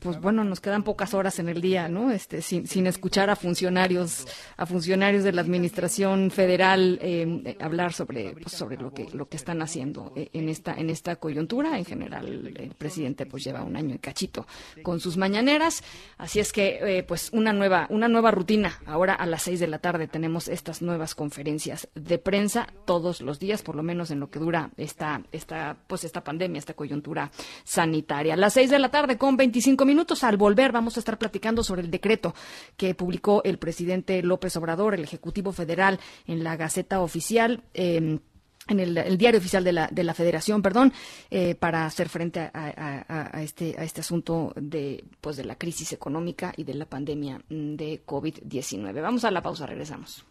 [0.00, 2.10] pues bueno, nos quedan pocas horas en el día, ¿no?
[2.10, 4.26] Este, sin, sin escuchar a funcionarios,
[4.56, 9.36] a funcionarios de la administración federal eh, hablar sobre, pues, sobre lo que, lo que
[9.36, 11.78] están haciendo eh, en esta, en esta coyuntura.
[11.78, 14.46] En general, el presidente pues lleva un año y cachito
[14.82, 15.82] con sus mañaneras.
[16.18, 18.80] Así es que, eh, pues una nueva, una nueva rutina.
[18.86, 23.38] Ahora a las seis de la tarde tenemos estas nuevas conferencias de prensa todos los
[23.38, 27.30] días, por lo menos en lo que dura esta, esta, pues esta pandemia, esta coyuntura
[27.64, 28.34] sanitaria.
[28.34, 30.24] A las seis de la tarde con 25 minutos.
[30.24, 32.34] Al volver vamos a estar platicando sobre el decreto
[32.76, 37.62] que publicó el presidente López Obrador, el Ejecutivo Federal, en la Gaceta Oficial.
[37.72, 38.20] Em,
[38.66, 40.92] en el, diario oficial de la, de la Federación, perdón,
[41.30, 46.54] eh, para hacer frente a, este, a este asunto de, pues, de la crisis económica
[46.56, 49.02] y de la pandemia de COVID-19.
[49.02, 50.24] Vamos a la pausa, regresamos.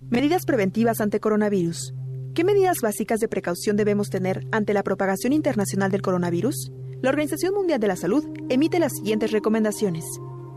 [0.00, 1.92] Medidas preventivas ante coronavirus.
[2.34, 6.70] ¿Qué medidas básicas de precaución debemos tener ante la propagación internacional del coronavirus?
[7.00, 10.04] La Organización Mundial de la Salud emite las siguientes recomendaciones.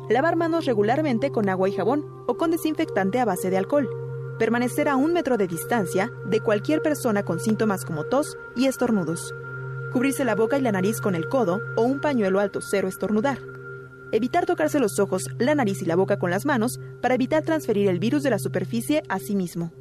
[0.09, 3.87] Lavar manos regularmente con agua y jabón o con desinfectante a base de alcohol.
[4.39, 9.35] Permanecer a un metro de distancia de cualquier persona con síntomas como tos y estornudos.
[9.93, 13.37] Cubrirse la boca y la nariz con el codo o un pañuelo alto cero estornudar.
[14.11, 17.87] Evitar tocarse los ojos, la nariz y la boca con las manos para evitar transferir
[17.87, 19.71] el virus de la superficie a sí mismo.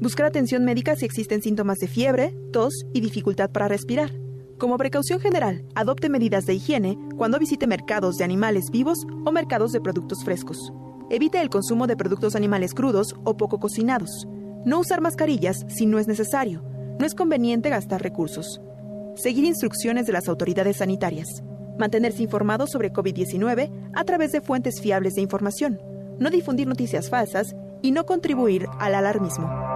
[0.00, 4.25] Buscar atención médica si existen síntomas de fiebre, tos y dificultad para respirar.
[4.58, 9.70] Como precaución general, adopte medidas de higiene cuando visite mercados de animales vivos o mercados
[9.72, 10.72] de productos frescos.
[11.10, 14.26] Evite el consumo de productos animales crudos o poco cocinados.
[14.64, 16.62] No usar mascarillas si no es necesario.
[16.98, 18.62] No es conveniente gastar recursos.
[19.14, 21.42] Seguir instrucciones de las autoridades sanitarias.
[21.78, 25.78] Mantenerse informado sobre COVID-19 a través de fuentes fiables de información.
[26.18, 29.75] No difundir noticias falsas y no contribuir al alarmismo.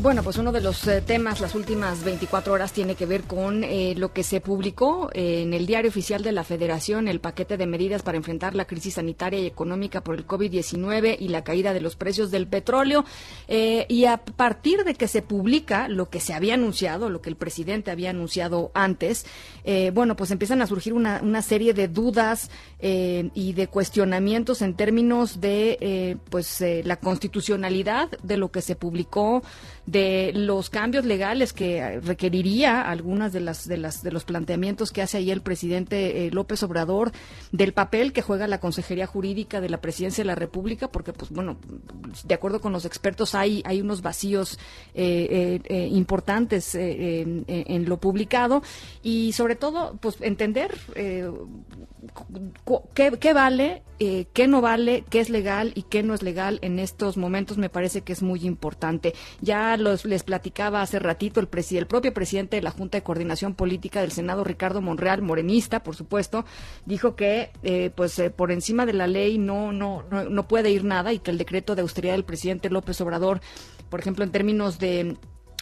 [0.00, 3.64] Bueno, pues uno de los eh, temas las últimas 24 horas tiene que ver con
[3.64, 7.56] eh, lo que se publicó eh, en el diario oficial de la Federación, el paquete
[7.56, 11.72] de medidas para enfrentar la crisis sanitaria y económica por el COVID-19 y la caída
[11.72, 13.04] de los precios del petróleo.
[13.48, 17.36] y a partir de que se publica lo que se había anunciado, lo que el
[17.36, 19.26] presidente había anunciado antes,
[19.92, 22.50] bueno, pues empiezan a surgir una, una serie de dudas
[22.80, 29.42] y de cuestionamientos en términos de pues la constitucionalidad de lo que se publicó
[29.90, 35.00] de los cambios legales que requeriría algunas de las de las de los planteamientos que
[35.00, 37.12] hace ahí el presidente eh, López Obrador
[37.52, 41.30] del papel que juega la Consejería Jurídica de la Presidencia de la República porque pues
[41.30, 41.56] bueno
[42.24, 44.58] de acuerdo con los expertos hay hay unos vacíos
[44.94, 48.62] eh, eh, importantes en, lo publicado.
[49.02, 50.76] Y sobre todo pues entender
[52.94, 56.78] qué, vale, eh, qué no vale, qué es legal y qué no es legal en
[56.78, 59.14] estos momentos me parece que es muy importante.
[59.40, 63.54] Ya los, les platicaba hace ratito el, el propio presidente de la Junta de Coordinación
[63.54, 66.44] Política del Senado, Ricardo Monreal, morenista, por supuesto,
[66.86, 70.70] dijo que eh, pues eh, por encima de la ley no, no, no, no puede
[70.70, 73.40] ir nada y que el decreto de austeridad del presidente López Obrador,
[73.88, 75.16] por ejemplo, en términos de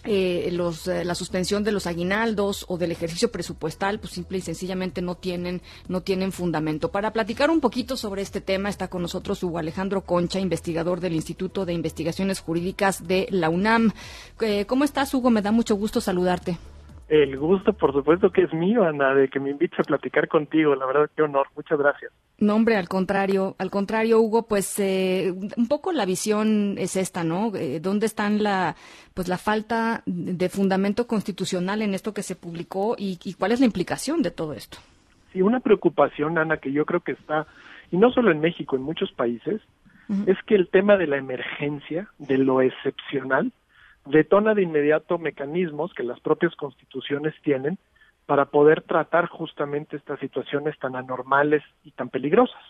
[0.06, 4.40] eh, los, eh, la suspensión de los aguinaldos o del ejercicio presupuestal, pues simple y
[4.40, 6.90] sencillamente no tienen, no tienen fundamento.
[6.90, 11.14] Para platicar un poquito sobre este tema está con nosotros Hugo Alejandro Concha, investigador del
[11.14, 13.92] Instituto de Investigaciones Jurídicas de la UNAM.
[14.40, 15.30] Eh, ¿Cómo estás, Hugo?
[15.30, 16.58] Me da mucho gusto saludarte.
[17.08, 20.74] El gusto, por supuesto, que es mío, Ana, de que me invites a platicar contigo.
[20.74, 21.46] La verdad, qué honor.
[21.54, 22.12] Muchas gracias.
[22.38, 27.22] No, hombre, al contrario, al contrario, Hugo, pues eh, un poco la visión es esta,
[27.22, 27.54] ¿no?
[27.54, 28.74] Eh, ¿Dónde están la,
[29.14, 33.66] pues la falta de fundamento constitucional en esto que se publicó y, cuál es la
[33.66, 34.78] implicación de todo esto?
[35.32, 37.46] Sí, una preocupación, Ana, que yo creo que está,
[37.92, 39.60] y no solo en México, en muchos países,
[40.26, 43.52] es que el tema de la emergencia, de lo excepcional,
[44.06, 47.78] detona de inmediato mecanismos que las propias constituciones tienen
[48.26, 52.62] para poder tratar justamente estas situaciones tan anormales y tan peligrosas.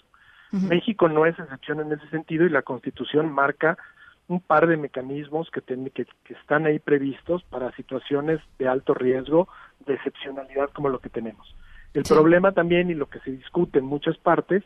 [0.53, 3.77] México no es excepción en ese sentido y la Constitución marca
[4.29, 9.49] un par de mecanismos que, que, están ahí previstos para situaciones de alto riesgo,
[9.87, 11.55] de excepcionalidad como lo que tenemos.
[11.95, 14.63] El problema también y lo que se discute en muchas partes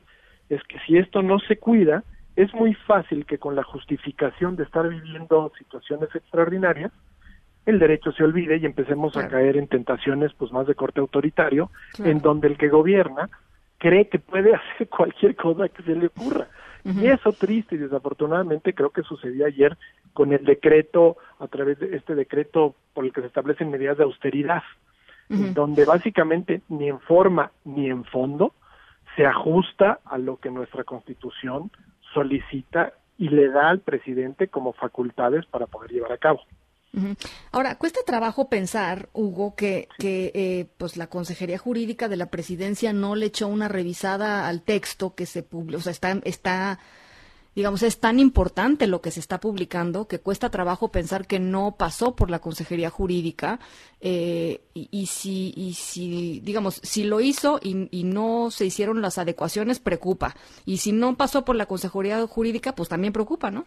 [0.49, 2.05] es que si esto no se cuida,
[2.37, 6.93] es muy fácil que con la justificación de estar viviendo situaciones extraordinarias,
[7.67, 11.71] el derecho se olvide y empecemos a caer en tentaciones pues más de corte autoritario,
[11.99, 13.29] en donde el que gobierna
[13.79, 16.49] cree que puede hacer cualquier cosa que se le ocurra.
[16.83, 19.77] Y eso triste y desafortunadamente creo que sucedió ayer
[20.15, 24.05] con el decreto, a través de este decreto por el que se establecen medidas de
[24.05, 24.63] austeridad,
[25.29, 28.55] donde básicamente ni en forma ni en fondo
[29.15, 31.71] se ajusta a lo que nuestra constitución
[32.13, 36.41] solicita y le da al presidente como facultades para poder llevar a cabo.
[37.53, 42.93] Ahora, cuesta trabajo pensar, Hugo, que, que eh, pues la Consejería Jurídica de la Presidencia
[42.93, 46.81] no le echó una revisada al texto que se publicó, o sea, está, está
[47.55, 51.75] digamos, es tan importante lo que se está publicando que cuesta trabajo pensar que no
[51.77, 53.59] pasó por la Consejería Jurídica
[54.01, 59.19] eh, y, si, y si, digamos, si lo hizo y, y, no se hicieron las
[59.19, 60.35] adecuaciones, preocupa.
[60.65, 63.67] Y si no pasó por la Consejería Jurídica, pues también preocupa, ¿no?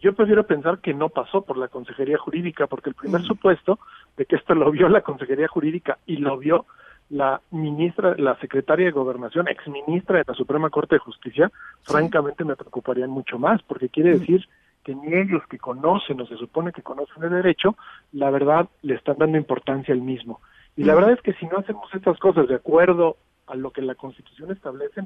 [0.00, 3.78] Yo prefiero pensar que no pasó por la Consejería Jurídica, porque el primer supuesto
[4.16, 6.64] de que esto lo vio la Consejería Jurídica y lo vio
[7.10, 11.50] la ministra, la secretaria de Gobernación, exministra de la Suprema Corte de Justicia,
[11.82, 14.48] francamente me preocuparían mucho más, porque quiere decir
[14.84, 17.76] que ni ellos que conocen o se supone que conocen el derecho,
[18.12, 20.40] la verdad le están dando importancia al mismo.
[20.76, 23.16] Y la verdad es que si no hacemos estas cosas de acuerdo
[23.48, 25.02] a lo que la Constitución establece,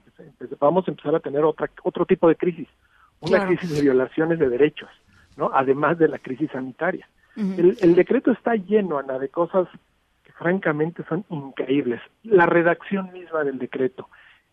[0.60, 2.68] vamos a empezar a tener otra, otro tipo de crisis,
[3.20, 4.90] una crisis de violaciones de derechos,
[5.38, 5.50] ¿no?
[5.54, 7.08] Además de la crisis sanitaria.
[7.34, 9.66] el, el decreto está lleno, Ana, de cosas
[10.38, 12.00] francamente son increíbles.
[12.22, 14.08] La redacción misma del decreto,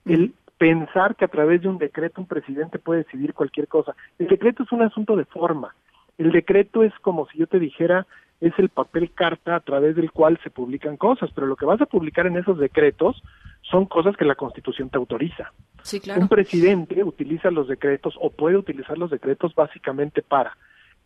[0.06, 3.96] el pensar que a través de un decreto un presidente puede decidir cualquier cosa.
[4.20, 5.74] El decreto es un asunto de forma.
[6.18, 8.06] El decreto es como si yo te dijera,
[8.42, 11.82] es el papel carta a través del cual se publican cosas, pero lo que vas
[11.82, 13.24] a publicar en esos decretos
[13.62, 15.52] son cosas que la Constitución te autoriza.
[15.82, 16.22] Sí, claro.
[16.22, 20.58] Un presidente utiliza los decretos o puede utilizar los decretos básicamente para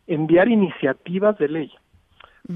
[0.07, 1.71] enviar iniciativas de ley,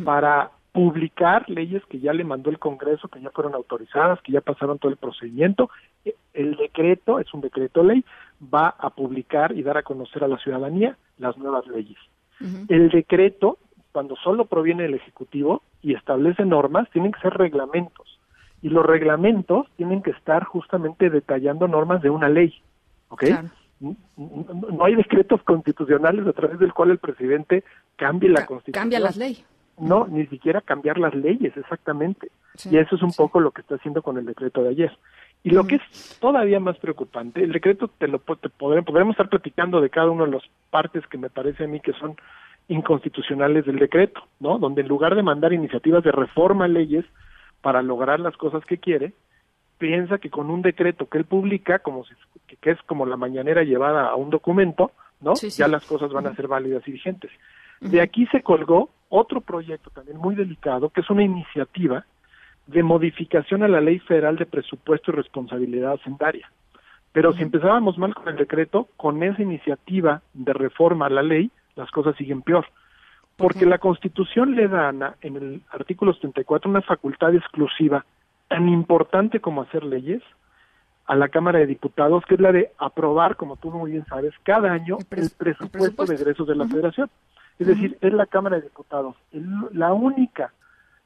[0.04, 4.40] para publicar leyes que ya le mandó el Congreso, que ya fueron autorizadas, que ya
[4.40, 5.70] pasaron todo el procedimiento.
[6.06, 8.06] E, el decreto, es un decreto ley,
[8.42, 11.98] va a publicar y dar a conocer a la ciudadanía las nuevas leyes.
[12.70, 13.58] El decreto,
[13.92, 18.18] cuando solo proviene del Ejecutivo y establece normas, tienen que ser reglamentos.
[18.62, 22.54] Y los reglamentos tienen que estar justamente detallando normas de una ley.
[23.10, 23.26] ¿Ok?
[23.82, 27.66] No hay decretos constitucionales a través del cual el presidente
[27.98, 28.82] cambie la constitución.
[28.82, 29.46] Cambia las leyes
[29.80, 32.30] no, ni siquiera cambiar las leyes exactamente.
[32.70, 34.98] y eso es un poco lo que está haciendo con el decreto de ayer.
[35.44, 39.80] Y lo que es todavía más preocupante, el decreto te lo te podremos, estar platicando
[39.80, 42.18] de cada una de las partes que me parece a mí que son
[42.68, 44.60] inconstitucionales del decreto, ¿no?
[44.60, 47.06] Donde en lugar de mandar iniciativas de reforma a leyes
[47.62, 49.14] para lograr las cosas que quiere,
[49.78, 52.14] piensa que con un decreto que él publica, como si,
[52.62, 54.92] que, es como la mañanera llevada a un documento,
[55.22, 55.34] ¿no?
[55.36, 57.32] Ya las cosas van a ser válidas y vigentes.
[57.82, 62.06] De aquí se colgó otro proyecto también muy delicado, que es una iniciativa
[62.68, 66.50] de modificación a la Ley Federal de Presupuesto y Responsabilidad Hacendaria.
[67.12, 71.50] Pero si empezábamos mal con el decreto, con esa iniciativa de reforma a la ley,
[71.76, 72.68] las cosas siguen peor.
[73.36, 74.90] Porque la Constitución le da,
[75.22, 78.06] en el artículo 74, una facultad exclusiva
[78.48, 80.22] tan importante como hacer leyes
[81.06, 84.34] a la Cámara de Diputados, que es la de aprobar, como tú muy bien sabes,
[84.44, 87.10] cada año el, presupuesto, de egresos de la Federación.
[87.60, 89.16] Es decir, es la Cámara de Diputados
[89.72, 90.54] la única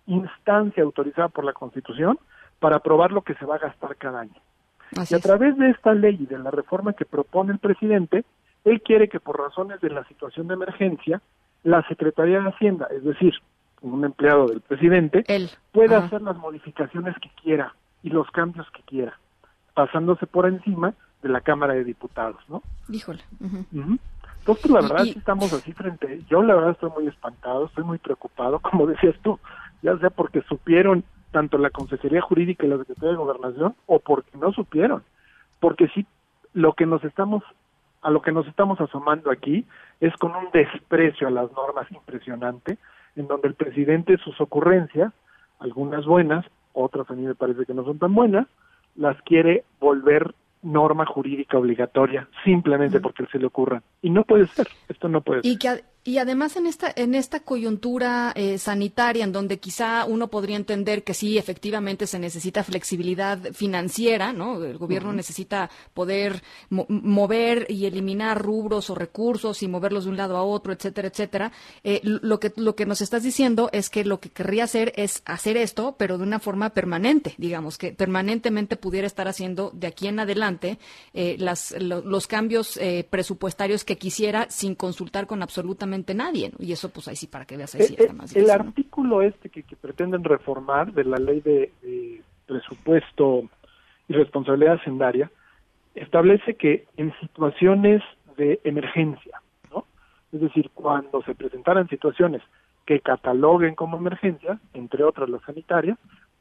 [0.06, 2.20] instancia autorizada por la Constitución
[2.60, 4.40] para aprobar lo que se va a gastar cada año.
[5.10, 8.24] y a través de esta ley y de la reforma que propone el presidente,
[8.64, 11.22] él quiere que por razones de la situación de emergencia,
[11.64, 13.34] la Secretaría de Hacienda, es decir,
[13.82, 15.24] un empleado del presidente,
[15.72, 19.18] pueda hacer las modificaciones que quiera y los cambios que quiera,
[19.74, 22.62] pasándose por encima de la Cámara de Diputados, ¿no?
[22.90, 23.22] Híjole.
[24.44, 26.22] Entonces, la verdad, estamos así frente.
[26.28, 29.40] Yo, la verdad, estoy muy espantado, estoy muy preocupado, como decías tú,
[29.82, 34.38] ya sea porque supieron tanto la Consejería Jurídica y la Secretaría de Gobernación, o porque
[34.38, 35.02] no supieron.
[35.62, 36.06] Porque sí,
[36.54, 37.42] lo que nos estamos,
[38.02, 39.66] a lo que nos estamos asomando aquí
[40.02, 42.78] es con un desprecio a las normas impresionante,
[43.16, 45.14] en donde el presidente sus ocurrencias,
[45.60, 48.46] algunas buenas, otras a mí me parece que no son tan buenas,
[48.98, 53.82] las quiere volver norma jurídica obligatoria simplemente porque se le ocurra.
[54.02, 55.84] Y no puede ser, esto no puede y ser.
[56.06, 61.06] Y además en esta, en esta coyuntura eh, sanitaria, en donde quizá uno podría entender
[61.06, 64.62] que sí, efectivamente se necesita flexibilidad financiera, ¿no?
[64.62, 70.36] El gobierno necesita poder mover y eliminar rubros o recursos y moverlos de un lado
[70.36, 71.52] a otro, etcétera, etcétera.
[71.86, 75.24] Eh, lo, que, lo que nos estás diciendo es que lo que querría hacer es
[75.26, 80.08] hacer esto, pero de una forma permanente, digamos, que permanentemente pudiera estar haciendo de aquí
[80.08, 80.53] en adelante
[81.14, 86.52] eh, las, los cambios presupuestarios que quisiera sin consultar con absolutamente nadie.
[86.60, 89.22] Y eso, pues ahí sí, para que veas, ahí sí eh, está más El artículo
[89.22, 91.72] este que, pretenden reformar de la ley de,
[92.46, 93.50] presupuesto
[94.08, 95.32] y responsabilidad hacendaria
[95.96, 98.02] establece que en situaciones
[98.38, 99.86] de emergencia, ¿no?
[100.32, 102.42] Es decir, cuando se presentaran situaciones
[102.86, 105.98] que cataloguen como emergencia, entre otras las sanitarias,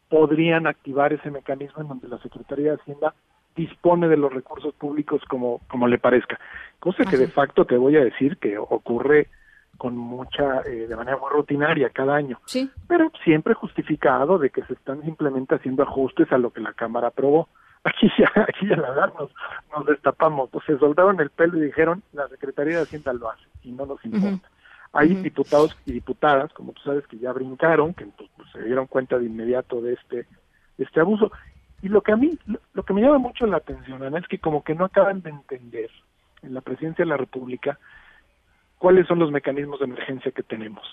[0.08, 3.14] podrían activar ese mecanismo en donde la Secretaría de Hacienda
[3.56, 6.38] dispone de los recursos públicos como, como le parezca.
[6.78, 9.28] Cosa que de facto te voy a decir que ocurre
[9.76, 12.40] con mucha, eh, de manera muy rutinaria cada año.
[12.46, 12.70] Sí.
[12.86, 17.08] Pero siempre justificado de que se están simplemente haciendo ajustes a lo que la Cámara
[17.08, 17.48] aprobó.
[17.84, 19.32] Aquí ya, aquí ya la verdad nos,
[19.76, 23.42] nos destapamos, pues se soltaron el pelo y dijeron la Secretaría de Hacienda lo hace
[23.64, 24.48] y no nos importa.
[24.92, 28.86] Hay diputados y diputadas, como tú sabes, que ya brincaron, que pues, pues, se dieron
[28.86, 30.16] cuenta de inmediato de este,
[30.78, 31.32] de este abuso.
[31.82, 34.28] Y lo que a mí, lo, lo que me llama mucho la atención, Ana, es
[34.28, 35.90] que como que no acaban de entender
[36.42, 37.78] en la presidencia de la República
[38.78, 40.84] cuáles son los mecanismos de emergencia que tenemos.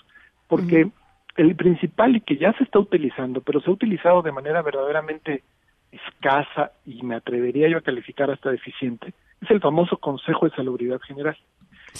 [0.46, 0.90] Porque
[1.36, 5.42] el principal y que ya se está utilizando, pero se ha utilizado de manera verdaderamente
[5.90, 11.00] escasa y me atrevería yo a calificar hasta deficiente, es el famoso Consejo de Salubridad
[11.00, 11.36] General.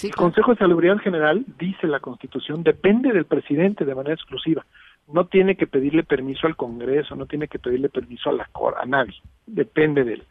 [0.01, 4.65] el Consejo de Salubridad General, dice la Constitución, depende del presidente de manera exclusiva.
[5.07, 8.75] No tiene que pedirle permiso al Congreso, no tiene que pedirle permiso a la Cor,
[8.79, 9.15] a nadie,
[9.45, 10.23] depende de él.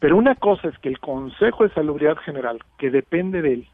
[0.00, 3.68] Pero una cosa es que el Consejo de Salubridad General, que depende de él,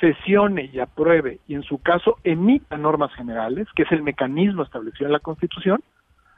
[0.00, 5.06] sesione y apruebe y en su caso emita normas generales, que es el mecanismo establecido
[5.06, 5.82] en la Constitución,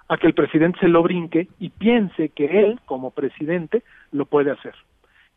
[0.08, 4.50] a que el presidente se lo brinque y piense que él, como presidente, lo puede
[4.50, 4.74] hacer.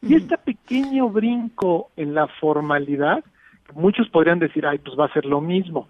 [0.02, 3.24] Y este pequeño brinco en la formalidad,
[3.76, 5.88] muchos podrían decir, ay, pues va a ser lo mismo.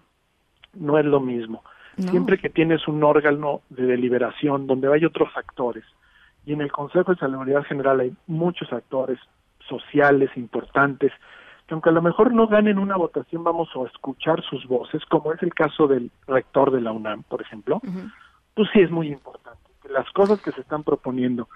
[0.74, 1.64] No es lo mismo.
[1.98, 5.84] Siempre que tienes un órgano de deliberación donde hay otros actores,
[6.46, 9.20] y en el Consejo de Salubridad General hay muchos actores
[9.68, 11.12] sociales importantes,
[11.68, 15.34] que aunque a lo mejor no ganen una votación, vamos a escuchar sus voces, como
[15.34, 17.80] es el caso del rector de la UNAM, por ejemplo,
[18.56, 21.48] pues sí es muy importante que las cosas que se están proponiendo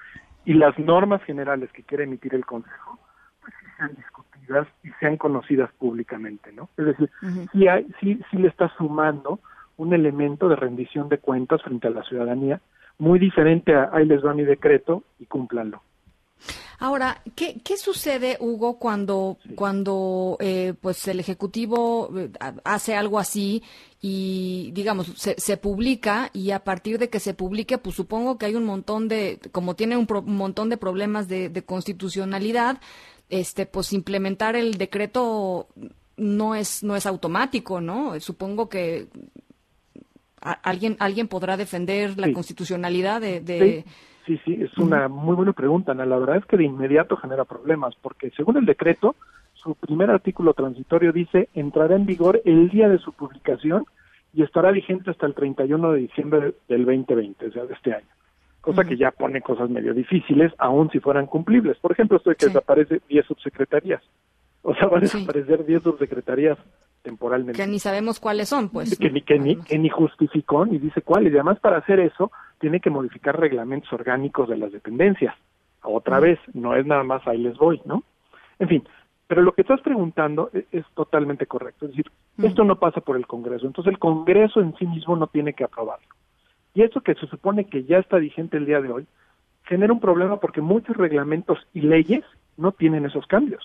[0.46, 3.00] y las normas generales que quiere emitir el Consejo,
[3.42, 6.70] pues sí sean discutidas y sean conocidas públicamente, ¿no?
[6.78, 7.10] Es decir,
[7.52, 9.40] sí, hay, sí, sí le está sumando
[9.78, 12.62] un elemento de rendición de cuentas frente a la ciudadanía,
[12.98, 15.82] muy diferente a ahí les va mi decreto y cúmplanlo.
[16.78, 22.30] Ahora, ¿qué, qué sucede, Hugo, cuando, cuando eh, pues el Ejecutivo eh,
[22.66, 23.64] hace algo así
[24.02, 28.48] y, digamos, se, se, publica y a partir de que se publique, pues supongo que
[28.48, 32.80] hay un montón de, como tiene un, un montón de problemas de, de, constitucionalidad,
[33.30, 35.68] este, pues implementar el decreto
[36.18, 38.20] no es, no es automático, ¿no?
[38.20, 39.08] Supongo que
[40.52, 42.34] alguien, alguien podrá defender la Sí.
[42.34, 43.40] constitucionalidad de...
[43.42, 43.86] de-
[44.26, 46.04] Sí, sí, es una muy buena pregunta, Ana.
[46.04, 49.16] La verdad es que de inmediato genera problemas, porque según el decreto,
[49.54, 53.86] su primer artículo transitorio dice entrará en vigor el día de su publicación
[54.34, 58.08] y estará vigente hasta el 31 de diciembre del 2020, o sea, de este año.
[58.62, 61.78] Cosa que ya pone cosas medio difíciles, aun si fueran cumplibles.
[61.78, 64.02] Por ejemplo, esto de que desaparece 10 subsecretarías.
[64.64, 66.58] O sea, van a desaparecer 10 subsecretarías
[67.06, 68.98] temporalmente que ni sabemos cuáles son, pues.
[68.98, 71.32] que ni, que ni, que ni justificó ni dice cuáles.
[71.32, 75.36] Y además, para hacer eso, tiene que modificar reglamentos orgánicos de las dependencias.
[75.84, 78.04] Otra vez, no es nada más ahí les voy, ¿no?
[78.58, 78.84] En fin,
[79.28, 81.86] pero lo que estás preguntando es, es totalmente correcto.
[81.86, 82.12] Es decir,
[82.42, 83.68] esto no pasa por el Congreso.
[83.68, 86.08] Entonces, el Congreso en sí mismo no tiene que aprobarlo.
[86.74, 89.08] Y esto que se supone que ya está vigente el día de hoy,
[89.64, 92.24] genera un problema porque muchos reglamentos y leyes
[92.58, 93.64] no tienen esos cambios.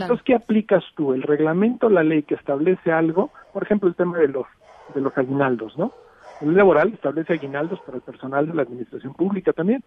[0.00, 1.12] Entonces, ¿qué aplicas tú?
[1.12, 4.46] El reglamento, la ley que establece algo, por ejemplo, el tema de los
[4.94, 5.92] de los aguinaldos, ¿no?
[6.40, 9.82] La ley laboral establece aguinaldos para el personal de la administración pública también.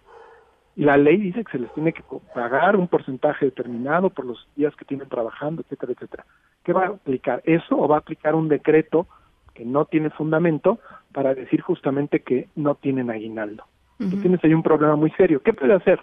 [0.76, 2.04] Y la ley dice que se les tiene que
[2.34, 6.26] pagar un porcentaje determinado por los días que tienen trabajando, etcétera, etcétera.
[6.64, 7.42] ¿Qué va a aplicar?
[7.46, 9.08] ¿Eso o va a aplicar un decreto
[9.54, 10.80] que no tiene fundamento
[11.14, 13.64] para decir justamente que no tienen aguinaldo?
[13.98, 15.42] Tú tienes ahí un problema muy serio.
[15.42, 16.02] ¿Qué puede hacer?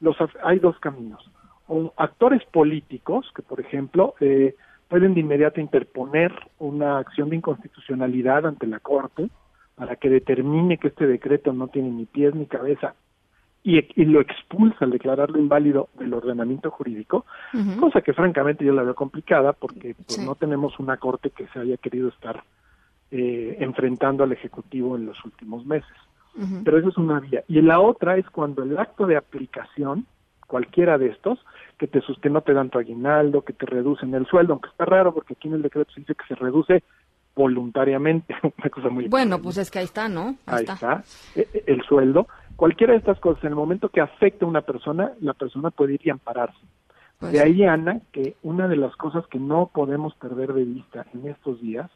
[0.00, 1.30] Los, hay dos caminos.
[1.76, 4.54] O actores políticos que, por ejemplo, eh,
[4.88, 9.28] pueden de inmediato interponer una acción de inconstitucionalidad ante la Corte
[9.74, 12.94] para que determine que este decreto no tiene ni pies ni cabeza
[13.64, 17.24] y, y lo expulsa al declararlo inválido del ordenamiento jurídico,
[17.80, 21.58] cosa que francamente yo la veo complicada porque pues, no tenemos una Corte que se
[21.58, 22.44] haya querido estar
[23.10, 25.96] eh, enfrentando al Ejecutivo en los últimos meses.
[26.64, 27.44] Pero eso es una vía.
[27.46, 30.04] Y la otra es cuando el acto de aplicación,
[30.54, 31.40] cualquiera de estos,
[31.78, 34.84] que te que no te dan tu aguinaldo, que te reducen el sueldo, aunque está
[34.84, 36.84] raro porque aquí en el decreto se dice que se reduce
[37.34, 40.36] voluntariamente, una cosa muy Bueno, pues es que ahí está, ¿no?
[40.46, 41.02] ahí está,
[41.34, 42.28] eh, eh, el sueldo.
[42.54, 45.94] Cualquiera de estas cosas, en el momento que afecte a una persona, la persona puede
[45.94, 46.60] ir y ampararse.
[47.18, 51.04] Pues de ahí, Ana, que una de las cosas que no podemos perder de vista
[51.14, 51.90] en estos días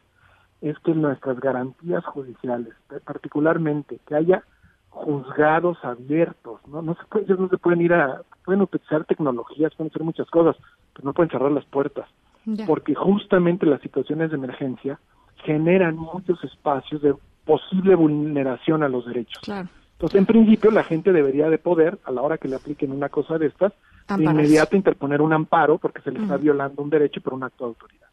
[0.59, 2.73] es que nuestras garantías judiciales,
[3.05, 4.43] particularmente que haya
[4.89, 9.73] juzgados abiertos, no, no se puede, ellos no se pueden ir a, pueden utilizar tecnologías,
[9.75, 10.55] pueden hacer muchas cosas,
[10.93, 12.07] pero no pueden cerrar las puertas,
[12.45, 12.65] Ya.
[12.65, 14.99] porque justamente las situaciones de emergencia
[15.45, 19.41] generan muchos espacios de posible vulneración a los derechos.
[19.43, 19.69] Claro.
[19.93, 23.09] Entonces, en principio, la gente debería de poder, a la hora que le apliquen una
[23.09, 23.73] cosa de estas,
[24.07, 27.65] de inmediato interponer un amparo porque se le está violando un derecho por un acto
[27.65, 28.07] de autoridad.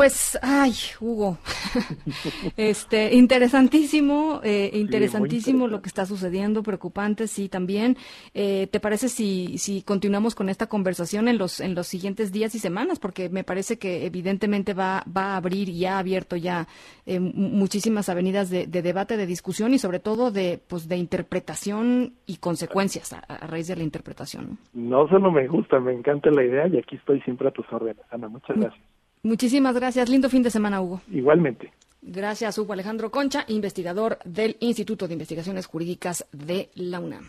[0.00, 1.36] Pues, ay, Hugo,
[2.56, 7.98] este, interesantísimo, eh, interesantísimo lo que está sucediendo, preocupante, sí, también.
[8.32, 12.54] Eh, ¿Te parece si, si continuamos con esta conversación en los, en los siguientes días
[12.54, 12.98] y semanas?
[12.98, 16.66] Porque me parece que evidentemente va, va a abrir y ha abierto ya
[17.04, 20.96] eh, mu- muchísimas avenidas de, de debate, de discusión y sobre todo de, pues, de
[20.96, 24.58] interpretación y consecuencias a, a raíz de la interpretación.
[24.72, 25.02] ¿no?
[25.02, 28.04] No solo me gusta, me encanta la idea y aquí estoy siempre a tus órdenes,
[28.10, 28.28] Ana.
[28.28, 28.82] Muchas gracias.
[29.22, 30.08] Muchísimas gracias.
[30.08, 31.00] Lindo fin de semana, Hugo.
[31.10, 31.72] Igualmente.
[32.02, 37.28] Gracias, Hugo Alejandro Concha, investigador del Instituto de Investigaciones Jurídicas de la UNAM.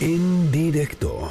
[0.00, 1.28] En directo.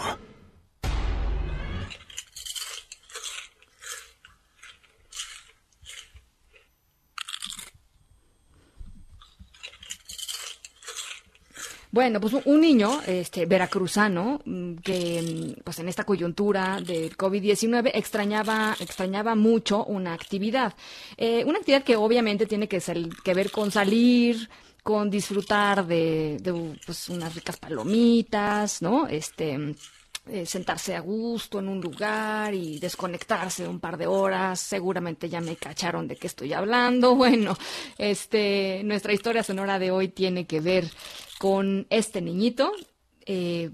[11.93, 17.91] Bueno, pues un- niño este, veracruzano mm, que mm, pues en esta coyuntura del COVID-19
[17.93, 20.73] extrañaba, extrañaba mucho una actividad.
[21.17, 24.49] Eh, una actividad que obviamente tiene que, sal- que ver con salir,
[24.81, 29.07] con disfrutar de, de, pues, unas ricas palomitas, ¿no?
[29.07, 29.75] Este,
[30.25, 34.59] eh, sentarse a gusto en un lugar y desconectarse un par de horas.
[34.59, 37.13] Seguramente ya me cacharon de qué estoy hablando.
[37.23, 37.55] Bueno,
[37.97, 40.89] este, nuestra historia sonora de hoy tiene que ver
[41.43, 42.71] con este niñito.
[43.25, 43.69] Eh,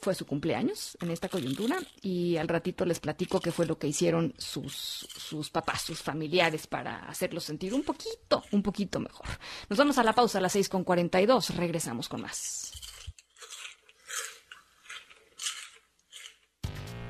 [0.00, 3.88] fue su cumpleaños en esta coyuntura y al ratito les platico qué fue lo que
[3.88, 9.26] hicieron sus, sus papás, sus familiares para hacerlo sentir un poquito, un poquito mejor.
[9.68, 11.56] Nos vamos a la pausa a las 6 con 42.
[11.56, 12.70] Regresamos con más.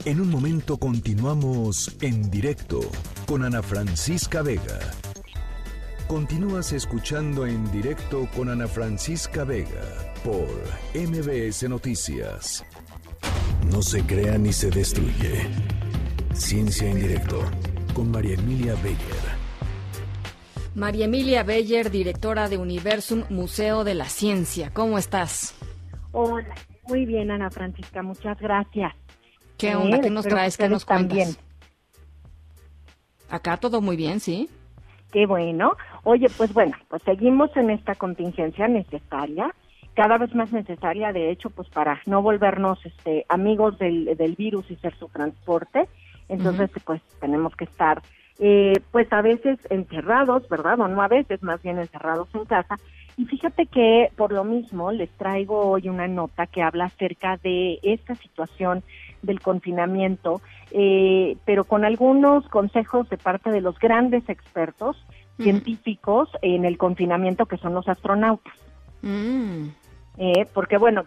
[0.07, 2.81] En un momento continuamos en directo
[3.27, 4.79] con Ana Francisca Vega.
[6.09, 9.83] Continúas escuchando en directo con Ana Francisca Vega
[10.25, 10.49] por
[10.95, 12.65] MBS Noticias.
[13.71, 15.47] No se crea ni se destruye.
[16.33, 17.43] Ciencia en directo
[17.95, 19.39] con María Emilia Beyer.
[20.75, 24.71] María Emilia Beyer, directora de Universum Museo de la Ciencia.
[24.73, 25.55] ¿Cómo estás?
[26.13, 26.55] Hola,
[26.87, 28.95] muy bien Ana Francisca, muchas gracias.
[29.59, 30.01] ¿Qué Eh, onda?
[30.01, 30.57] ¿Qué nos espero traes?
[30.57, 31.09] que ¿Qué nos cuentas?
[31.19, 31.37] también.
[33.29, 34.49] Acá todo muy bien, ¿sí?
[35.13, 35.75] Qué bueno.
[36.05, 39.55] Oye, pues bueno, pues seguimos en esta contingencia necesaria,
[39.95, 44.71] cada vez más necesaria, de hecho, pues para no volvernos este, amigos del, del virus
[44.71, 45.89] y ser su transporte.
[46.29, 48.01] Entonces, pues tenemos que estar,
[48.39, 50.79] eh, pues a veces encerrados, ¿verdad?
[50.79, 52.77] O no a veces, más bien encerrados en casa.
[53.17, 57.81] Y fíjate que por lo mismo les traigo hoy una nota que habla acerca de
[57.83, 58.85] esta situación
[59.23, 65.05] del confinamiento, eh, pero con algunos consejos de parte de los grandes expertos
[65.39, 68.55] científicos en el confinamiento que son los astronautas.
[69.03, 69.69] Mm.
[70.19, 71.05] Eh, porque bueno,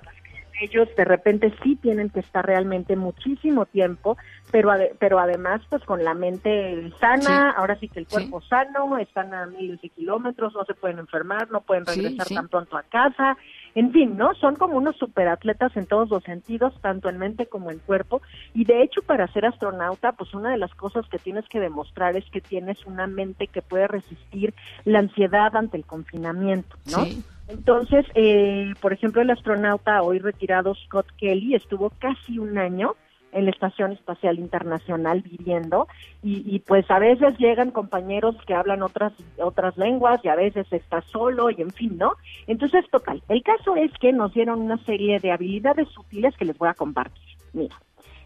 [0.61, 4.17] ellos de repente sí tienen que estar realmente muchísimo tiempo,
[4.51, 7.55] pero ade- pero además pues con la mente sana, Sí.
[7.57, 11.49] ahora sí que el cuerpo sano, están a miles de kilómetros, no se pueden enfermar,
[11.51, 12.35] no pueden regresar sí.
[12.35, 13.37] tan pronto a casa,
[13.75, 14.33] en fin, ¿no?
[14.35, 18.21] Son como unos superatletas en todos los sentidos, tanto en mente como en cuerpo,
[18.53, 22.15] y de hecho para ser astronauta, pues una de las cosas que tienes que demostrar
[22.15, 24.53] es que tienes una mente que puede resistir
[24.85, 27.05] la ansiedad ante el confinamiento, ¿no?
[27.51, 32.95] Entonces, eh, por ejemplo, el astronauta hoy retirado Scott Kelly estuvo casi un año
[33.33, 35.87] en la Estación Espacial Internacional viviendo
[36.23, 40.65] y, y pues a veces llegan compañeros que hablan otras otras lenguas y a veces
[40.71, 42.13] está solo y en fin, ¿no?
[42.47, 46.57] Entonces, total, el caso es que nos dieron una serie de habilidades sutiles que les
[46.57, 47.37] voy a compartir.
[47.53, 47.75] Mira,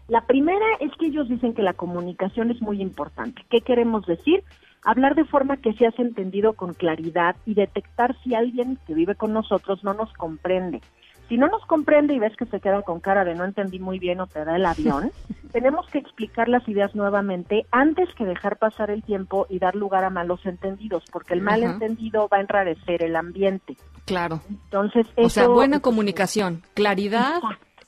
[0.08, 3.42] la primera es que ellos dicen que la comunicación es muy importante.
[3.50, 4.44] ¿Qué queremos decir?
[4.82, 9.32] Hablar de forma que seas entendido con claridad y detectar si alguien que vive con
[9.32, 10.80] nosotros no nos comprende.
[11.28, 13.98] Si no nos comprende y ves que se queda con cara de no entendí muy
[13.98, 15.10] bien o te da el avión,
[15.52, 20.04] tenemos que explicar las ideas nuevamente antes que dejar pasar el tiempo y dar lugar
[20.04, 21.50] a malos entendidos, porque el Ajá.
[21.50, 23.76] malentendido va a enrarecer el ambiente.
[24.04, 24.40] Claro.
[24.48, 27.40] Entonces, O sea, buena comunicación, claridad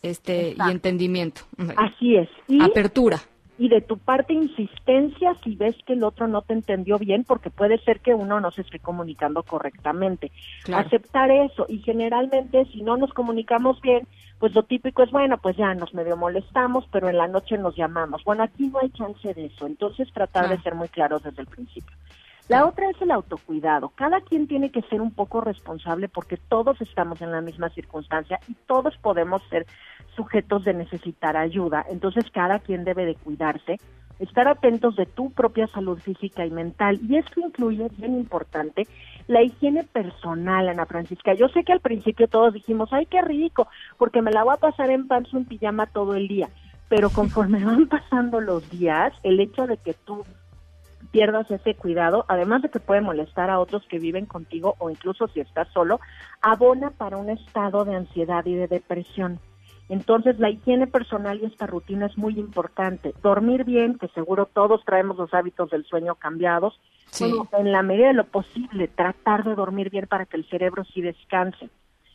[0.02, 1.42] este, y entendimiento.
[1.76, 2.28] Así es.
[2.48, 3.20] Y, Apertura.
[3.58, 7.50] Y de tu parte insistencia si ves que el otro no te entendió bien, porque
[7.50, 10.30] puede ser que uno no se esté comunicando correctamente.
[10.62, 10.86] Claro.
[10.86, 14.06] Aceptar eso y generalmente si no nos comunicamos bien,
[14.38, 17.76] pues lo típico es, bueno, pues ya nos medio molestamos, pero en la noche nos
[17.76, 18.22] llamamos.
[18.24, 21.48] Bueno, aquí no hay chance de eso, entonces tratar de ser muy claros desde el
[21.48, 21.96] principio.
[22.48, 23.90] La otra es el autocuidado.
[23.90, 28.40] Cada quien tiene que ser un poco responsable porque todos estamos en la misma circunstancia
[28.48, 29.66] y todos podemos ser
[30.18, 31.86] sujetos de necesitar ayuda.
[31.88, 33.76] Entonces cada quien debe de cuidarse,
[34.18, 36.98] estar atentos de tu propia salud física y mental.
[37.08, 38.88] Y esto incluye, bien importante,
[39.28, 41.34] la higiene personal, Ana Francisca.
[41.34, 44.60] Yo sé que al principio todos dijimos, ay, qué rico, porque me la voy a
[44.60, 46.48] pasar en panzo en pijama todo el día.
[46.88, 50.24] Pero conforme van pasando los días, el hecho de que tú
[51.12, 55.28] pierdas ese cuidado, además de que puede molestar a otros que viven contigo o incluso
[55.28, 56.00] si estás solo,
[56.42, 59.38] abona para un estado de ansiedad y de depresión.
[59.88, 63.14] Entonces, la higiene personal y esta rutina es muy importante.
[63.22, 66.78] Dormir bien, que seguro todos traemos los hábitos del sueño cambiados.
[67.20, 71.00] en la medida de lo posible, tratar de dormir bien para que el cerebro sí
[71.00, 71.70] descanse.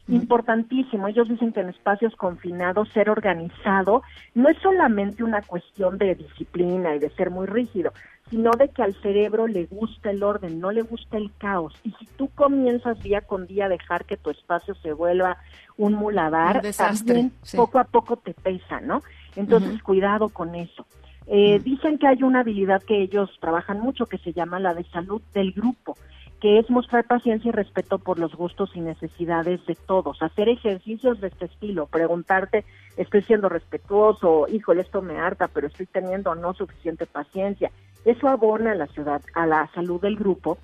[0.07, 4.03] Importantísimo, ellos dicen que en espacios confinados ser organizado
[4.35, 7.93] no es solamente una cuestión de disciplina y de ser muy rígido,
[8.33, 11.75] sino de que al cerebro le gusta el orden, no le gusta el caos.
[11.83, 15.37] Y si tú comienzas día con día a dejar que tu espacio se vuelva
[15.77, 19.03] un muladar, también poco a poco te pesa, ¿no?
[19.35, 20.87] Entonces, cuidado con eso.
[21.27, 24.83] Eh, Dicen que hay una habilidad que ellos trabajan mucho que se llama la de
[24.85, 25.95] salud del grupo
[26.43, 31.21] que es mostrar paciencia y respeto por los gustos y necesidades de todos, hacer ejercicios
[31.21, 32.65] de este estilo, preguntarte,
[32.97, 37.71] estoy siendo respetuoso, híjole, esto me harta, pero estoy teniendo no suficiente paciencia.
[38.05, 40.57] Eso abona a la ciudad, a la salud del grupo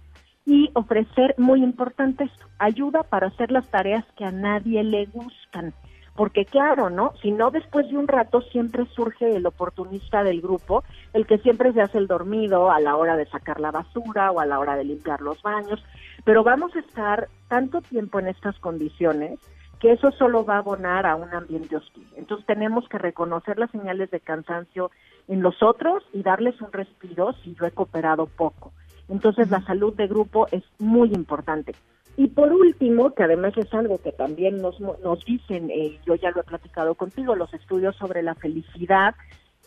[0.45, 5.74] y ofrecer, muy importante esto, ayuda para hacer las tareas que a nadie le gustan
[6.20, 7.14] porque claro, ¿no?
[7.22, 10.84] Si no, después de un rato siempre surge el oportunista del grupo,
[11.14, 14.41] el que siempre se hace el dormido a la hora de sacar la basura o
[14.41, 15.82] a la hora de limpiar los baños,
[16.26, 19.40] pero vamos a estar tanto tiempo en estas condiciones
[19.80, 22.06] que eso solo va a abonar a un ambiente hostil.
[22.18, 24.91] Entonces tenemos que reconocer las señales de cansancio
[25.30, 28.73] en los otros y darles un respiro si yo he cooperado poco.
[29.07, 31.73] Entonces la salud de grupo es muy importante.
[32.18, 36.31] Y por último, que además es algo que también nos, nos dicen, eh, yo ya
[36.31, 39.15] lo he platicado contigo, los estudios sobre la felicidad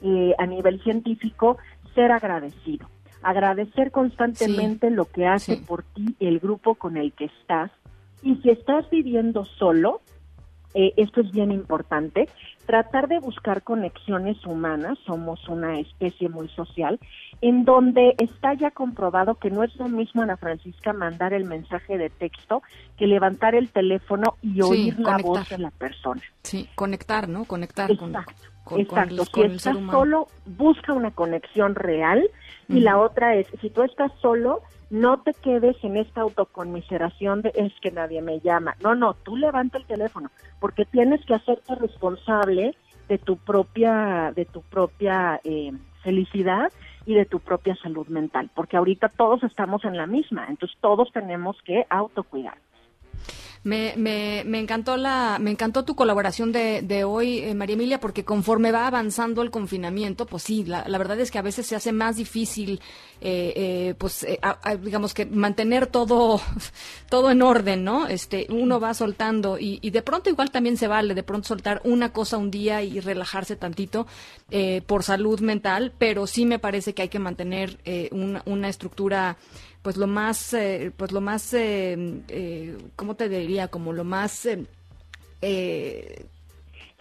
[0.03, 1.57] eh, a nivel científico,
[1.95, 2.89] ser agradecido.
[3.23, 7.71] Agradecer constantemente lo que hace por ti el grupo con el que estás.
[8.23, 10.01] Y si estás viviendo solo,
[10.75, 12.29] eh, esto es bien importante,
[12.67, 16.99] tratar de buscar conexiones humanas, somos una especie muy social,
[17.41, 21.99] en donde está ya comprobado que no es lo mismo, Ana Francisca, mandar el mensaje
[21.99, 22.63] de texto
[22.97, 26.23] que levantar el teléfono y oír la voz de la persona.
[26.43, 27.45] Sí, conectar, ¿no?
[27.45, 28.33] Conectar exacto,
[28.65, 29.25] con, exacto.
[29.25, 32.23] si estás solo, busca una conexión real
[32.69, 34.63] y la otra es, si tú estás solo,
[34.93, 38.77] no te quedes en esta autoconmiseración de es que nadie me llama.
[38.83, 42.77] No, no, tú levanta el teléfono porque tienes que hacerte responsable
[43.09, 46.71] de tu propia, de tu propia eh, felicidad
[47.07, 51.11] y de tu propia salud mental, porque ahorita todos estamos en la misma, entonces todos
[51.11, 52.59] tenemos que autocuidar.
[53.65, 58.01] Me, me, me, encantó la, me encantó tu colaboración de, de hoy, eh, María Emilia,
[58.01, 61.67] porque conforme va avanzando el confinamiento, pues sí, la, la verdad es que a veces
[61.67, 62.81] se hace más difícil,
[63.21, 64.27] eh, eh, pues,
[64.81, 66.41] digamos que mantener todo,
[67.09, 68.09] todo en orden, ¿no?
[68.09, 71.81] Este, uno va soltando y, y, de pronto igual también se vale, de pronto soltar
[71.85, 74.09] una cosa un día y relajarse tantito
[74.87, 77.79] por salud mental, pero sí me parece que hay que mantener
[78.45, 79.39] una estructura
[79.83, 83.69] pues lo más, eh, pues lo más, eh, eh, ¿cómo te diría?
[83.69, 84.47] Como lo más...
[84.47, 84.65] Eh,
[85.43, 86.27] eh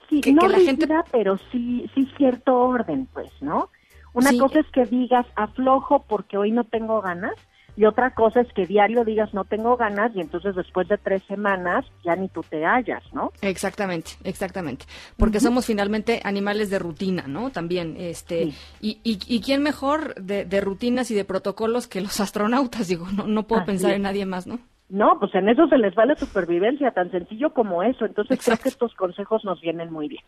[0.10, 0.88] sí, que, no la gente...
[1.12, 3.70] pero sí, sí cierto orden, pues, ¿no?
[4.14, 7.36] Una cosa es que digas aflojo porque hoy no tengo ganas
[7.78, 11.24] y otra cosa es que diario digas no tengo ganas y entonces después de tres
[11.24, 13.32] semanas ya ni tú te hallas, ¿no?
[13.42, 14.86] Exactamente, exactamente.
[15.18, 17.50] Porque somos finalmente animales de rutina, ¿no?
[17.50, 23.08] También, este, y, y, quién mejor de, rutinas y de protocolos que los astronautas, digo,
[23.16, 24.60] no, no puedo pensar en nadie más, ¿no?
[24.90, 28.06] No, pues en eso se les va la supervivencia, tan sencillo como eso.
[28.06, 30.24] Entonces creo que estos consejos nos vienen muy bien.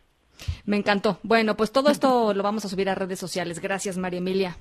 [0.65, 1.17] Me encantó.
[1.21, 3.59] Bueno, pues todo esto lo vamos a subir a redes sociales.
[3.59, 4.55] Gracias, María Emilia.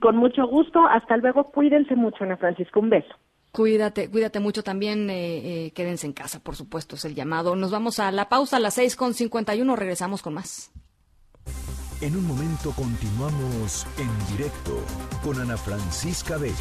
[0.00, 0.86] Con mucho gusto.
[0.86, 1.50] Hasta luego.
[1.50, 2.80] Cuídense mucho, Ana Francisco.
[2.80, 3.14] Un beso.
[3.52, 7.56] Cuídate, cuídate mucho también, eh, eh, quédense en casa, por supuesto, es el llamado.
[7.56, 10.70] Nos vamos a la pausa a las seis con cincuenta y uno, regresamos con más.
[12.00, 14.78] En un momento continuamos en directo
[15.24, 16.54] con Ana Francisca Vega.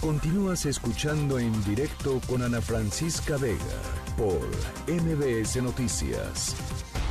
[0.00, 3.56] Continúas escuchando en directo con Ana Francisca Vega
[4.16, 4.38] por
[4.86, 7.01] MBS Noticias.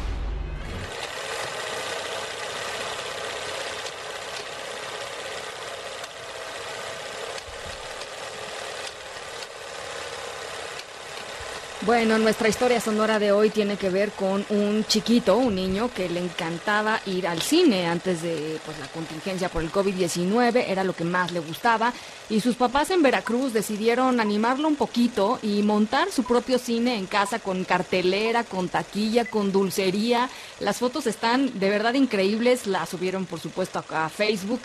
[11.83, 16.09] Bueno, nuestra historia sonora de hoy tiene que ver con un chiquito, un niño que
[16.09, 20.93] le encantaba ir al cine antes de pues, la contingencia por el COVID-19, era lo
[20.93, 21.91] que más le gustaba,
[22.29, 27.07] y sus papás en Veracruz decidieron animarlo un poquito y montar su propio cine en
[27.07, 30.29] casa con cartelera, con taquilla, con dulcería.
[30.59, 34.61] Las fotos están de verdad increíbles, las subieron por supuesto a, Facebook.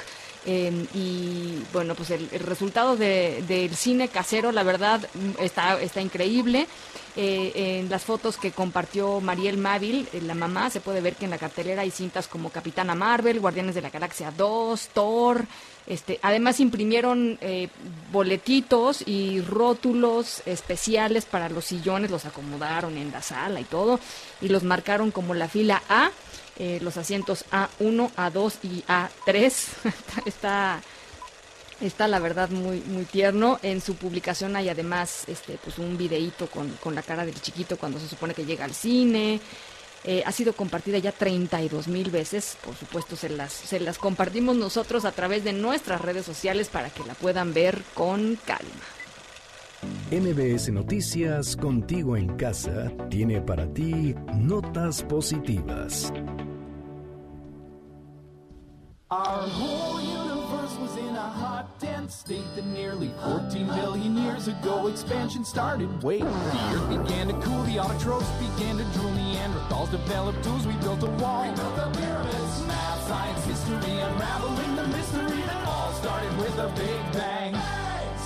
[0.49, 5.01] Eh, y bueno, pues el, resultado de- del cine casero, la verdad,
[5.41, 6.69] está, está increíble.
[7.19, 11.25] Eh, en las fotos que compartió Mariel Mávil, eh, la mamá, se puede ver que
[11.25, 15.47] en la cartelera hay cintas como Capitana Marvel, Guardianes de la Galaxia 2, Thor.
[15.87, 17.69] Este, además imprimieron eh,
[18.13, 24.01] boletitos y rótulos especiales para los sillones, los acomodaron en la sala y todo,
[24.41, 26.11] y los marcaron como la fila A,
[26.59, 29.55] eh, los asientos A1, A2 y A3.
[30.27, 30.83] Está
[31.81, 33.59] Está la verdad muy muy tierno.
[33.63, 37.77] En su publicación hay además este pues un videíto con, con la cara del chiquito
[37.77, 39.41] cuando se supone que llega al cine.
[40.05, 42.57] Eh, ha sido compartida ya 32 mil veces.
[42.65, 46.91] Por supuesto, se las, se las compartimos nosotros a través de nuestras redes sociales para
[46.91, 48.71] que la puedan ver con calma.
[50.11, 56.13] MBS Noticias Contigo en Casa tiene para ti notas positivas.
[59.09, 60.16] Our
[61.67, 66.03] hot, dense state that nearly 14 billion years ago expansion started.
[66.03, 70.75] Wait, the earth began to cool, the autotrophs began to drool, Neanderthals developed tools, we
[70.75, 71.43] built a wall.
[71.43, 76.69] We built the pyramids, math, science, history, unraveling the mystery that all started with a
[76.77, 77.55] big bang.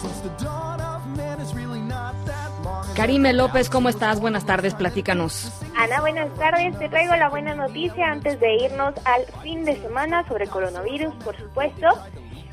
[0.00, 2.86] Since the dawn of man is really not that long.
[2.94, 4.20] Karime López, ¿cómo estás?
[4.20, 5.52] Buenas tardes, platícanos.
[5.76, 6.78] Ana, buenas tardes.
[6.78, 11.36] Te traigo la buena noticia antes de irnos al fin de semana sobre coronavirus, por
[11.36, 11.88] supuesto.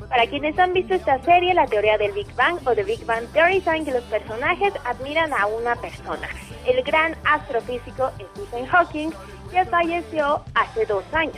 [0.08, 3.26] Para quienes han visto esta serie, la teoría del Big Bang o The Big Bang
[3.32, 6.28] Theory, saben que los personajes admiran a una persona,
[6.66, 9.10] el gran astrofísico Stephen Hawking,
[9.50, 11.36] que falleció hace dos años.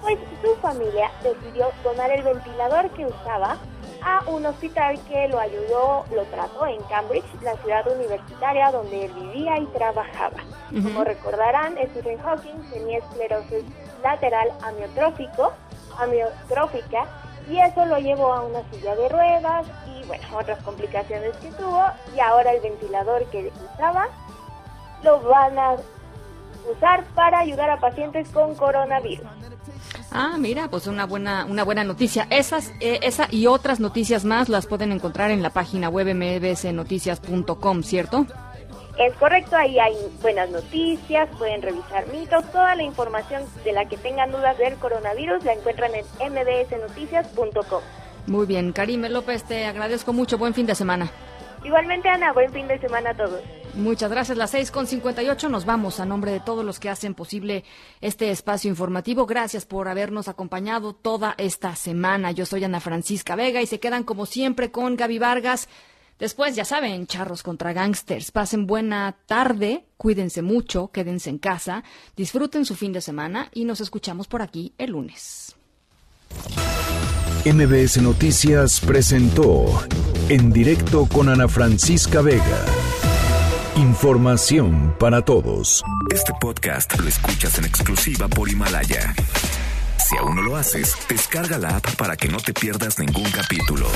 [0.00, 3.56] Pues su familia decidió donar el ventilador que usaba
[4.02, 9.12] a un hospital que lo ayudó, lo trató en Cambridge, la ciudad universitaria donde él
[9.12, 10.38] vivía y trabajaba.
[10.70, 13.64] Como recordarán, Stephen Hawking tenía esclerosis
[14.02, 15.52] lateral amiotrófico,
[15.98, 17.06] amiotrófica,
[17.48, 21.84] y eso lo llevó a una silla de ruedas y bueno, otras complicaciones que tuvo,
[22.14, 24.08] y ahora el ventilador que usaba
[25.02, 25.76] lo van a
[26.70, 29.26] usar para ayudar a pacientes con coronavirus.
[30.12, 32.26] Ah, mira, pues una buena, una buena noticia.
[32.30, 37.82] Esas, eh, esa y otras noticias más las pueden encontrar en la página web mbsnoticias.com,
[37.82, 38.26] ¿cierto?
[38.98, 43.96] Es correcto, ahí hay buenas noticias, pueden revisar mitos, toda la información de la que
[43.96, 47.82] tengan dudas del coronavirus la encuentran en mbsnoticias.com.
[48.26, 50.38] Muy bien, Karime López, te agradezco mucho.
[50.38, 51.10] Buen fin de semana.
[51.64, 53.42] Igualmente, Ana, buen fin de semana a todos.
[53.74, 54.36] Muchas gracias.
[54.36, 57.64] Las seis con 58 nos vamos a nombre de todos los que hacen posible
[58.00, 59.26] este espacio informativo.
[59.26, 62.32] Gracias por habernos acompañado toda esta semana.
[62.32, 65.68] Yo soy Ana Francisca Vega y se quedan como siempre con Gaby Vargas.
[66.20, 68.30] Después, ya saben, charros contra gangsters.
[68.30, 71.82] Pasen buena tarde, cuídense mucho, quédense en casa,
[72.14, 75.56] disfruten su fin de semana y nos escuchamos por aquí el lunes.
[77.46, 79.64] MBS Noticias presentó
[80.28, 82.66] En directo con Ana Francisca Vega.
[83.76, 85.82] Información para todos.
[86.12, 89.14] Este podcast lo escuchas en exclusiva por Himalaya.
[90.06, 93.86] Si aún no lo haces, descarga la app para que no te pierdas ningún capítulo.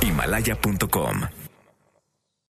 [0.00, 1.47] Himalaya.com